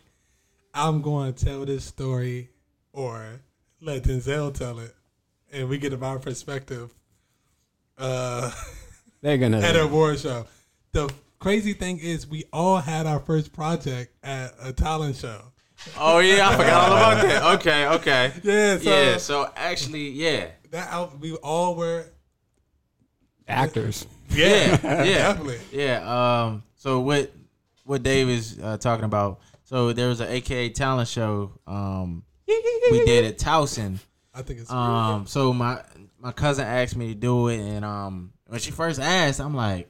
I'm 0.73 1.01
going 1.03 1.33
to 1.33 1.45
tell 1.45 1.65
this 1.65 1.85
story 1.85 2.49
or 2.93 3.41
let 3.81 4.03
Denzel 4.03 4.53
tell 4.53 4.79
it, 4.79 4.93
and 5.51 5.69
we 5.69 5.77
get 5.77 6.01
our 6.01 6.19
perspective 6.19 6.93
uh, 7.99 8.51
They're 9.21 9.37
gonna. 9.37 9.59
at 9.59 9.75
a 9.75 9.83
award 9.83 10.19
show. 10.19 10.45
The 10.93 11.11
crazy 11.39 11.73
thing 11.73 11.99
is, 11.99 12.25
we 12.25 12.45
all 12.53 12.77
had 12.77 13.05
our 13.05 13.19
first 13.19 13.51
project 13.53 14.13
at 14.23 14.53
a 14.61 14.71
talent 14.71 15.17
show. 15.17 15.41
Oh 15.97 16.19
yeah, 16.19 16.49
I 16.49 16.55
forgot 16.55 16.89
all 16.91 16.97
about 16.97 17.21
that. 17.27 17.43
Okay, 17.59 17.87
okay. 17.87 18.33
Yeah, 18.43 18.77
so 18.77 18.89
yeah. 18.89 19.17
So 19.17 19.51
actually, 19.55 20.09
yeah, 20.09 20.47
that 20.71 20.91
out, 20.91 21.19
we 21.19 21.33
all 21.35 21.75
were. 21.75 22.05
actors. 23.47 24.05
yeah, 24.29 24.77
yeah, 24.83 25.03
definitely. 25.03 25.59
yeah. 25.71 26.43
Um. 26.45 26.63
So 26.75 27.01
what 27.01 27.31
what 27.83 28.03
Dave 28.03 28.29
is 28.29 28.57
uh, 28.61 28.77
talking 28.77 29.05
about? 29.05 29.39
So 29.63 29.93
there 29.93 30.07
was 30.07 30.19
an 30.21 30.29
AKA 30.29 30.69
talent 30.69 31.07
show. 31.09 31.59
Um, 31.67 32.23
we 32.91 33.05
did 33.05 33.25
at 33.25 33.37
Towson. 33.37 33.99
I 34.33 34.41
think 34.41 34.59
it's 34.61 34.71
Um, 34.71 35.25
so 35.27 35.53
my 35.53 35.81
my 36.19 36.31
cousin 36.31 36.65
asked 36.65 36.95
me 36.95 37.09
to 37.09 37.15
do 37.15 37.47
it, 37.47 37.59
and 37.59 37.83
um, 37.85 38.31
when 38.47 38.59
she 38.59 38.71
first 38.71 38.99
asked, 38.99 39.39
I'm 39.39 39.55
like, 39.55 39.89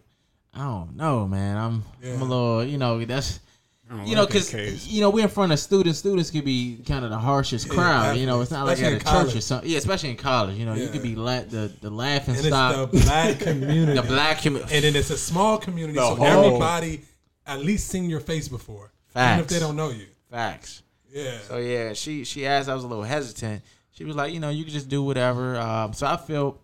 I 0.53 0.60
don't 0.60 0.95
know, 0.95 1.28
man. 1.28 1.57
I'm 1.57 1.84
I'm 2.03 2.22
a 2.22 2.26
little, 2.26 2.64
you 2.64 2.78
know, 2.78 3.03
that's 3.05 3.39
you 4.05 4.16
know, 4.16 4.28
because 4.28 4.51
case. 4.51 4.86
you 4.88 5.01
know 5.01 5.10
we're 5.10 5.24
in 5.24 5.30
front 5.30 5.51
of 5.51 5.57
students. 5.60 5.97
Students 5.99 6.30
could 6.30 6.45
be 6.45 6.80
kind 6.88 7.03
of 7.03 7.10
the 7.12 7.18
harshest 7.18 7.68
Yeah, 7.68 7.74
crowd. 7.74 8.18
You 8.18 8.28
know, 8.28 8.41
it's 8.41 8.51
not 8.51 8.66
like 8.68 8.76
Especially 8.78 8.97
at 8.97 9.03
a 9.03 9.18
in 9.20 9.26
church 9.26 9.36
or 9.36 9.41
something. 9.41 9.70
Yeah, 9.70 9.78
especially 9.80 10.12
in 10.12 10.16
college. 10.18 10.57
You 10.57 10.66
know, 10.66 10.76
you 10.76 10.89
could 10.89 11.01
be 11.01 11.16
la- 11.16 11.41
the 11.41 11.72
the 11.82 11.89
laughing 11.89 12.36
and 12.36 12.45
it's 12.45 12.47
stock, 12.55 12.91
the 12.91 12.99
black 12.99 13.39
community. 13.49 13.99
the 13.99 14.05
black 14.07 14.41
community. 14.41 14.76
and 14.76 14.84
then 14.84 14.95
it's 14.95 15.10
a 15.10 15.18
small 15.18 15.57
community, 15.57 15.97
The 15.97 16.07
so 16.07 16.16
whole- 16.16 16.45
everybody 16.45 17.01
at 17.47 17.62
least 17.62 17.88
seen 17.88 18.10
your 18.12 18.20
face 18.20 18.47
before, 18.47 18.91
even 19.16 19.39
if 19.39 19.47
they 19.47 19.60
don't 19.60 19.76
know 19.76 19.89
you. 19.89 20.05
Facts. 20.30 20.84
Yeah, 21.12 21.39
So 21.39 21.57
yeah, 21.57 21.93
she 21.93 22.24
she 22.24 22.45
asked. 22.45 22.70
I 22.70 22.76
was 22.76 22.84
a 22.84 22.88
little 22.88 23.03
hesitant. 23.03 23.64
She 23.91 24.03
was 24.05 24.16
like, 24.16 24.34
you 24.34 24.39
know, 24.39 24.49
you 24.49 24.64
can 24.64 24.74
just 24.74 24.89
do 24.89 25.03
whatever. 25.03 25.57
Um, 25.57 25.91
so 25.93 26.07
I 26.07 26.16
felt, 26.18 26.62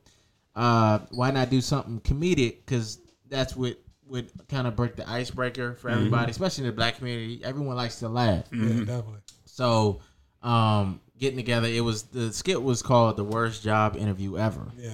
uh, 0.56 1.00
why 1.12 1.32
not 1.32 1.50
do 1.50 1.60
something 1.62 2.00
comedic? 2.02 2.58
Because 2.66 3.00
that's 3.28 3.56
what 3.56 3.78
would 4.08 4.32
kind 4.48 4.68
of 4.68 4.76
break 4.76 4.96
the 4.96 5.10
icebreaker 5.10 5.74
for 5.74 5.90
everybody, 5.90 6.32
especially 6.32 6.64
in 6.64 6.70
the 6.70 6.76
black 6.76 6.98
community. 6.98 7.42
Everyone 7.44 7.76
likes 7.76 8.00
to 8.00 8.08
laugh. 8.10 8.46
yeah, 8.54 8.68
definitely. 8.86 9.20
So, 9.46 10.00
um, 10.44 11.02
getting 11.18 11.38
together, 11.38 11.68
it 11.68 11.82
was 11.82 12.04
the 12.04 12.32
skit 12.32 12.62
was 12.62 12.82
called 12.84 13.18
the 13.18 13.24
worst 13.24 13.64
job 13.64 13.98
interview 13.98 14.38
ever. 14.38 14.68
Yeah, 14.78 14.94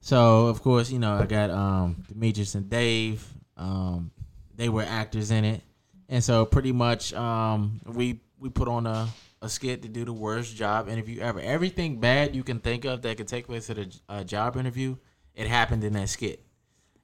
So 0.00 0.46
of 0.46 0.62
course, 0.62 0.90
you 0.90 0.98
know, 1.00 1.14
I 1.14 1.26
got 1.26 1.50
um 1.50 2.04
Demetrius 2.08 2.54
and 2.54 2.70
Dave. 2.70 3.26
Um, 3.56 4.12
they 4.54 4.68
were 4.68 4.82
actors 4.84 5.30
in 5.30 5.44
it, 5.44 5.60
and 6.08 6.22
so 6.22 6.46
pretty 6.46 6.72
much 6.72 7.12
um 7.14 7.80
we 7.84 8.20
we 8.38 8.48
put 8.48 8.68
on 8.68 8.86
a, 8.86 9.08
a 9.42 9.48
skit 9.48 9.82
to 9.82 9.88
do 9.88 10.04
the 10.04 10.12
worst 10.12 10.56
job 10.56 10.88
interview 10.88 11.20
ever. 11.20 11.40
Everything 11.40 12.00
bad 12.00 12.34
you 12.34 12.42
can 12.42 12.60
think 12.60 12.84
of 12.84 13.02
that 13.02 13.16
could 13.16 13.28
take 13.28 13.46
place 13.46 13.70
at 13.70 13.78
a, 13.78 13.88
a 14.08 14.24
job 14.24 14.56
interview, 14.56 14.96
it 15.34 15.46
happened 15.46 15.84
in 15.84 15.92
that 15.94 16.08
skit. 16.08 16.42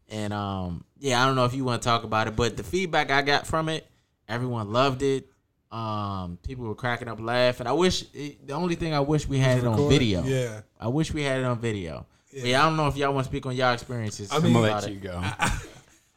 And 0.08 0.32
um 0.32 0.84
yeah, 0.98 1.22
I 1.22 1.26
don't 1.26 1.36
know 1.36 1.44
if 1.44 1.54
you 1.54 1.64
want 1.64 1.82
to 1.82 1.88
talk 1.88 2.04
about 2.04 2.28
it, 2.28 2.36
but 2.36 2.56
the 2.56 2.62
feedback 2.62 3.10
I 3.10 3.22
got 3.22 3.46
from 3.46 3.68
it, 3.68 3.86
everyone 4.28 4.72
loved 4.72 5.02
it. 5.02 5.28
Um, 5.70 6.38
people 6.46 6.66
were 6.66 6.74
cracking 6.74 7.08
up 7.08 7.18
laughing. 7.18 7.66
I 7.66 7.72
wish 7.72 8.04
it, 8.12 8.46
the 8.46 8.52
only 8.52 8.74
thing 8.74 8.92
I 8.92 9.00
wish 9.00 9.26
we 9.26 9.38
had 9.38 9.56
it 9.56 9.64
on 9.64 9.88
video. 9.88 10.22
Yeah, 10.22 10.60
I 10.78 10.88
wish 10.88 11.14
we 11.14 11.22
had 11.22 11.40
it 11.40 11.44
on 11.44 11.58
video. 11.60 12.06
But 12.30 12.44
yeah, 12.44 12.62
I 12.62 12.68
don't 12.68 12.76
know 12.76 12.88
if 12.88 12.96
y'all 12.96 13.14
want 13.14 13.24
to 13.24 13.30
speak 13.30 13.46
on 13.46 13.56
y'all 13.56 13.72
experiences. 13.72 14.30
I 14.30 14.36
mean- 14.38 14.46
I'm 14.48 14.52
gonna 14.52 14.66
about 14.66 14.82
let 14.82 14.90
it. 14.90 14.94
you 14.94 15.00
go. 15.00 15.22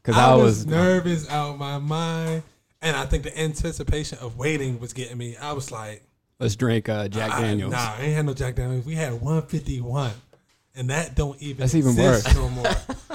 because 0.02 0.16
I, 0.22 0.32
I, 0.32 0.36
was, 0.36 0.44
was 0.44 0.66
nervous 0.66 1.30
out 1.30 1.58
my 1.58 1.78
mind, 1.78 2.44
and 2.86 2.96
I 2.96 3.06
think 3.06 3.24
the 3.24 3.38
anticipation 3.38 4.18
of 4.20 4.38
waiting 4.38 4.80
was 4.80 4.94
getting 4.94 5.18
me. 5.18 5.36
I 5.38 5.52
was 5.54 5.72
like, 5.72 6.04
let's 6.40 6.56
drink 6.56 6.88
uh, 6.88 7.08
Jack 7.10 7.32
I- 7.32 7.42
Daniels. 7.42 7.72
nah, 7.72 7.96
I 7.98 8.02
ain't 8.04 8.16
had 8.16 8.26
no 8.26 8.34
Jack 8.34 8.56
Daniels. 8.56 8.86
We 8.86 8.96
had 8.96 9.14
151, 9.14 10.12
and 10.76 10.90
that 10.90 11.16
don't 11.16 11.42
even 11.42 11.58
That's 11.62 11.76
even 11.76 11.96
worse. 11.96 12.34
no 12.36 12.48
more. 12.50 12.66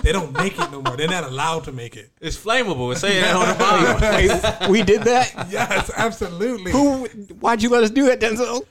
they 0.02 0.12
don't 0.12 0.32
make 0.32 0.58
it 0.58 0.70
no 0.70 0.82
more. 0.82 0.96
They're 0.96 1.08
not 1.08 1.24
allowed 1.24 1.64
to 1.64 1.72
make 1.72 1.96
it. 1.96 2.10
It's 2.20 2.36
flammable. 2.36 2.94
Say 2.96 3.20
that 3.20 3.34
on 3.36 3.48
the 3.48 3.54
bottle. 3.58 4.66
Wait, 4.66 4.70
we 4.70 4.82
did 4.82 5.02
that. 5.02 5.46
Yes, 5.50 5.90
absolutely. 5.96 6.72
Who? 6.72 7.06
Why'd 7.40 7.62
you 7.62 7.70
let 7.70 7.82
us 7.84 7.90
do 7.90 8.06
that, 8.06 8.20
Denzel? 8.20 8.62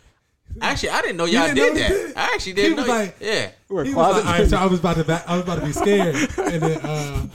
Actually, 0.61 0.89
I 0.89 1.01
didn't 1.01 1.17
know 1.17 1.25
y'all 1.25 1.53
didn't 1.53 1.55
did 1.55 1.73
know 1.75 1.79
that. 1.79 1.89
did? 1.89 2.17
I 2.17 2.21
actually 2.33 2.53
didn't 2.53 2.77
was 2.77 2.87
know. 2.87 2.93
like- 2.93 3.15
yeah. 3.21 3.51
We're 3.69 3.83
He 3.83 3.93
was 3.93 4.15
like, 4.15 4.25
all 4.25 4.31
right, 4.31 4.49
so 4.49 4.57
I 4.57 4.65
was 4.65 4.79
about 4.79 4.95
to, 4.97 5.03
back, 5.03 5.23
I 5.29 5.35
was 5.35 5.43
about 5.43 5.59
to 5.59 5.65
be 5.65 5.71
scared, 5.71 6.15
and 6.39 6.61
then 6.63 6.79
uh, 6.81 7.27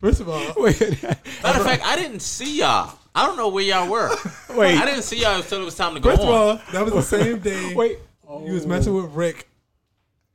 first 0.00 0.20
of 0.20 0.28
all, 0.28 0.52
Wait, 0.56 0.80
Matter 0.80 1.60
of 1.60 1.64
fact, 1.66 1.82
I 1.84 1.96
didn't 1.96 2.20
see 2.20 2.58
y'all. 2.60 2.98
I 3.14 3.26
don't 3.26 3.36
know 3.36 3.48
where 3.48 3.64
y'all 3.64 3.88
were. 3.90 4.10
Wait. 4.54 4.76
I 4.76 4.84
didn't 4.84 5.02
see 5.02 5.20
y'all 5.20 5.36
until 5.36 5.62
it 5.62 5.64
was 5.64 5.74
time 5.74 5.94
to 5.94 6.00
go 6.00 6.10
first 6.10 6.22
of 6.22 6.28
on. 6.28 6.34
all, 6.34 6.60
that 6.72 6.84
was 6.84 6.92
the 6.94 7.02
same 7.22 7.38
day. 7.38 7.74
wait. 7.74 7.98
you 8.44 8.52
was 8.52 8.66
messing 8.66 8.94
with 8.94 9.06
Rick. 9.12 9.48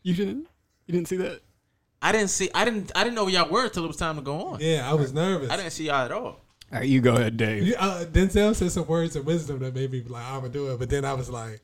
You 0.03 0.15
didn't? 0.15 0.47
You 0.87 0.93
didn't 0.93 1.07
see 1.07 1.17
that? 1.17 1.41
I 2.01 2.11
didn't 2.11 2.29
see. 2.29 2.49
I 2.55 2.65
didn't. 2.65 2.91
I 2.95 3.03
didn't 3.03 3.15
know 3.15 3.25
where 3.25 3.33
y'all 3.33 3.49
were 3.51 3.65
until 3.65 3.83
it 3.83 3.87
was 3.87 3.97
time 3.97 4.15
to 4.15 4.23
go 4.23 4.33
on. 4.47 4.59
Yeah, 4.59 4.89
I 4.89 4.95
was 4.95 5.13
nervous. 5.13 5.51
I 5.51 5.57
didn't 5.57 5.71
see 5.71 5.85
y'all 5.85 6.05
at 6.05 6.11
all. 6.11 6.23
All 6.73 6.79
right, 6.79 6.87
you 6.87 6.99
go 7.01 7.13
ahead, 7.15 7.37
Dave. 7.37 7.61
You- 7.67 7.75
uh, 7.77 8.05
Denzel 8.05 8.55
said 8.55 8.71
some 8.71 8.87
words 8.87 9.15
of 9.15 9.25
wisdom 9.27 9.59
that 9.59 9.75
made 9.75 9.91
me 9.91 10.01
like, 10.07 10.25
I'm 10.25 10.39
gonna 10.41 10.49
do 10.49 10.71
it. 10.71 10.79
But 10.79 10.89
then 10.89 11.05
I 11.05 11.13
was 11.13 11.29
like, 11.29 11.61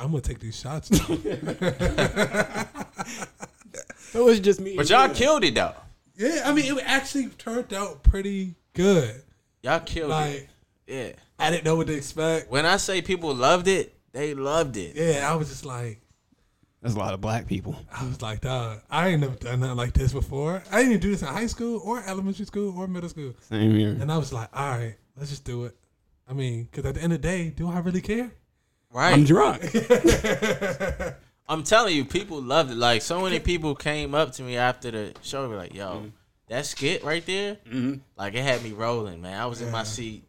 I'm 0.00 0.08
gonna 0.10 0.22
take 0.22 0.40
these 0.40 0.58
shots. 0.58 0.90
Now. 0.90 2.66
It 4.14 4.18
was 4.22 4.40
just 4.40 4.60
me. 4.60 4.76
But 4.76 4.90
y'all 4.90 5.08
killed 5.08 5.42
it 5.44 5.54
though. 5.54 5.74
Yeah, 6.16 6.42
I 6.44 6.52
mean, 6.52 6.76
it 6.76 6.82
actually 6.86 7.28
turned 7.28 7.72
out 7.72 8.02
pretty 8.02 8.54
good. 8.74 9.22
Y'all 9.62 9.80
killed 9.80 10.10
Like, 10.10 10.34
it. 10.34 10.48
Yeah. 10.86 11.12
I 11.38 11.50
didn't 11.50 11.64
know 11.64 11.76
what 11.76 11.86
to 11.88 11.94
expect. 11.94 12.50
When 12.50 12.66
I 12.66 12.76
say 12.76 13.02
people 13.02 13.34
loved 13.34 13.68
it, 13.68 13.94
they 14.12 14.34
loved 14.34 14.76
it. 14.76 14.94
Yeah, 14.94 15.30
I 15.30 15.34
was 15.36 15.48
just 15.48 15.64
like, 15.64 16.00
There's 16.80 16.94
a 16.94 16.98
lot 16.98 17.14
of 17.14 17.20
black 17.20 17.46
people. 17.46 17.76
I 17.92 18.04
was 18.06 18.20
like, 18.22 18.40
dog, 18.42 18.80
I 18.90 19.08
ain't 19.08 19.20
never 19.20 19.34
done 19.36 19.60
nothing 19.60 19.76
like 19.76 19.92
this 19.94 20.12
before. 20.12 20.62
I 20.70 20.78
didn't 20.78 20.90
even 20.92 21.00
do 21.00 21.10
this 21.12 21.22
in 21.22 21.28
high 21.28 21.46
school 21.46 21.80
or 21.84 22.02
elementary 22.06 22.44
school 22.46 22.76
or 22.78 22.86
middle 22.86 23.08
school. 23.08 23.34
Same 23.40 23.74
here. 23.74 23.96
And 24.00 24.10
I 24.12 24.18
was 24.18 24.32
like, 24.32 24.48
all 24.52 24.70
right, 24.78 24.96
let's 25.16 25.30
just 25.30 25.44
do 25.44 25.64
it. 25.64 25.76
I 26.28 26.34
mean, 26.34 26.64
because 26.64 26.84
at 26.86 26.94
the 26.94 27.02
end 27.02 27.12
of 27.12 27.22
the 27.22 27.28
day, 27.28 27.50
do 27.50 27.68
I 27.70 27.78
really 27.80 28.00
care? 28.00 28.30
Right. 28.90 29.12
I'm 29.14 29.24
drunk. 29.24 29.62
I'm 31.48 31.64
telling 31.64 31.96
you, 31.96 32.04
people 32.04 32.40
loved 32.40 32.70
it. 32.70 32.76
Like 32.76 33.02
so 33.02 33.20
many 33.22 33.38
people 33.38 33.74
came 33.74 34.14
up 34.14 34.32
to 34.32 34.42
me 34.42 34.56
after 34.56 34.90
the 34.90 35.14
show, 35.22 35.48
were 35.48 35.56
like, 35.56 35.74
"Yo, 35.74 35.86
mm-hmm. 35.86 36.08
that 36.48 36.66
skit 36.66 37.04
right 37.04 37.24
there, 37.26 37.56
mm-hmm. 37.66 37.94
like 38.16 38.34
it 38.34 38.42
had 38.42 38.62
me 38.62 38.72
rolling, 38.72 39.20
man. 39.20 39.40
I 39.40 39.46
was 39.46 39.60
in 39.60 39.70
my 39.70 39.84
seat, 39.84 40.24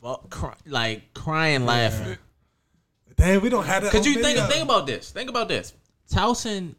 bu- 0.00 0.16
cry, 0.28 0.54
like 0.66 1.14
crying, 1.14 1.64
laughing." 1.66 2.18
Damn, 3.16 3.40
we 3.40 3.48
don't 3.48 3.64
have 3.64 3.82
that. 3.82 3.92
Cause 3.92 4.06
you 4.06 4.14
think 4.14 4.38
video. 4.38 4.46
think 4.46 4.62
about 4.62 4.86
this. 4.86 5.10
Think 5.10 5.30
about 5.30 5.48
this. 5.48 5.72
Towson, 6.12 6.74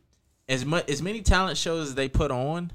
as 0.47 0.63
much 0.65 0.88
as 0.89 1.01
many 1.01 1.21
talent 1.21 1.57
shows 1.57 1.89
as 1.89 1.95
they 1.95 2.07
put 2.07 2.29
on, 2.29 2.71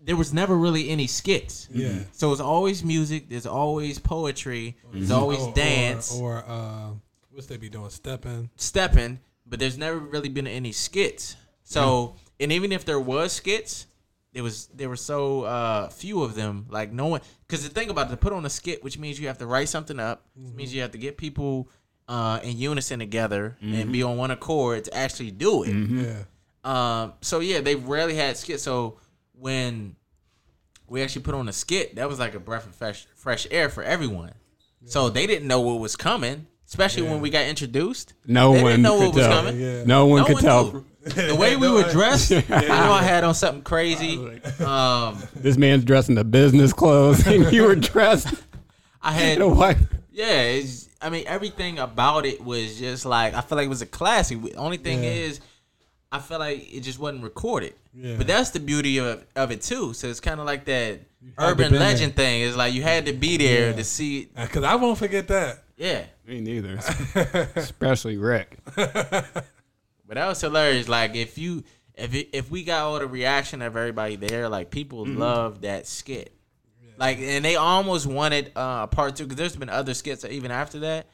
there 0.00 0.16
was 0.16 0.32
never 0.32 0.56
really 0.56 0.88
any 0.88 1.06
skits. 1.06 1.68
Yeah. 1.72 1.98
So 2.12 2.32
it's 2.32 2.40
always 2.40 2.82
music. 2.82 3.28
There's 3.28 3.46
always 3.46 3.98
poetry. 3.98 4.76
There's 4.92 5.06
mm-hmm. 5.06 5.14
always 5.14 5.40
Or- 5.40 5.48
or- 5.50 5.54
dance, 5.54 6.14
Or, 6.14 6.44
uh, 6.46 6.90
what's 7.36 7.46
they 7.46 7.58
be 7.58 7.68
doing? 7.68 7.90
Stepping. 7.90 8.50
stepping. 8.56 9.20
But 9.46 9.60
there's 9.60 9.78
never 9.78 9.98
really 9.98 10.28
been 10.28 10.46
any 10.46 10.72
skits. 10.72 11.36
So 11.62 12.16
and 12.40 12.50
even 12.50 12.72
if 12.72 12.84
there 12.84 12.98
was 12.98 13.32
skits, 13.32 13.86
there 14.32 14.42
was 14.42 14.66
there 14.68 14.88
were 14.88 14.96
so 14.96 15.42
uh, 15.42 15.88
few 15.88 16.22
of 16.22 16.34
them. 16.34 16.66
Like 16.68 16.92
no 16.92 17.06
one. 17.06 17.20
Because 17.46 17.62
the 17.62 17.72
thing 17.72 17.90
about 17.90 18.08
it, 18.08 18.10
to 18.10 18.16
put 18.16 18.32
on 18.32 18.44
a 18.44 18.50
skit, 18.50 18.82
which 18.82 18.98
means 18.98 19.20
you 19.20 19.28
have 19.28 19.38
to 19.38 19.46
write 19.46 19.68
something 19.68 20.00
up, 20.00 20.26
which 20.34 20.54
means 20.54 20.74
you 20.74 20.82
have 20.82 20.92
to 20.92 20.98
get 20.98 21.16
people 21.16 21.68
uh, 22.08 22.40
in 22.42 22.56
unison 22.56 22.98
together 22.98 23.56
and 23.60 23.92
be 23.92 24.02
on 24.02 24.16
one 24.16 24.30
accord 24.30 24.84
to 24.84 24.96
actually 24.96 25.30
do 25.30 25.62
it. 25.62 25.72
Yeah. 25.72 26.22
Um, 26.64 27.12
so 27.20 27.40
yeah, 27.40 27.60
they 27.60 27.76
rarely 27.76 28.16
had 28.16 28.36
skits. 28.36 28.62
So 28.62 28.98
when 29.32 29.94
we 30.88 31.02
actually 31.02 31.22
put 31.22 31.34
on 31.34 31.48
a 31.48 31.52
skit, 31.52 31.94
that 31.96 32.08
was 32.08 32.18
like 32.18 32.34
a 32.34 32.40
breath 32.40 32.66
of 32.66 32.74
fresh 32.74 33.06
fresh 33.14 33.46
air 33.50 33.68
for 33.68 33.84
everyone. 33.84 34.32
So 34.84 35.10
they 35.10 35.26
didn't 35.26 35.48
know 35.48 35.60
what 35.60 35.80
was 35.80 35.96
coming, 35.96 36.46
especially 36.68 37.02
when 37.02 37.20
we 37.20 37.30
got 37.30 37.46
introduced. 37.46 38.14
No 38.26 38.52
they 38.52 38.62
one 38.62 38.70
didn't 38.72 38.82
know 38.82 38.98
could 38.98 39.06
what 39.06 39.14
was 39.14 39.26
tell. 39.26 39.42
coming. 39.44 39.60
Yeah. 39.60 39.84
No 39.84 40.06
one 40.06 40.20
No 40.20 40.26
could 40.26 40.34
one 40.34 40.42
tell. 40.42 40.72
knew. 40.72 40.84
The 41.06 41.36
way 41.36 41.54
we 41.56 41.68
were 41.68 41.84
dressed, 41.84 42.32
I 42.50 42.58
know 42.66 42.92
I 42.92 43.02
had 43.02 43.22
on 43.24 43.34
something 43.34 43.62
crazy. 43.62 44.40
Um, 44.60 45.22
This 45.36 45.56
man's 45.56 45.84
dressed 45.84 46.08
in 46.08 46.16
the 46.16 46.24
business 46.24 46.72
clothes, 46.72 47.24
and 47.26 47.52
you 47.52 47.62
were 47.64 47.76
dressed 47.76 48.34
I 49.02 49.12
had 49.12 49.36
in 49.36 49.42
a 49.42 49.48
white. 49.48 49.76
Yeah, 50.10 50.40
it's, 50.42 50.88
I 51.00 51.10
mean 51.10 51.24
everything 51.28 51.78
about 51.78 52.26
it 52.26 52.42
was 52.42 52.78
just 52.78 53.04
like 53.06 53.34
I 53.34 53.40
feel 53.42 53.56
like 53.56 53.66
it 53.66 53.68
was 53.68 53.82
a 53.82 53.86
classic. 53.86 54.38
Only 54.56 54.78
thing 54.78 55.04
Yeah. 55.04 55.10
is, 55.10 55.40
I 56.10 56.18
feel 56.18 56.38
like 56.40 56.72
it 56.74 56.80
just 56.80 56.98
wasn't 56.98 57.22
recorded. 57.22 57.74
Yeah. 57.94 58.16
But 58.16 58.26
that's 58.26 58.50
the 58.50 58.60
beauty 58.60 58.98
of 58.98 59.24
of 59.36 59.50
it 59.52 59.62
too. 59.62 59.92
So 59.94 60.08
it's 60.08 60.20
kind 60.20 60.40
of 60.40 60.46
like 60.46 60.64
that 60.64 61.00
urban 61.38 61.70
been 61.70 61.78
legend 61.80 62.16
thing. 62.16 62.42
It's 62.42 62.56
like 62.56 62.74
you 62.74 62.82
had 62.82 63.06
to 63.06 63.12
be 63.12 63.36
there 63.36 63.70
Yeah. 63.70 63.76
to 63.76 63.84
see. 63.84 64.28
Because 64.34 64.64
I 64.64 64.74
won't 64.74 64.98
forget 64.98 65.28
that. 65.28 65.62
Yeah, 65.76 66.04
Me 66.26 66.40
neither. 66.40 66.78
Especially 67.54 68.16
Rick. 68.16 68.58
but 68.74 70.14
that 70.14 70.26
was 70.26 70.40
hilarious. 70.40 70.88
Like 70.88 71.14
if 71.14 71.38
you 71.38 71.62
if 71.94 72.14
it, 72.14 72.30
if 72.32 72.50
we 72.50 72.64
got 72.64 72.82
all 72.82 72.98
the 72.98 73.06
reaction 73.06 73.62
of 73.62 73.76
everybody 73.76 74.16
there, 74.16 74.48
like 74.48 74.70
people 74.70 75.04
Mm-hmm. 75.06 75.18
loved 75.18 75.62
that 75.62 75.86
skit. 75.86 76.32
Like 76.98 77.18
and 77.18 77.44
they 77.44 77.56
almost 77.56 78.06
wanted 78.06 78.52
uh, 78.56 78.80
a 78.84 78.86
part 78.86 79.16
two 79.16 79.24
because 79.24 79.36
there's 79.36 79.56
been 79.56 79.68
other 79.68 79.94
skits 79.94 80.24
even 80.24 80.50
after 80.50 80.80
that. 80.80 81.06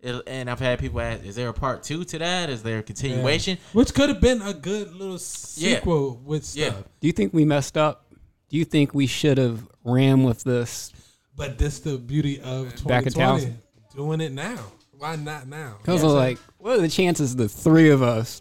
It, 0.00 0.20
and 0.26 0.50
I've 0.50 0.58
had 0.58 0.78
people 0.80 1.00
ask, 1.00 1.24
"Is 1.24 1.36
there 1.36 1.48
a 1.48 1.52
part 1.54 1.82
two 1.84 2.04
to 2.04 2.18
that? 2.18 2.50
Is 2.50 2.62
there 2.62 2.78
a 2.78 2.82
continuation?" 2.82 3.56
Which 3.72 3.94
could 3.94 4.08
have 4.10 4.20
been 4.20 4.42
a 4.42 4.52
good 4.52 4.92
little 4.92 5.14
Yeah. 5.14 5.76
sequel 5.78 6.20
with 6.24 6.44
stuff. 6.44 6.74
Yeah. 6.76 6.82
Do 7.00 7.06
you 7.06 7.12
think 7.12 7.32
we 7.32 7.44
messed 7.44 7.76
up? 7.78 8.12
Do 8.50 8.58
you 8.58 8.64
think 8.64 8.94
we 8.94 9.06
should 9.06 9.38
have 9.38 9.66
ran 9.84 10.24
with 10.24 10.42
this? 10.44 10.92
But 11.36 11.56
this 11.56 11.78
the 11.80 11.96
beauty 11.98 12.40
of 12.40 12.66
Back 12.84 13.06
in 13.06 13.12
2020. 13.12 13.44
town. 13.46 13.58
Doing 13.94 14.20
it 14.20 14.32
now. 14.32 14.58
Why 14.98 15.16
not 15.16 15.46
now? 15.48 15.76
Because 15.82 16.02
Yeah, 16.02 16.08
so- 16.08 16.14
like, 16.14 16.38
what 16.58 16.78
are 16.78 16.82
the 16.82 16.88
chances 16.88 17.34
the 17.36 17.48
three 17.48 17.90
of 17.90 18.02
us, 18.02 18.40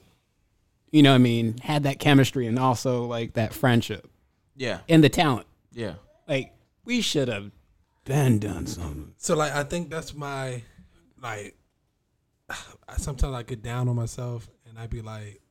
you 0.91 1.01
know, 1.01 1.11
what 1.11 1.15
I 1.15 1.19
mean, 1.19 1.57
had 1.59 1.83
that 1.83 1.99
chemistry 1.99 2.45
and 2.47 2.59
also 2.59 3.05
like 3.05 3.33
that 3.33 3.53
friendship 3.53 4.07
Yeah, 4.55 4.79
and 4.87 5.03
the 5.03 5.09
talent? 5.09 5.47
yeah. 5.71 5.95
Like, 6.27 6.53
we 6.85 7.01
should 7.01 7.27
have 7.27 7.51
been 8.05 8.39
done 8.39 8.67
something. 8.67 9.13
So 9.17 9.35
like 9.35 9.53
I 9.53 9.63
think 9.63 9.89
that's 9.89 10.13
my 10.13 10.61
like 11.21 11.55
I- 12.49 12.97
sometimes 12.97 13.33
I 13.35 13.43
get 13.43 13.61
down 13.63 13.87
on 13.87 13.95
myself 13.95 14.49
and 14.69 14.77
I'd 14.77 14.89
be 14.89 15.01
like, 15.01 15.41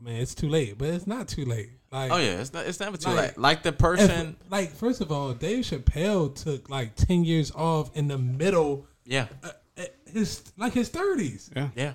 man, 0.00 0.16
it's 0.20 0.34
too 0.34 0.48
late. 0.48 0.76
But 0.78 0.88
it's 0.88 1.06
not 1.06 1.28
too 1.28 1.44
late. 1.44 1.70
Like 1.92 2.10
Oh 2.10 2.16
yeah, 2.18 2.40
it's 2.40 2.52
not. 2.52 2.66
It's 2.66 2.80
never 2.80 2.96
too 2.96 3.10
Like- 3.10 3.18
late. 3.18 3.38
Like 3.38 3.62
the 3.62 3.70
if- 3.70 3.78
person. 3.78 4.36
like 4.50 4.72
first 4.72 5.00
of 5.00 5.10
all, 5.12 5.32
Dave 5.34 5.64
Chappelle 5.64 6.34
took 6.34 6.68
like 6.70 6.94
ten 6.96 7.24
years 7.24 7.50
off 7.52 7.90
in 7.96 8.08
the 8.08 8.18
middle 8.18 8.86
Yeah, 9.06 9.28
uh, 9.42 9.82
his 10.12 10.42
like 10.56 10.72
his 10.72 10.88
thirties. 10.88 11.50
Yeah. 11.54 11.68
yeah. 11.76 11.92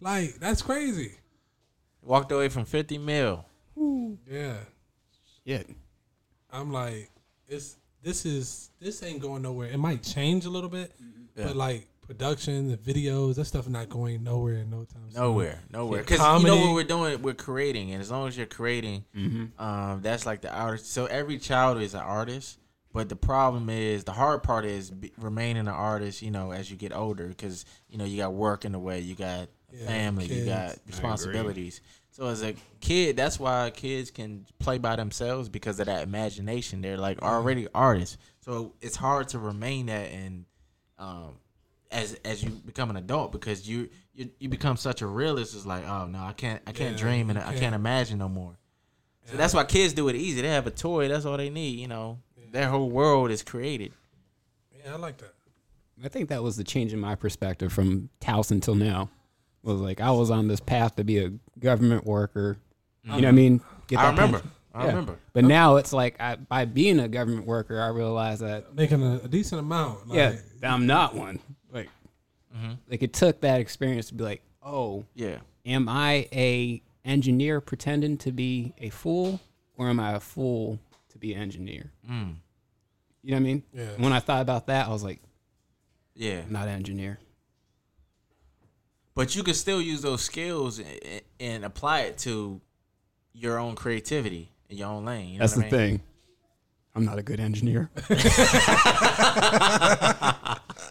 Like 0.00 0.34
that's 0.40 0.60
crazy. 0.62 1.12
Walked 2.02 2.32
away 2.32 2.48
from 2.48 2.64
fifty 2.64 2.98
mil. 2.98 3.46
Yeah. 4.30 4.56
Yeah. 5.44 5.62
I'm 6.50 6.72
like, 6.72 7.10
it's 7.48 7.76
this 8.02 8.26
is 8.26 8.70
this 8.80 9.02
ain't 9.02 9.20
going 9.20 9.42
nowhere. 9.42 9.68
It 9.68 9.78
might 9.78 10.02
change 10.02 10.44
a 10.44 10.50
little 10.50 10.68
bit, 10.70 10.92
Yeah. 11.36 11.44
but 11.46 11.56
like 11.56 11.86
production, 12.02 12.70
the 12.70 12.76
videos, 12.76 13.36
that 13.36 13.46
stuff 13.46 13.66
not 13.68 13.88
going 13.88 14.22
nowhere 14.22 14.56
in 14.56 14.70
no 14.70 14.84
time. 14.84 15.10
soon. 15.10 15.20
Nowhere, 15.22 15.60
nowhere. 15.72 16.00
Because 16.00 16.18
you 16.18 16.24
know 16.24 16.54
comedy. 16.54 16.60
what 16.66 16.74
we're 16.74 16.84
doing? 16.84 17.22
We're 17.22 17.34
creating, 17.34 17.92
and 17.92 18.00
as 18.02 18.10
long 18.10 18.28
as 18.28 18.36
you're 18.36 18.46
creating, 18.46 19.04
um, 19.58 20.00
that's 20.02 20.26
like 20.26 20.42
the 20.42 20.54
artist. 20.54 20.92
So 20.92 21.06
every 21.06 21.38
child 21.38 21.80
is 21.80 21.94
an 21.94 22.00
artist, 22.00 22.58
but 22.94 23.10
the 23.10 23.16
problem 23.16 23.68
is 23.68 24.04
the 24.04 24.12
hard 24.12 24.42
part 24.42 24.64
is 24.64 24.90
remaining 25.18 25.62
an 25.62 25.68
artist. 25.68 26.22
You 26.22 26.30
know, 26.30 26.52
as 26.52 26.70
you 26.70 26.78
get 26.78 26.94
older, 26.94 27.26
because 27.26 27.66
you 27.90 27.98
know 27.98 28.04
you 28.04 28.16
got 28.16 28.32
work 28.32 28.64
in 28.64 28.72
the 28.72 28.78
way, 28.78 29.00
you 29.00 29.14
got 29.14 29.48
Yeah, 29.70 29.84
family, 29.86 30.24
you 30.26 30.46
got 30.46 30.78
responsibilities. 30.86 31.82
So 32.12 32.26
as 32.28 32.42
a 32.44 32.54
kid, 32.80 33.16
that's 33.16 33.40
why 33.40 33.70
kids 33.74 34.12
can 34.12 34.46
play 34.60 34.78
by 34.78 34.94
themselves 34.94 35.48
because 35.48 35.80
of 35.80 35.86
that 35.86 36.04
imagination. 36.04 36.80
They're 36.80 36.96
like 36.96 37.20
already 37.20 37.66
artists, 37.74 38.16
so 38.40 38.72
it's 38.80 38.96
hard 38.96 39.28
to 39.30 39.38
remain 39.40 39.86
that 39.86 40.12
and 40.12 40.44
um, 40.96 41.34
as 41.90 42.14
as 42.24 42.44
you 42.44 42.50
become 42.50 42.90
an 42.90 42.96
adult 42.96 43.32
because 43.32 43.68
you 43.68 43.88
you, 44.14 44.30
you 44.38 44.48
become 44.48 44.76
such 44.76 45.02
a 45.02 45.06
realist. 45.08 45.56
It's 45.56 45.66
like, 45.66 45.84
oh 45.88 46.06
no, 46.06 46.20
I 46.20 46.32
can't 46.32 46.62
I 46.68 46.70
can't 46.70 46.92
Yeah, 46.92 47.02
dream 47.02 47.30
and 47.30 47.38
I 47.40 47.46
can't 47.46 47.58
can't. 47.58 47.74
imagine 47.74 48.18
no 48.18 48.28
more. 48.28 48.56
So 49.24 49.36
that's 49.36 49.54
why 49.54 49.64
kids 49.64 49.94
do 49.94 50.08
it 50.08 50.14
easy. 50.16 50.42
They 50.42 50.48
have 50.48 50.66
a 50.68 50.70
toy. 50.70 51.08
That's 51.08 51.24
all 51.24 51.36
they 51.36 51.50
need. 51.50 51.80
You 51.80 51.88
know, 51.88 52.18
their 52.54 52.68
whole 52.68 52.88
world 52.88 53.30
is 53.30 53.42
created. 53.42 53.92
Yeah, 54.84 54.94
I 54.94 54.96
like 54.96 55.18
that. 55.18 55.34
I 56.02 56.08
think 56.08 56.28
that 56.30 56.42
was 56.42 56.56
the 56.56 56.64
change 56.64 56.92
in 56.92 57.00
my 57.00 57.14
perspective 57.14 57.72
from 57.72 58.08
Towson 58.20 58.60
till 58.62 58.74
now. 58.74 59.10
Was 59.62 59.80
like 59.80 60.00
I 60.00 60.10
was 60.10 60.30
on 60.30 60.48
this 60.48 60.60
path 60.60 60.96
to 60.96 61.04
be 61.04 61.18
a 61.18 61.32
government 61.58 62.04
worker. 62.04 62.56
You 63.02 63.10
know 63.10 63.16
what 63.16 63.24
I 63.26 63.30
mean? 63.32 63.60
Get 63.86 63.98
I 63.98 64.02
that 64.02 64.10
remember. 64.12 64.38
pension. 64.38 64.50
I 64.74 64.80
Yeah. 64.82 64.88
remember. 64.88 65.18
But 65.32 65.44
now 65.44 65.76
it's 65.76 65.92
like 65.92 66.20
I, 66.20 66.36
by 66.36 66.64
being 66.64 66.98
a 67.00 67.08
government 67.08 67.46
worker, 67.46 67.80
I 67.80 67.88
realize 67.88 68.40
that 68.40 68.74
Making 68.74 69.02
a, 69.02 69.16
a 69.24 69.28
decent 69.28 69.60
amount. 69.60 70.08
Like, 70.08 70.16
yeah, 70.62 70.72
I'm 70.74 70.86
not 70.86 71.14
one. 71.14 71.38
Like, 71.72 71.88
like 72.90 73.02
it 73.02 73.12
took 73.12 73.40
that 73.42 73.60
experience 73.60 74.08
to 74.08 74.14
be 74.14 74.24
like, 74.24 74.42
oh, 74.62 75.04
Yeah. 75.14 75.38
am 75.66 75.88
I 75.88 76.28
a 76.32 76.82
engineer 77.04 77.60
pretending 77.60 78.16
to 78.18 78.32
be 78.32 78.72
a 78.78 78.90
fool, 78.90 79.40
or 79.76 79.88
am 79.88 80.00
I 80.00 80.12
a 80.14 80.20
fool 80.20 80.78
to 81.10 81.18
be 81.18 81.34
an 81.34 81.40
engineer? 81.42 81.90
Mm. 82.10 82.36
You 83.24 83.30
know 83.30 83.36
what 83.36 83.40
I 83.40 83.44
mean? 83.44 83.62
Yeah. 83.72 83.86
When 83.96 84.12
I 84.12 84.20
thought 84.20 84.42
about 84.42 84.66
that, 84.66 84.86
I 84.86 84.90
was 84.90 85.02
like, 85.02 85.20
Yeah. 86.14 86.40
I'm 86.46 86.52
not 86.52 86.68
an 86.68 86.74
engineer. 86.74 87.18
But 89.14 89.34
you 89.34 89.42
can 89.42 89.54
still 89.54 89.80
use 89.80 90.02
those 90.02 90.22
skills 90.22 90.78
and, 90.80 91.22
and 91.40 91.64
apply 91.64 92.00
it 92.02 92.18
to 92.18 92.60
your 93.32 93.58
own 93.58 93.76
creativity 93.76 94.50
in 94.68 94.76
your 94.76 94.88
own 94.88 95.04
lane. 95.04 95.28
You 95.28 95.38
know 95.38 95.44
That's 95.44 95.56
what 95.56 95.70
the 95.70 95.76
I 95.76 95.80
mean? 95.80 95.90
thing. 95.98 96.00
I'm 96.96 97.04
not 97.04 97.18
a 97.18 97.22
good 97.22 97.40
engineer. 97.40 97.90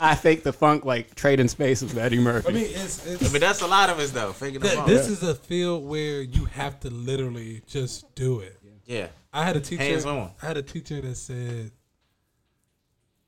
I 0.02 0.16
fake 0.20 0.44
the 0.44 0.52
funk 0.52 0.84
like 0.86 1.16
trading 1.16 1.48
spaces 1.48 1.94
with 1.94 2.04
Eddie 2.04 2.20
Murphy. 2.20 2.50
I 2.50 2.52
mean, 2.52 2.66
it's, 2.70 3.06
it's 3.06 3.32
But 3.32 3.40
that's 3.42 3.62
a 3.62 3.68
lot 3.68 3.90
of 3.90 4.00
us 4.00 4.12
though. 4.12 4.34
Faking 4.34 4.60
the 4.60 4.68
th- 4.68 4.76
funk. 4.80 4.88
this 4.90 5.08
is 5.08 5.24
a 5.24 5.36
field 5.36 5.86
where 5.88 6.22
you 6.22 6.46
have 6.46 6.80
to 6.82 6.90
literally 6.90 7.62
just 7.68 8.14
do 8.16 8.40
it. 8.40 8.58
yeah. 8.86 9.08
I 9.36 9.44
had 9.46 9.56
a 9.56 9.62
teacher. 9.62 9.82
Hands 9.84 10.06
on. 10.06 10.32
I 10.42 10.46
had 10.46 10.58
a 10.58 10.62
teacher 10.62 11.02
that 11.02 11.16
said, 11.16 11.72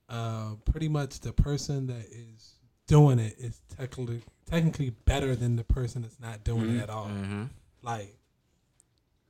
uh, 0.10 0.56
pretty 0.72 0.88
much 0.88 1.20
the 1.20 1.34
person 1.34 1.88
that 1.88 2.06
is 2.12 2.53
doing 2.88 3.20
it 3.20 3.36
is 3.39 3.62
technically 3.78 4.22
technically 4.45 4.91
better 5.06 5.36
than 5.36 5.56
the 5.56 5.64
person 5.64 6.03
that's 6.03 6.20
not 6.20 6.43
doing 6.43 6.78
it 6.78 6.84
at 6.84 6.89
all. 6.89 7.08
Mm-hmm. 7.08 7.43
Like, 7.82 8.16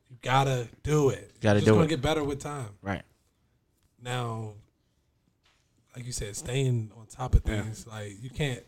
you 0.10 0.18
gotta 0.22 0.68
do 0.84 1.10
it. 1.10 1.32
Gotta 1.42 1.60
You're 1.60 1.62
just 1.62 1.66
do 1.66 1.72
gonna 1.74 1.86
it. 1.86 1.90
get 1.90 2.02
better 2.02 2.24
with 2.24 2.40
time. 2.40 2.70
Right. 2.82 3.04
Now, 4.02 4.54
like 5.96 6.06
you 6.06 6.12
said, 6.12 6.36
staying 6.36 6.92
on 6.98 7.06
top 7.08 7.36
of 7.36 7.44
things. 7.44 7.88
Like 7.88 8.22
you 8.22 8.30
can't. 8.30 8.62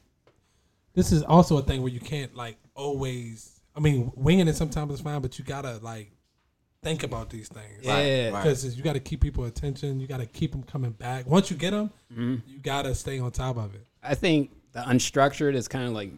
This 0.93 1.11
is 1.11 1.23
also 1.23 1.57
a 1.57 1.61
thing 1.61 1.81
where 1.81 1.91
you 1.91 1.99
can't 1.99 2.35
like 2.35 2.57
always. 2.73 3.59
I 3.75 3.79
mean, 3.79 4.11
winging 4.15 4.47
it 4.47 4.55
sometimes 4.55 4.93
is 4.93 5.01
fine, 5.01 5.21
but 5.21 5.37
you 5.37 5.45
gotta 5.45 5.77
like 5.83 6.11
think 6.83 7.03
about 7.03 7.29
these 7.29 7.47
things. 7.47 7.79
yeah, 7.81 8.29
right. 8.29 8.43
because 8.43 8.75
you 8.77 8.83
got 8.83 8.93
to 8.93 8.99
keep 8.99 9.21
people 9.21 9.45
attention. 9.45 9.99
You 9.99 10.07
got 10.07 10.19
to 10.19 10.25
keep 10.25 10.51
them 10.51 10.63
coming 10.63 10.91
back. 10.91 11.25
Once 11.27 11.49
you 11.51 11.57
get 11.57 11.71
them, 11.71 11.91
you 12.15 12.59
got 12.61 12.83
to 12.83 12.95
stay 12.95 13.19
on 13.19 13.31
top 13.31 13.57
of 13.57 13.75
it. 13.75 13.85
I 14.03 14.15
think 14.15 14.51
the 14.73 14.79
unstructured 14.81 15.55
is 15.55 15.67
kind 15.67 15.85
of 15.87 15.91
like 15.93 16.11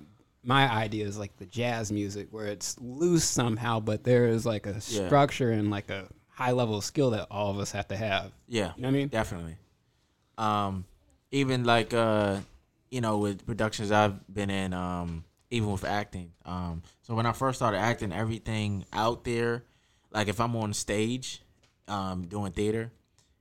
my 0.44 0.70
idea 0.72 1.06
is 1.06 1.18
like 1.18 1.36
the 1.38 1.46
jazz 1.46 1.92
music 1.92 2.28
where 2.32 2.46
it's 2.48 2.78
loose 2.80 3.24
somehow, 3.24 3.80
but 3.80 4.04
there 4.04 4.28
is 4.28 4.46
like 4.46 4.66
a 4.66 4.74
Yeah. 4.88 5.06
structure 5.08 5.52
and 5.52 5.70
like 5.70 5.90
a 5.90 6.08
high 6.28 6.52
level 6.52 6.78
of 6.78 6.84
skill 6.84 7.12
that 7.12 7.28
all 7.30 7.52
of 7.52 7.60
us 7.60 7.72
have 7.72 7.88
to 7.90 7.98
have. 7.98 8.32
Yeah. 8.48 8.72
You 8.76 8.82
know 8.84 8.88
what 8.88 8.96
I 8.96 8.98
mean? 8.98 9.08
Definitely. 9.10 9.56
Um, 10.38 10.86
even 11.32 11.64
like 11.66 11.94
uh, 11.94 12.38
you 12.90 13.02
know, 13.02 13.18
with 13.18 13.46
productions 13.46 13.92
I've 13.92 14.34
been 14.34 14.50
in, 14.50 14.74
um, 14.74 15.24
even 15.52 15.72
with 15.72 15.84
acting. 15.84 16.32
Um, 16.46 16.82
so 17.02 17.14
when 17.16 17.26
I 17.26 17.34
first 17.34 17.60
started 17.60 17.78
acting, 17.78 18.12
everything 18.14 18.86
out 18.94 19.24
there, 19.24 19.64
like 20.12 20.28
if 20.28 20.40
I'm 20.40 20.56
on 20.56 20.74
stage, 20.74 21.42
um, 21.88 22.28
doing 22.28 22.52
theater, 22.52 22.92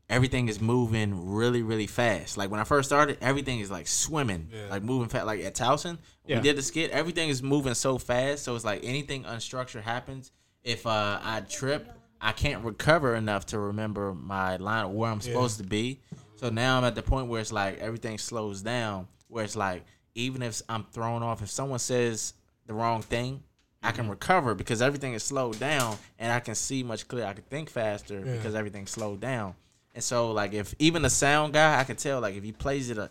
everything 0.09 0.49
is 0.49 0.61
moving 0.61 1.31
really, 1.31 1.63
really 1.63 1.87
fast. 1.87 2.37
Like 2.39 2.51
when 2.51 2.61
I 2.61 2.65
first 2.65 2.89
started, 2.89 3.19
everything 3.21 3.61
is 3.61 3.71
like 3.71 3.87
swimming, 3.87 4.49
Yeah. 4.53 4.69
like 4.71 4.83
moving 4.83 5.09
fast. 5.09 5.27
Like 5.27 5.41
at 5.45 5.55
Towson, 5.55 5.99
Yeah. 6.27 6.37
we 6.37 6.43
did 6.43 6.57
the 6.57 6.63
skit, 6.63 6.91
everything 6.91 7.29
is 7.29 7.43
moving 7.43 7.75
so 7.75 7.99
fast. 7.99 8.45
So 8.45 8.55
it's 8.55 8.65
like 8.65 8.81
anything 8.85 9.25
unstructured 9.25 9.83
happens. 9.83 10.33
If 10.65 10.87
uh, 10.87 11.21
I 11.23 11.41
trip, 11.41 11.93
I 12.21 12.33
can't 12.33 12.65
recover 12.65 13.15
enough 13.15 13.47
to 13.47 13.59
remember 13.59 14.13
my 14.15 14.57
line 14.57 14.93
where 14.95 15.11
I'm 15.11 15.21
supposed 15.21 15.59
to 15.59 15.65
be. 15.65 16.01
So 16.37 16.49
now 16.51 16.79
I'm 16.79 16.85
at 16.85 16.95
the 16.95 17.03
point 17.03 17.29
where 17.29 17.41
it's 17.41 17.53
like 17.53 17.79
everything 17.79 18.19
slows 18.19 18.63
down. 18.63 19.09
Where 19.29 19.45
it's 19.45 19.57
like 19.57 19.85
even 20.15 20.43
if 20.43 20.63
I'm 20.69 20.85
thrown 20.85 21.23
off, 21.23 21.43
if 21.43 21.51
someone 21.51 21.79
says 21.79 22.33
the 22.67 22.75
wrong 22.75 23.03
thing, 23.03 23.43
I 23.83 23.93
can 23.93 24.09
recover 24.09 24.55
because 24.55 24.83
everything 24.83 25.15
is 25.15 25.23
slowed 25.23 25.59
down 25.59 25.97
and 26.19 26.33
I 26.33 26.41
can 26.41 26.55
see 26.55 26.83
much 26.83 27.07
clearer. 27.07 27.27
I 27.29 27.33
can 27.33 27.45
think 27.45 27.71
faster 27.71 28.19
Yeah. 28.25 28.37
because 28.37 28.55
everything's 28.55 28.91
slowed 28.91 29.21
down. 29.21 29.55
And 29.95 30.03
so 30.03 30.33
like 30.33 30.53
if 30.53 30.75
even 30.79 31.03
the 31.03 31.11
sound 31.11 31.53
guy, 31.53 31.79
I 31.79 31.85
can 31.85 31.97
tell 31.97 32.21
like 32.21 32.35
if 32.35 32.43
he 32.43 32.53
plays 32.53 32.91
it 32.91 32.99
a 32.99 33.09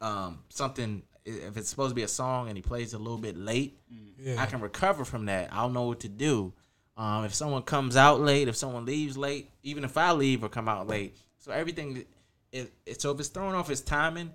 um 0.00 0.38
something 0.48 1.02
if 1.24 1.56
it's 1.56 1.68
supposed 1.68 1.90
to 1.90 1.94
be 1.94 2.02
a 2.02 2.08
song 2.08 2.48
and 2.48 2.56
he 2.56 2.62
plays 2.62 2.92
it 2.94 2.96
a 2.96 3.00
little 3.00 3.18
bit 3.18 3.36
late, 3.36 3.76
Yeah, 4.18 4.40
I 4.40 4.46
can 4.46 4.60
recover 4.60 5.04
from 5.04 5.26
that. 5.26 5.48
I'll 5.52 5.70
know 5.70 5.84
what 5.84 6.00
to 6.00 6.08
do. 6.08 6.52
Um, 6.96 7.24
if 7.24 7.34
someone 7.34 7.62
comes 7.62 7.96
out 7.96 8.20
late, 8.20 8.48
if 8.48 8.56
someone 8.56 8.86
leaves 8.86 9.16
late, 9.18 9.50
even 9.62 9.84
if 9.84 9.96
I 9.98 10.12
leave 10.12 10.44
or 10.44 10.48
come 10.48 10.68
out 10.68 10.86
late, 10.86 11.16
so 11.38 11.50
everything, 11.52 12.04
it, 12.52 12.72
it 12.86 13.00
so 13.02 13.10
if 13.10 13.18
it's 13.20 13.28
thrown 13.28 13.54
off 13.54 13.68
its 13.70 13.80
timing, 13.80 14.30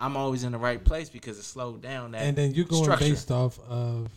I'm 0.00 0.16
always 0.16 0.42
in 0.42 0.52
the 0.52 0.58
right 0.58 0.82
place 0.82 1.08
because 1.10 1.38
it's 1.38 1.46
slowed 1.46 1.82
down. 1.82 2.12
That 2.12 2.22
and 2.22 2.36
then 2.36 2.54
you're 2.54 2.64
going 2.64 2.82
structure. 2.84 3.04
based 3.04 3.30
off 3.30 3.60
of 3.68 4.08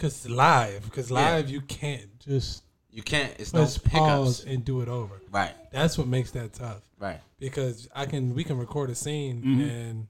because 0.00 0.26
live, 0.28 0.84
because 0.84 1.10
Yeah. 1.10 1.16
live 1.34 1.50
you 1.50 1.60
can't 1.60 2.18
just 2.20 2.62
You 2.90 3.02
can't. 3.02 3.32
It's 3.38 3.52
no 3.52 3.60
press 3.60 3.78
pause 3.78 4.38
hiccups. 4.40 4.52
and 4.54 4.64
do 4.64 4.80
it 4.80 4.88
over. 4.88 5.20
Right. 5.30 5.54
That's 5.70 5.96
what 5.98 6.08
makes 6.08 6.30
that 6.32 6.52
tough. 6.54 6.82
Right. 6.98 7.20
Because 7.38 7.86
I 7.94 8.06
can 8.06 8.34
we 8.34 8.42
can 8.42 8.56
record 8.58 8.90
a 8.90 8.94
scene 8.94 9.42
Mm-hmm. 9.42 9.60
and 9.60 10.08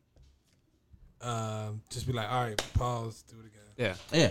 um, 1.22 1.82
just 1.90 2.06
be 2.06 2.12
like, 2.14 2.30
all 2.30 2.44
right, 2.44 2.56
pause, 2.74 3.22
do 3.28 3.36
it 3.40 3.46
again, 3.46 3.96
Yeah. 4.12 4.18
Yeah. 4.18 4.30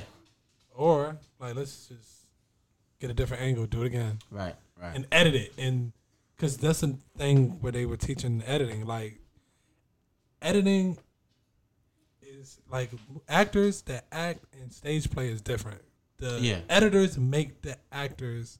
or 0.75 1.17
like 1.39 1.55
let's 1.55 1.87
just 1.87 2.25
get 2.99 3.11
a 3.11 3.13
different 3.13 3.43
angle, 3.43 3.65
do 3.67 3.83
it 3.83 3.87
again. 3.87 4.19
Right. 4.31 4.55
Right. 4.81 4.95
and 4.95 5.05
edit 5.11 5.35
it 5.35 5.51
and 5.57 5.91
because 6.35 6.55
that's 6.55 6.79
the 6.79 6.97
thing 7.17 7.59
where 7.61 7.71
they 7.73 7.85
were 7.85 7.97
teaching 7.97 8.41
editing 8.47 8.85
like 8.85 9.19
editing 10.41 10.97
is 12.39 12.57
like 12.71 12.89
actors 13.27 13.81
that 13.83 14.05
act 14.11 14.43
and 14.61 14.71
stage 14.71 15.09
play 15.11 15.29
is 15.29 15.41
different 15.41 15.81
the 16.17 16.39
Yeah. 16.41 16.59
editors 16.69 17.17
make 17.17 17.61
the 17.61 17.77
actors 17.91 18.59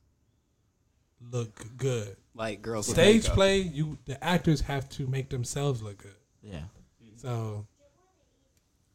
look 1.32 1.65
good 1.77 2.15
Like 2.34 2.61
girls 2.61 2.88
stage 2.88 3.23
makeup. 3.23 3.36
play 3.36 3.59
you 3.59 3.97
the 4.05 4.21
actors 4.23 4.61
have 4.61 4.88
to 4.89 5.07
make 5.07 5.30
themselves 5.30 5.82
look 5.82 5.97
good 5.99 6.15
yeah. 6.41 6.61
so 7.17 7.65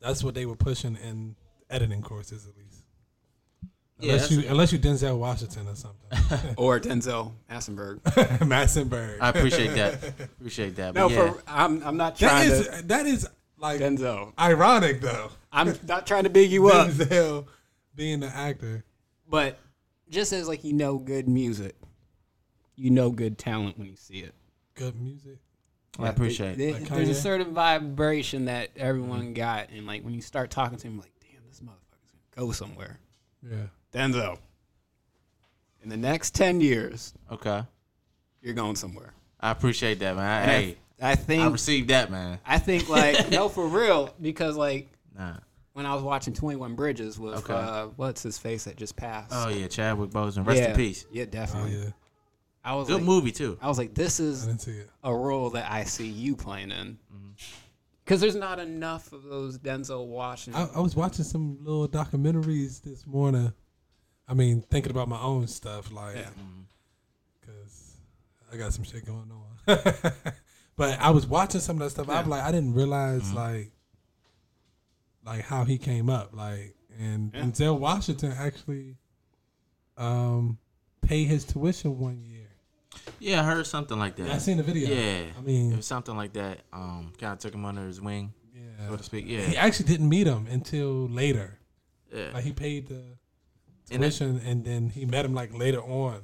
that's 0.00 0.22
what 0.24 0.34
they 0.34 0.46
were 0.46 0.56
pushing 0.56 0.96
in 0.96 1.36
editing 1.70 2.02
courses 2.02 2.46
at 2.46 2.56
least 2.56 2.82
Yeah, 3.98 4.12
unless 4.12 4.28
that's- 4.28 4.44
you 4.44 4.50
unless 4.50 4.72
you 4.72 4.78
denzel 4.78 5.18
washington 5.18 5.68
or 5.68 5.74
something 5.76 6.54
or 6.56 6.80
Denzel 6.80 7.32
Massenberg. 7.50 8.00
massenberg 8.52 9.18
I 9.20 9.28
appreciate 9.30 9.74
that. 9.74 9.94
Appreciate 10.38 10.76
that. 10.76 10.94
No, 10.94 11.08
yeah. 11.08 11.32
for 11.32 11.42
I'm 11.46 11.82
I'm 11.82 11.96
not 11.96 12.16
That 12.18 12.28
trying 12.28 12.50
is 12.50 12.68
to 12.68 12.82
that 12.86 13.06
is 13.06 13.26
like 13.58 13.80
Denzel. 13.80 14.32
ironic 14.38 15.00
though. 15.00 15.30
I'm 15.52 15.74
not 15.86 16.06
trying 16.06 16.24
to 16.24 16.30
big 16.30 16.50
you 16.50 16.68
up, 16.68 16.88
Denzel 16.88 17.46
being 17.94 18.20
the 18.20 18.26
actor. 18.28 18.84
but 19.28 19.58
just 20.10 20.32
as 20.32 20.48
like 20.48 20.64
you 20.64 20.72
know 20.72 20.98
good 20.98 21.28
music, 21.28 21.74
you 22.76 22.90
know 22.90 23.10
good 23.10 23.38
talent 23.38 23.78
when 23.78 23.88
you 23.88 23.96
see 23.96 24.18
it. 24.20 24.34
Good 24.74 25.00
music. 25.00 25.38
I 25.98 26.08
appreciate. 26.08 26.58
There- 26.58 26.72
Like 26.72 26.88
there's 26.88 27.08
a 27.08 27.14
certain 27.14 27.54
vibration 27.54 28.46
that 28.46 28.70
everyone 28.76 29.32
got, 29.32 29.70
and 29.70 29.86
like 29.86 30.02
when 30.04 30.12
you 30.14 30.20
start 30.22 30.50
talking 30.50 30.76
to 30.78 30.86
him, 30.88 30.98
like, 30.98 31.12
damn, 31.20 31.40
this 31.48 31.60
motherfucker's 31.60 32.10
gonna 32.34 32.46
go 32.48 32.52
somewhere. 32.52 32.98
Yeah. 33.48 33.66
Denzel. 33.92 34.38
In 35.82 35.88
the 35.90 35.96
next 35.96 36.34
ten 36.34 36.60
years, 36.60 37.14
Okay. 37.30 37.62
you're 38.42 38.54
going 38.54 38.74
somewhere. 38.74 39.12
I 39.38 39.50
appreciate 39.50 39.98
that, 40.00 40.16
man. 40.16 40.48
And 40.48 40.76
I- 41.02 41.14
think 41.16 41.40
I, 41.40 41.42
I 41.42 41.44
think 41.46 41.52
received 41.52 41.90
that, 41.90 42.10
man. 42.10 42.38
I 42.46 42.58
think 42.58 42.88
like 42.88 43.30
no 43.32 43.48
for 43.48 43.66
real 43.66 44.14
because 44.20 44.56
like 44.56 44.88
Nah. 45.16 45.36
when 45.74 45.86
I 45.86 45.94
was 45.94 46.02
watching 46.02 46.34
Twenty 46.34 46.56
One 46.56 46.74
Bridges 46.74 47.18
with 47.18 47.34
Okay. 47.38 47.52
uh, 47.54 47.86
what's 47.96 48.22
his 48.22 48.38
face 48.38 48.64
that 48.64 48.76
just 48.76 48.96
passed. 48.96 49.32
Oh 49.34 49.48
yeah, 49.48 49.66
Chadwick 49.68 50.10
Boseman. 50.10 50.46
Rest 50.46 50.60
yeah, 50.62 50.70
in 50.70 50.76
peace. 50.76 51.06
Yeah, 51.12 51.22
Oh 51.24 51.26
definitely. 51.26 51.76
yeah. 51.78 51.90
I 52.66 52.74
was 52.76 52.86
Good 52.88 52.94
like, 52.96 53.02
movie 53.04 53.30
too. 53.32 53.58
I 53.60 53.68
was 53.68 53.76
like, 53.76 53.92
this 53.94 54.18
is 54.20 54.46
didn't 54.46 54.60
see 54.62 54.70
it. 54.72 54.88
a 55.02 55.14
role 55.14 55.50
that 55.50 55.70
I 55.70 55.84
see 55.84 56.06
you 56.08 56.34
playing 56.34 56.70
in. 56.70 56.98
Mm-hmm. 57.14 57.30
Because 58.04 58.20
there's 58.20 58.34
not 58.36 58.58
enough 58.58 59.12
of 59.12 59.22
those 59.24 59.58
Denzel 59.58 60.06
Washington. 60.06 60.68
I, 60.74 60.78
I 60.78 60.80
was 60.80 60.94
watching 60.96 61.24
some 61.24 61.58
little 61.62 61.86
documentaries 61.88 62.82
this 62.82 63.06
morning. 63.06 63.52
I 64.28 64.32
mean, 64.34 64.62
thinking 64.70 64.90
about 64.90 65.08
my 65.08 65.20
own 65.20 65.46
stuff, 65.46 65.92
like, 65.92 66.16
Yeah. 66.16 66.28
because 67.40 67.96
I 68.52 68.56
got 68.56 68.72
some 68.72 68.84
shit 68.84 69.04
going 69.04 69.30
on. 69.30 69.72
but 70.76 70.98
I 71.00 71.10
was 71.10 71.26
watching 71.26 71.60
some 71.60 71.76
of 71.76 71.80
that 71.84 71.90
stuff. 71.90 72.08
I'm 72.08 72.28
like, 72.28 72.42
I 72.42 72.50
didn't 72.52 72.74
realize 72.74 73.22
Mm-hmm. 73.22 73.36
like, 73.36 73.72
like 75.24 75.40
how 75.44 75.64
he 75.64 75.78
came 75.78 76.10
up, 76.10 76.34
like, 76.34 76.74
and 76.98 77.32
Yeah. 77.34 77.42
Denzel 77.42 77.78
Washington 77.78 78.32
actually, 78.36 78.96
um, 79.96 80.58
paid 81.02 81.24
his 81.28 81.44
tuition 81.44 81.98
one 81.98 82.22
year. 82.22 82.48
Yeah, 83.18 83.40
I 83.40 83.44
heard 83.44 83.66
something 83.66 83.98
like 83.98 84.16
that. 84.16 84.30
I 84.30 84.38
seen 84.38 84.56
the 84.56 84.62
video. 84.62 84.88
Yeah, 84.88 85.24
I 85.36 85.40
mean, 85.40 85.72
it 85.72 85.76
was 85.76 85.86
something 85.86 86.16
like 86.16 86.32
that. 86.34 86.60
Um, 86.72 87.12
kind 87.18 87.32
of 87.32 87.38
took 87.38 87.54
him 87.54 87.64
under 87.64 87.86
his 87.86 88.00
wing, 88.00 88.32
yeah. 88.54 88.88
so 88.88 88.96
to 88.96 89.02
speak. 89.02 89.24
Yeah. 89.26 89.40
He 89.42 89.56
actually 89.56 89.86
didn't 89.86 90.08
meet 90.08 90.26
him 90.26 90.46
until 90.48 91.08
later. 91.08 91.58
yeah. 92.14 92.30
Like 92.32 92.44
he 92.44 92.52
paid 92.52 92.88
the 92.88 93.02
And 93.90 94.04
it- 94.04 94.10
tuition, 94.10 94.40
and 94.44 94.64
then 94.64 94.90
he 94.90 95.04
met 95.06 95.24
him 95.24 95.34
like 95.34 95.52
later 95.56 95.80
on. 95.82 96.22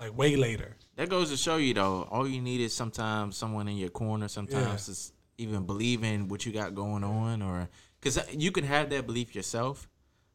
like 0.00 0.16
way 0.16 0.34
later. 0.36 0.76
That 1.00 1.08
goes 1.08 1.30
to 1.30 1.36
show 1.38 1.56
you 1.56 1.72
though, 1.72 2.06
all 2.10 2.28
you 2.28 2.42
need 2.42 2.60
is 2.60 2.74
sometimes 2.74 3.34
someone 3.34 3.68
in 3.68 3.78
your 3.78 3.88
corner. 3.88 4.28
Sometimes 4.28 4.86
Yeah. 4.86 4.92
it's 4.92 5.12
even 5.38 5.64
believing 5.64 6.28
what 6.28 6.44
you 6.44 6.52
got 6.52 6.74
going 6.74 7.02
on, 7.04 7.40
or 7.40 7.70
because 7.98 8.18
you 8.36 8.52
can 8.52 8.64
have 8.64 8.90
that 8.90 9.06
belief 9.06 9.34
yourself, 9.34 9.88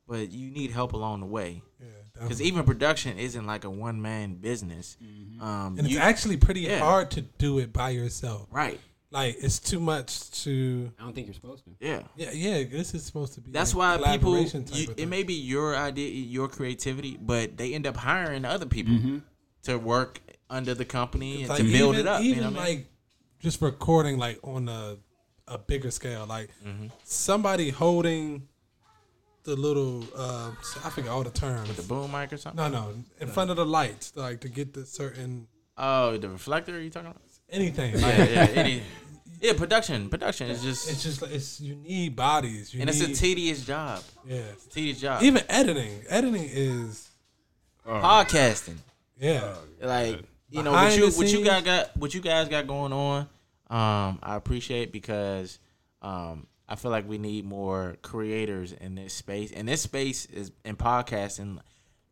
but 0.07 0.32
you 0.32 0.49
need 0.49 0.72
help 0.72 0.93
along 0.93 1.20
the 1.20 1.28
way. 1.28 1.61
Yeah, 1.80 1.86
Because 2.20 2.41
even 2.41 2.63
production 2.63 3.20
isn't 3.20 3.45
like 3.45 3.63
a 3.63 3.70
one 3.70 4.01
man 4.01 4.38
business. 4.38 4.97
Um, 5.39 5.76
and 5.78 5.82
it's 5.82 5.89
you- 5.89 5.99
actually 5.99 6.38
pretty 6.38 6.61
Yeah. 6.61 6.80
hard 6.80 7.11
to 7.11 7.22
do 7.22 7.59
it 7.59 7.72
by 7.72 7.91
yourself. 7.91 8.47
right. 8.51 8.80
Like 9.11 9.38
it's 9.39 9.59
too 9.59 9.80
much 9.80 10.32
to. 10.43 10.91
I 10.99 11.03
don't 11.03 11.13
think 11.13 11.28
you're 11.28 11.36
supposed 11.36 11.63
to. 11.66 11.72
Yeah. 11.80 12.01
Yeah, 12.18 12.32
yeah. 12.32 12.63
This 12.63 12.95
is 12.95 13.05
supposed 13.05 13.34
to 13.36 13.41
be. 13.41 13.51
That's 13.51 13.74
a 13.74 13.78
why 13.78 13.97
people. 13.97 14.43
type 14.43 14.66
You, 14.74 14.89
of 14.89 14.99
it 14.99 15.05
may 15.05 15.22
be 15.22 15.36
your 15.36 15.76
idea, 15.76 16.09
your 16.09 16.47
creativity, 16.49 17.18
but 17.22 17.55
they 17.55 17.76
end 17.76 17.86
up 17.86 17.95
hiring 17.97 18.45
other 18.45 18.66
people 18.66 19.22
to 19.63 19.78
work 19.78 20.20
under 20.50 20.74
the 20.74 20.86
company 20.86 21.41
and 21.41 21.50
Like, 21.50 21.58
to 21.60 21.64
build 21.72 21.96
even, 21.96 22.06
it 22.06 22.10
up. 22.10 22.22
Even 22.22 22.36
you 22.38 22.41
know 22.43 22.52
what 22.52 22.62
I 22.62 22.66
mean? 22.68 22.78
like 22.78 22.86
just 23.39 23.62
recording 23.62 24.18
like 24.18 24.39
on 24.43 24.70
a 24.70 24.98
a 25.48 25.58
bigger 25.58 25.91
scale, 25.91 26.26
like 26.28 26.50
Mm-hmm. 26.66 26.88
somebody 27.04 27.70
holding 27.70 28.48
the 29.43 29.56
little 29.56 30.04
uh, 30.18 30.52
I 30.84 30.89
forget 30.89 31.12
all 31.12 31.24
the 31.24 31.30
terms. 31.30 31.76
the 31.76 31.84
boom 31.84 32.12
mic 32.12 32.34
or 32.34 32.38
something. 32.38 32.72
no, 32.72 32.80
no, 32.80 32.93
in 33.20 33.28
front 33.28 33.52
of 33.52 33.58
the 33.58 33.66
lights, 33.66 34.12
like 34.16 34.41
to 34.41 34.50
get 34.50 34.74
the 34.74 34.86
certain 34.86 35.48
Oh, 35.78 36.18
the 36.18 36.30
reflector. 36.30 36.76
Are 36.78 36.80
you 36.80 36.89
talking 36.89 37.10
about? 37.12 37.22
anything. 37.50 37.91
Yeah, 37.93 38.08
Like, 38.08 38.30
yeah, 38.32 38.48
any, 38.62 38.82
yeah. 39.41 39.54
Production, 39.54 40.10
production 40.10 40.50
is 40.50 40.64
just, 40.64 40.89
It's 40.89 41.04
just 41.04 41.22
like 41.22 41.32
it's 41.32 41.60
you 41.62 41.76
need 41.76 42.16
bodies. 42.16 42.74
You 42.74 42.82
and 42.82 42.89
it's 42.89 43.02
a 43.02 43.14
tedious 43.14 43.64
job. 43.66 44.02
yeah. 44.26 44.38
It's 44.54 44.66
a 44.66 44.70
tedious 44.70 45.00
job. 45.02 45.22
Even 45.22 45.43
editing, 45.48 46.02
editing 46.10 46.48
is 46.50 47.08
podcasting, 47.86 48.78
yeah. 49.20 49.54
like 49.82 50.22
you 50.56 50.64
know 50.64 50.72
what 50.72 50.95
you 50.97 51.10
what 51.12 51.28
you 51.28 51.43
got 51.43 51.64
got 51.64 51.97
what 51.97 52.14
you 52.14 52.22
guys 52.22 52.47
got 52.47 52.68
going 52.68 52.93
on. 52.93 53.22
Um, 53.70 54.20
I 54.22 54.36
appreciate 54.36 54.91
because 54.91 55.60
um, 56.01 56.47
I 56.70 56.76
feel 56.76 56.91
like 56.91 57.08
we 57.08 57.18
need 57.18 57.45
more 57.45 57.97
creators 58.01 58.72
in 58.74 58.95
this 58.95 59.14
space. 59.14 59.51
And 59.51 59.68
this 59.68 59.82
space 59.82 60.26
is 60.26 60.51
in 60.64 60.76
podcasting. 60.76 61.60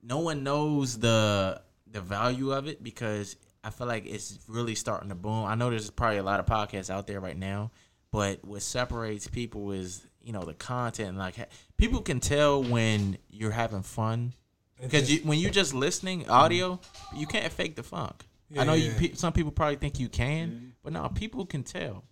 No 0.02 0.20
one 0.20 0.44
knows 0.44 1.00
the 1.00 1.62
the 1.90 2.02
value 2.02 2.52
of 2.52 2.68
it 2.68 2.84
because 2.84 3.36
I 3.64 3.70
feel 3.70 3.88
like 3.88 4.06
it's 4.06 4.40
really 4.48 4.76
starting 4.76 5.10
to 5.10 5.16
boom. 5.16 5.46
I 5.46 5.56
know 5.56 5.70
there's 5.70 5.90
probably 5.90 6.18
a 6.18 6.24
lot 6.24 6.40
of 6.40 6.46
podcasts 6.46 6.90
out 6.90 7.08
there 7.08 7.20
right 7.20 7.38
now, 7.38 7.72
but 8.12 8.44
what 8.44 8.62
separates 8.62 9.28
people 9.28 9.72
is 9.72 10.06
you 10.22 10.34
know 10.34 10.44
the 10.44 10.54
content. 10.54 11.18
Like 11.18 11.36
people 11.78 12.02
can 12.02 12.20
tell 12.20 12.62
when 12.62 13.18
you're 13.30 13.52
having 13.52 13.84
fun 13.84 14.34
because 14.82 15.12
you, 15.12 15.20
when 15.20 15.40
you're 15.40 15.52
just 15.52 15.74
listening 15.74 16.30
audio, 16.30 16.80
you 17.16 17.26
can't 17.26 17.52
fake 17.52 17.76
the 17.76 17.84
funk. 17.84 18.26
I 18.62 18.64
know. 18.66 18.74
Yeah. 18.74 18.92
Pe- 18.98 19.14
some 19.14 19.34
people 19.34 19.52
probably 19.52 19.76
think 19.78 20.00
you 20.00 20.10
can, 20.10 20.74
but 20.84 20.94
no, 20.94 21.08
people 21.10 21.46
can 21.46 21.64
tell. 21.64 22.04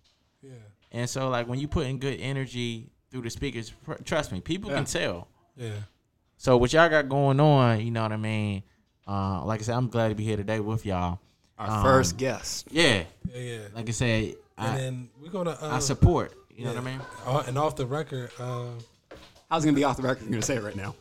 Yeah. 0.42 0.50
And 0.90 1.08
so, 1.08 1.28
like 1.28 1.46
when 1.48 1.58
you 1.58 1.68
put 1.68 1.86
in 1.86 1.98
good 1.98 2.20
energy 2.20 2.90
through 3.10 3.22
the 3.22 3.30
speakers, 3.30 3.70
pr- 3.70 4.02
trust 4.04 4.32
me, 4.32 4.40
people 4.40 4.70
can 4.70 4.84
tell. 4.84 5.28
Yeah. 5.56 5.70
So 6.36 6.56
what 6.56 6.72
y'all 6.72 6.88
got 6.88 7.08
going 7.08 7.38
on, 7.40 7.80
you 7.80 7.90
know 7.90 8.02
what 8.02 8.12
I 8.12 8.16
mean? 8.16 8.62
Uh, 9.06 9.44
like 9.44 9.60
I 9.60 9.62
said, 9.64 9.76
I'm 9.76 9.88
glad 9.88 10.08
to 10.08 10.14
be 10.14 10.24
here 10.24 10.36
today 10.36 10.60
with 10.60 10.84
y'all. 10.86 11.18
Our 11.58 11.70
Um, 11.78 11.82
first 11.84 12.16
guest. 12.16 12.66
Yeah, 12.70 13.04
Yeah, 13.32 13.38
yeah. 13.40 13.58
like 13.74 13.88
I 13.88 13.92
said, 13.92 14.34
and 14.58 14.68
I, 14.68 14.76
then 14.76 15.08
we're 15.20 15.30
gonna. 15.30 15.50
Uh, 15.60 15.70
I 15.72 15.78
support. 15.78 16.32
You 16.54 16.64
know 16.64 16.74
what 16.74 16.82
I 16.82 16.84
mean? 16.84 17.00
Uh, 17.26 17.42
and 17.46 17.56
off 17.58 17.76
the 17.76 17.86
record, 17.86 18.30
uh, 18.38 18.66
I 19.50 19.54
was 19.56 19.64
gonna 19.64 19.74
be 19.76 19.84
off 19.84 19.96
the 19.96 20.02
record. 20.02 20.22
You're 20.24 20.32
gonna 20.32 20.42
say 20.42 20.56
it 20.56 20.62
right 20.62 20.76
now. 20.76 20.94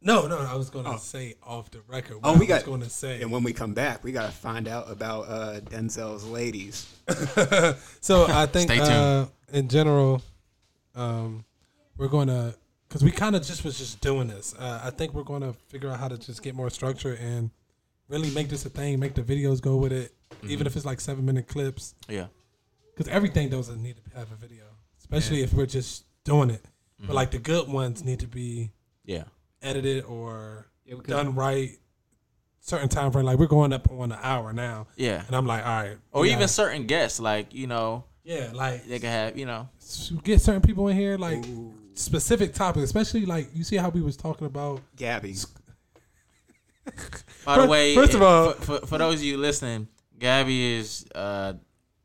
No, 0.00 0.26
no, 0.26 0.38
I 0.38 0.54
was 0.54 0.70
gonna 0.70 0.98
say 0.98 1.34
off 1.42 1.70
the 1.70 1.80
record. 1.88 2.18
Oh, 2.22 2.32
what 2.32 2.40
we 2.40 2.46
I 2.46 2.48
got- 2.58 2.64
gonna 2.66 2.88
say. 2.88 3.20
And 3.22 3.30
when 3.32 3.42
we 3.42 3.52
come 3.52 3.74
back, 3.74 4.04
we 4.04 4.12
gotta 4.12 4.32
find 4.32 4.68
out 4.68 4.90
about 4.90 5.22
uh, 5.28 5.60
Denzel's 5.60 6.24
ladies. 6.24 6.86
so 8.00 8.26
I 8.28 8.46
think 8.52 8.70
Stay 8.70 8.78
tuned. 8.78 8.90
uh, 8.90 9.26
in 9.52 9.68
general, 9.68 10.22
um, 10.94 11.44
we're 11.96 12.08
gonna 12.08 12.54
because 12.88 13.02
we 13.04 13.10
kind 13.10 13.36
of 13.36 13.42
just 13.44 13.64
was 13.64 13.76
just 13.78 14.00
doing 14.00 14.28
this. 14.28 14.54
Uh, 14.58 14.80
I 14.84 14.90
think 14.90 15.14
we're 15.14 15.22
gonna 15.24 15.52
figure 15.68 15.90
out 15.90 15.98
how 15.98 16.08
to 16.08 16.16
just 16.18 16.42
get 16.42 16.54
more 16.54 16.70
structure 16.70 17.14
and 17.20 17.50
really 18.08 18.30
make 18.30 18.48
this 18.48 18.64
a 18.66 18.70
thing. 18.70 18.98
Make 19.00 19.14
the 19.14 19.22
videos 19.22 19.60
go 19.60 19.76
with 19.76 19.92
it, 19.92 20.12
Mm-hmm. 20.30 20.50
even 20.50 20.66
if 20.66 20.76
it's 20.76 20.84
like 20.86 21.00
seven 21.00 21.24
minute 21.24 21.48
clips. 21.48 21.94
Yeah. 22.08 22.26
Because 22.94 23.08
everything 23.12 23.48
doesn't 23.48 23.82
need 23.82 23.96
to 23.96 24.18
have 24.18 24.30
a 24.30 24.34
video, 24.36 24.64
especially 25.00 25.42
if 25.42 25.52
we're 25.52 25.66
just 25.66 26.04
doing 26.24 26.50
it. 26.50 26.62
Mm-hmm. 26.62 27.06
But 27.08 27.16
like 27.16 27.30
the 27.32 27.38
good 27.38 27.66
ones 27.68 28.04
need 28.04 28.20
to 28.20 28.26
be 28.28 28.70
Yeah. 29.04 29.24
Edited 29.62 30.04
or 30.04 30.68
Yeah, 30.84 30.96
done 31.06 31.34
right. 31.34 31.70
Certain 32.60 32.88
time 32.88 33.12
frame, 33.12 33.24
like 33.24 33.38
we're 33.38 33.46
going 33.46 33.72
up 33.72 33.90
on 33.90 34.12
an 34.12 34.18
hour 34.22 34.52
now, 34.52 34.88
Yeah. 34.96 35.22
and 35.26 35.34
I'm 35.34 35.46
like, 35.46 35.64
all 35.64 35.82
right, 35.82 35.96
Or 36.12 36.26
even 36.26 36.40
gotta- 36.40 36.48
certain 36.48 36.86
guests, 36.86 37.18
like 37.18 37.54
you 37.54 37.66
know, 37.66 38.04
yeah, 38.24 38.50
like 38.52 38.84
they 38.86 38.98
can 38.98 39.08
have, 39.10 39.38
you 39.38 39.46
know, 39.46 39.68
get 40.22 40.42
certain 40.42 40.60
people 40.60 40.88
in 40.88 40.96
here, 40.96 41.16
like 41.16 41.44
specific 41.94 42.52
topics, 42.52 42.84
especially 42.84 43.24
like 43.24 43.48
you 43.54 43.64
see 43.64 43.76
how 43.76 43.88
we 43.88 44.02
was 44.02 44.16
talking 44.16 44.46
about. 44.46 44.80
Gabby. 44.96 45.34
By 47.44 47.56
the 47.56 47.62
Fir- 47.62 47.68
way, 47.68 47.94
first 47.94 48.14
of 48.14 48.22
all- 48.22 48.52
for, 48.52 48.80
for, 48.80 48.86
for 48.86 48.98
those 48.98 49.14
of 49.16 49.22
you 49.24 49.36
listening, 49.38 49.88
Gabby 50.18 50.74
is 50.74 51.06
uh, 51.14 51.54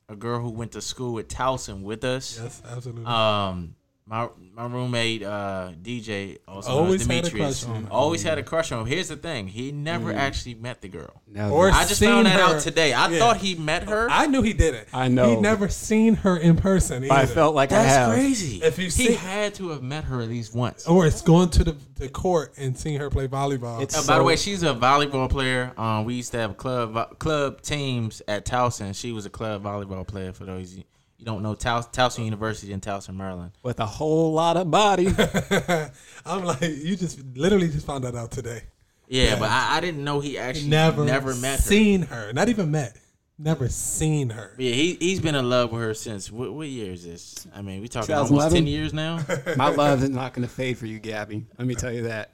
a 0.09 0.15
girl 0.15 0.39
who 0.39 0.49
went 0.51 0.71
to 0.73 0.81
school 0.81 1.13
with 1.13 1.27
Towson 1.27 1.81
with 1.81 2.03
us. 2.03 2.39
Yes, 2.41 2.61
absolutely. 2.69 3.05
Um, 3.05 3.75
my 4.05 4.27
my 4.53 4.65
roommate 4.67 5.23
uh, 5.23 5.71
DJ 5.81 6.37
also 6.47 6.69
Always 6.71 7.07
known 7.07 7.15
had 7.15 7.25
a 7.25 7.29
Demetrius. 7.29 7.63
crush 7.63 7.75
on 7.75 7.83
her. 7.85 7.91
Always 7.91 8.21
had 8.23 8.37
a 8.37 8.43
crush 8.43 8.71
on 8.73 8.81
him. 8.81 8.85
Here's 8.87 9.07
the 9.07 9.15
thing: 9.15 9.47
he 9.47 9.71
never 9.71 10.13
actually 10.13 10.55
met 10.55 10.81
the 10.81 10.89
girl. 10.89 11.21
No, 11.25 11.51
Or 11.51 11.69
I 11.71 11.85
just 11.85 11.99
seen 11.99 12.09
found 12.09 12.25
that 12.25 12.39
her- 12.39 12.55
out 12.57 12.61
today. 12.61 12.91
I 12.93 13.07
yeah. 13.07 13.19
thought 13.19 13.37
he 13.37 13.55
met 13.55 13.83
her. 13.87 14.07
I 14.11 14.27
knew 14.27 14.41
he 14.41 14.51
didn't. 14.53 14.89
I 14.93 15.07
know. 15.07 15.29
he 15.29 15.41
never 15.41 15.69
seen 15.69 16.15
her 16.15 16.35
in 16.37 16.57
person. 16.57 17.09
I 17.09 17.25
felt 17.25 17.55
like 17.55 17.71
I 17.71 17.81
That's 17.83 17.95
have. 17.95 18.13
crazy. 18.13 18.61
If 18.61 18.77
you 18.77 18.89
see, 18.89 19.07
he 19.07 19.13
had 19.13 19.55
to 19.55 19.69
have 19.69 19.81
met 19.81 20.03
her 20.03 20.21
at 20.21 20.27
least 20.27 20.53
once. 20.53 20.85
or 20.85 21.07
it's 21.07 21.21
going 21.21 21.49
to 21.51 21.63
the, 21.63 21.75
the 21.95 22.09
court 22.09 22.53
and 22.57 22.77
seeing 22.77 22.99
her 22.99 23.09
play 23.09 23.27
volleyball. 23.29 23.81
It's- 23.81 23.97
Uh, 23.97 24.11
by 24.11 24.17
the 24.17 24.23
way, 24.25 24.35
she's 24.35 24.63
a 24.63 24.73
volleyball 24.75 25.29
player. 25.29 25.71
Um, 25.77 26.03
we 26.05 26.15
used 26.15 26.31
to 26.33 26.37
have 26.39 26.57
club 26.57 27.17
club 27.19 27.61
teams 27.61 28.21
at 28.27 28.45
Towson. 28.45 28.93
She 28.95 29.13
was 29.13 29.25
a 29.25 29.29
club 29.29 29.63
volleyball 29.63 30.05
player. 30.05 30.33
For 30.33 30.43
those 30.45 30.77
you, 31.23 31.31
you 31.31 31.35
don't 31.35 31.43
know, 31.43 31.55
Tows- 31.55 31.87
Towson 31.87 32.25
University 32.25 32.73
in 32.73 32.81
Towson, 32.81 33.15
Maryland. 33.15 33.51
With 33.63 33.79
a 33.79 33.85
whole 33.85 34.33
lot 34.33 34.57
of 34.57 34.69
body. 34.69 35.07
I'm 36.25 36.43
like, 36.43 36.61
you 36.61 36.95
just 36.95 37.19
literally 37.35 37.69
just 37.69 37.85
found 37.85 38.03
that 38.03 38.15
out 38.15 38.31
today. 38.31 38.63
Yeah, 39.07 39.37
but 39.37 39.49
I, 39.49 39.77
I 39.77 39.79
didn't 39.81 40.03
know 40.03 40.19
he 40.19 40.37
actually 40.37 40.69
Never, 40.69 41.05
never 41.05 41.35
met 41.35 41.57
her. 41.57 41.61
seen 41.61 42.03
her. 42.03 42.33
Not 42.33 42.49
even 42.49 42.71
met. 42.71 42.97
Never 43.37 43.67
seen 43.67 44.29
her. 44.29 44.53
Yeah, 44.57 44.73
he 44.73 44.93
he's 44.93 45.19
been 45.19 45.35
in 45.35 45.49
love 45.49 45.71
with 45.71 45.81
her 45.81 45.93
since 45.93 46.31
what, 46.31 46.53
what 46.53 46.67
year 46.67 46.93
is 46.93 47.03
this? 47.03 47.47
I 47.53 47.61
mean, 47.61 47.81
we 47.81 47.87
talking 47.87 48.13
almost 48.15 48.55
ten 48.55 48.67
years 48.67 48.93
now. 48.93 49.19
My 49.57 49.69
love 49.69 50.03
is 50.03 50.09
not 50.11 50.33
gonna 50.33 50.47
fade 50.47 50.77
for 50.77 50.85
you, 50.85 50.99
Gabby. 50.99 51.45
Let 51.57 51.67
me 51.67 51.73
tell 51.75 51.91
you 51.91 52.03
that. 52.03 52.31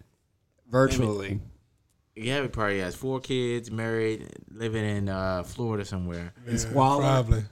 Virtually. 0.69 1.39
yeah, 2.15 2.41
he 2.41 2.47
probably 2.49 2.79
has 2.79 2.95
four 2.95 3.19
kids, 3.21 3.71
married, 3.71 4.29
living 4.51 4.85
in 4.85 5.09
uh, 5.09 5.43
Florida 5.43 5.85
somewhere. 5.85 6.33
And 6.45 6.59
Squalor. 6.59 7.01
Probably. 7.01 7.43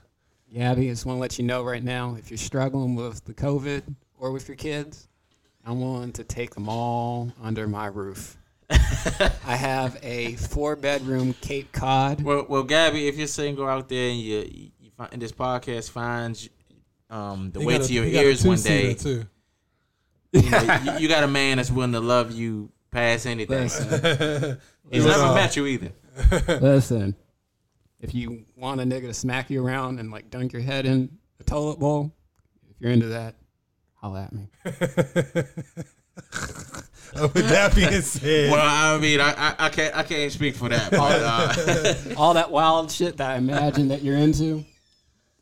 Gabby, 0.52 0.86
I 0.88 0.90
just 0.92 1.04
want 1.06 1.16
to 1.16 1.20
let 1.20 1.38
you 1.38 1.44
know 1.44 1.62
right 1.62 1.82
now 1.82 2.16
if 2.18 2.30
you're 2.30 2.38
struggling 2.38 2.94
with 2.94 3.24
the 3.24 3.34
COVID 3.34 3.82
or 4.18 4.32
with 4.32 4.48
your 4.48 4.56
kids, 4.56 5.08
I'm 5.64 5.80
willing 5.80 6.12
to 6.12 6.24
take 6.24 6.54
them 6.54 6.68
all 6.68 7.32
under 7.42 7.66
my 7.68 7.86
roof. 7.86 8.36
I 8.70 9.56
have 9.56 9.98
a 10.02 10.34
four 10.36 10.76
bedroom 10.76 11.34
Cape 11.40 11.72
Cod. 11.72 12.22
Well, 12.22 12.46
well, 12.48 12.62
Gabby, 12.62 13.08
if 13.08 13.16
you're 13.16 13.26
single 13.26 13.66
out 13.66 13.88
there 13.88 14.10
and 14.10 14.18
you 14.18 14.70
you 14.80 14.90
find 14.96 15.12
and 15.12 15.22
this 15.22 15.32
podcast 15.32 15.90
finds 15.90 16.48
um 17.10 17.50
the 17.52 17.60
He 17.60 17.66
way 17.66 17.74
got 17.78 17.84
a- 17.84 17.88
to 17.88 17.92
your 17.94 18.04
he 18.04 18.16
ears 18.18 18.44
one 18.44 18.60
day, 18.60 18.94
Too. 18.94 19.24
you, 20.32 20.42
know, 20.50 20.80
you, 20.84 20.98
you 21.00 21.08
got 21.08 21.24
a 21.24 21.28
man 21.28 21.56
that's 21.58 21.70
willing 21.70 21.92
to 21.92 22.00
love 22.00 22.30
you 22.32 22.70
past 22.90 23.26
anything. 23.26 23.62
Listen, 23.64 24.58
He's 24.90 25.04
It 25.04 25.06
was, 25.06 25.16
never 25.16 25.24
uh, 25.30 25.34
met 25.34 25.56
you 25.56 25.66
either. 25.66 25.92
listen. 26.60 27.16
If 28.00 28.14
you 28.14 28.44
want 28.56 28.80
a 28.80 28.84
nigga 28.84 29.02
to 29.08 29.14
smack 29.14 29.50
you 29.50 29.64
around 29.64 29.98
and 29.98 30.10
like 30.10 30.30
dunk 30.30 30.52
your 30.52 30.62
head 30.62 30.86
in 30.86 31.18
a 31.40 31.44
toilet 31.44 31.78
bowl, 31.80 32.12
if 32.70 32.76
you're 32.80 32.92
into 32.92 33.08
that, 33.08 33.34
holla 33.94 34.22
at 34.24 34.32
me. 34.32 34.48
With 37.14 37.48
that 37.48 37.74
being 37.74 38.00
said, 38.02 38.50
Well, 38.52 38.60
I 38.64 38.98
mean, 39.00 39.20
I, 39.20 39.32
I, 39.32 39.54
I 39.58 39.68
can't 39.70 39.96
I 39.96 40.02
can't 40.02 40.30
speak 40.30 40.54
for 40.54 40.68
that. 40.68 40.90
But, 40.90 41.22
uh, 41.22 42.14
All 42.16 42.34
that 42.34 42.50
wild 42.50 42.90
shit 42.92 43.16
that 43.16 43.30
I 43.30 43.36
imagine 43.36 43.88
that 43.88 44.02
you're 44.02 44.16
into, 44.16 44.64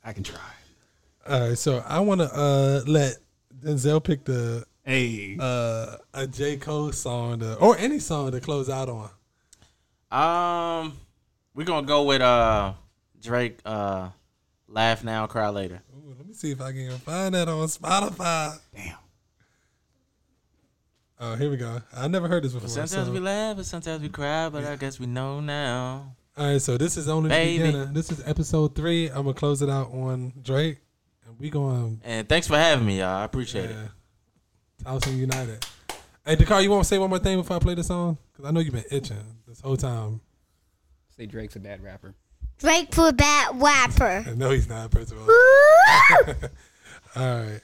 I 0.05 0.13
can 0.13 0.23
try. 0.23 0.39
all 1.29 1.49
right. 1.49 1.59
So 1.59 1.83
I 1.87 2.01
want 2.01 2.21
to 2.21 2.27
uh, 2.33 2.83
let 2.87 3.17
Denzel 3.61 4.03
pick 4.03 4.25
the 4.25 4.65
Hey, 4.85 5.37
uh, 5.41 5.97
a 6.15 6.27
J 6.29 6.57
Cole 6.57 6.93
song 6.93 7.41
to, 7.41 7.57
or 7.57 7.77
any 7.79 7.99
song 7.99 8.31
to 8.31 8.41
close 8.41 8.71
out 8.71 8.89
on. 8.89 9.11
um, 10.13 10.93
we're 11.57 11.65
gonna 11.65 11.87
go 11.87 12.05
with 12.05 12.21
uh 12.21 12.75
Drake. 13.21 13.59
Uh, 13.65 14.11
laugh 14.69 15.03
now, 15.03 15.27
cry 15.27 15.49
later. 15.49 15.83
Ooh, 15.97 16.15
let 16.17 16.27
me 16.27 16.35
see 16.35 16.53
if 16.53 16.61
I 16.61 16.71
can 16.71 16.91
find 16.99 17.35
that 17.35 17.49
on 17.49 17.67
Spotify. 17.67 18.59
damn. 18.75 18.97
Oh, 21.19 21.35
here 21.35 21.51
we 21.51 21.57
go. 21.57 21.81
I 21.97 22.09
never 22.09 22.29
heard 22.29 22.45
this 22.45 22.53
before. 22.53 22.69
Sometimes 22.69 23.07
so- 23.09 23.13
we 23.13 23.19
laugh, 23.21 23.57
and 23.57 23.67
sometimes 23.67 24.03
we 24.03 24.11
cry, 24.11 24.51
but 24.51 24.65
I 24.65 24.77
guess 24.77 25.01
we 25.01 25.07
know 25.07 25.41
now. 25.41 26.15
All 26.37 26.47
right, 26.47 26.61
so 26.61 26.77
this 26.77 26.99
is 26.99 27.09
only 27.09 27.31
Baby. 27.31 27.57
the 27.59 27.65
beginning. 27.69 27.95
This 27.95 28.13
is 28.13 28.23
episode 28.29 28.75
three. 28.75 29.09
I'm 29.09 29.23
gonna 29.23 29.33
close 29.33 29.63
it 29.63 29.71
out 29.71 29.91
on 29.93 30.35
Drake, 30.43 30.77
and 31.27 31.39
we 31.39 31.49
going 31.49 32.03
And 32.05 32.29
thanks 32.29 32.47
for 32.47 32.59
having 32.59 32.87
me, 32.87 32.99
y'all. 32.99 33.17
I 33.17 33.25
appreciate 33.25 33.71
it. 33.71 33.77
yeah, 33.77 33.89
Towson 34.85 35.17
United. 35.17 35.65
Hey, 36.27 36.37
Dakar, 36.37 36.61
you 36.61 36.71
want 36.71 36.83
to 36.83 36.89
say 36.89 36.99
one 36.99 37.09
more 37.09 37.19
thing 37.21 37.39
before 37.39 37.57
I 37.57 37.61
play 37.61 37.75
the 37.75 37.85
song? 37.85 38.19
Because 38.33 38.45
I 38.45 38.51
know 38.51 38.61
you've 38.61 38.75
been 38.75 38.85
itching 38.91 39.17
this 39.49 39.63
whole 39.63 39.79
time. 39.79 40.21
Say 41.19 41.25
Drake's 41.27 41.57
a 41.57 41.61
bad 41.61 41.83
rapper. 41.83 42.15
Drake 42.59 42.95
for 42.95 43.11
bad 43.11 43.59
rapper. 43.61 44.25
no, 44.37 44.51
he's 44.51 44.69
not, 44.69 44.91
first 44.91 45.13
of 45.13 45.19
all. 45.19 45.25
All 47.17 47.41
right. 47.43 47.61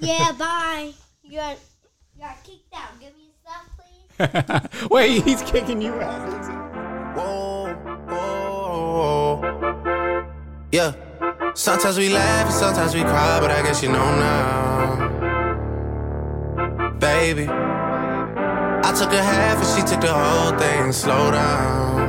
yeah, 0.00 0.32
bye. 0.38 0.92
You 1.22 1.36
got, 1.38 1.58
you 2.14 2.22
got 2.22 2.42
kicked 2.44 2.74
out. 2.74 2.98
Give 2.98 3.14
me 3.14 3.24
your 3.24 3.34
stuff, 3.42 3.68
please. 3.76 4.88
Wait, 4.90 5.22
he's 5.22 5.42
kicking 5.42 5.82
you 5.82 5.92
out. 6.00 7.14
Whoa, 7.14 7.74
whoa. 8.08 9.42
Yeah. 10.72 10.92
Sometimes 11.54 11.98
we 11.98 12.08
laugh 12.08 12.46
and 12.46 12.54
sometimes 12.54 12.94
we 12.94 13.02
cry, 13.02 13.38
but 13.40 13.50
I 13.50 13.62
guess 13.62 13.82
you 13.82 13.90
know 13.90 14.14
now. 14.16 15.08
Baby. 16.98 17.48
I 17.48 18.92
took 18.96 19.12
a 19.12 19.22
half 19.22 19.58
and 19.58 19.66
she 19.66 19.82
took 19.90 20.00
the 20.00 20.12
whole 20.12 20.52
thing. 20.58 20.92
Slow 20.92 21.30
down. 21.30 22.05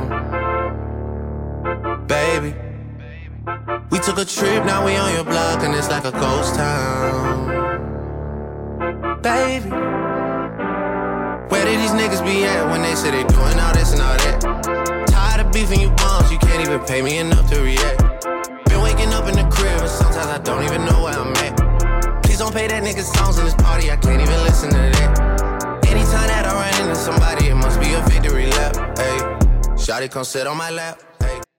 Baby. 2.38 2.54
We 3.90 3.98
took 3.98 4.18
a 4.18 4.24
trip, 4.24 4.64
now 4.64 4.86
we 4.86 4.94
on 4.94 5.12
your 5.12 5.24
block, 5.24 5.64
and 5.64 5.74
it's 5.74 5.88
like 5.90 6.04
a 6.04 6.12
ghost 6.12 6.54
town. 6.54 7.48
Baby. 9.22 9.70
Where 11.50 11.64
did 11.64 11.80
these 11.80 11.90
niggas 11.90 12.24
be 12.24 12.44
at 12.44 12.70
when 12.70 12.82
they 12.82 12.94
say 12.94 13.10
they 13.10 13.24
doing 13.24 13.58
all 13.58 13.72
this 13.74 13.92
and 13.92 14.02
all 14.02 14.16
that? 14.16 15.06
Tired 15.08 15.46
of 15.46 15.52
beefing 15.52 15.80
you 15.80 15.90
bums, 15.90 16.30
you 16.30 16.38
can't 16.38 16.62
even 16.64 16.78
pay 16.86 17.02
me 17.02 17.18
enough 17.18 17.50
to 17.50 17.60
react. 17.60 17.98
Been 18.66 18.82
waking 18.82 19.12
up 19.14 19.26
in 19.26 19.34
the 19.34 19.48
crib, 19.50 19.80
and 19.80 19.90
sometimes 19.90 20.28
I 20.28 20.38
don't 20.38 20.62
even 20.62 20.84
know 20.84 21.02
where 21.02 21.18
I'm 21.18 21.34
at. 21.42 22.22
Please 22.22 22.38
don't 22.38 22.52
play 22.52 22.68
that 22.68 22.84
nigga 22.84 23.02
songs 23.02 23.38
in 23.38 23.46
this 23.46 23.54
party, 23.54 23.90
I 23.90 23.96
can't 23.96 24.22
even 24.22 24.40
listen 24.44 24.70
to 24.70 24.76
that. 24.76 25.82
Anytime 25.88 26.28
that 26.28 26.46
I 26.46 26.54
run 26.54 26.82
into 26.82 26.94
somebody, 26.94 27.48
it 27.48 27.56
must 27.56 27.80
be 27.80 27.94
a 27.94 28.00
victory 28.02 28.46
lap. 28.46 28.76
Hey, 28.96 29.18
Shotty 29.74 30.08
come 30.08 30.22
sit 30.22 30.46
on 30.46 30.56
my 30.56 30.70
lap. 30.70 31.07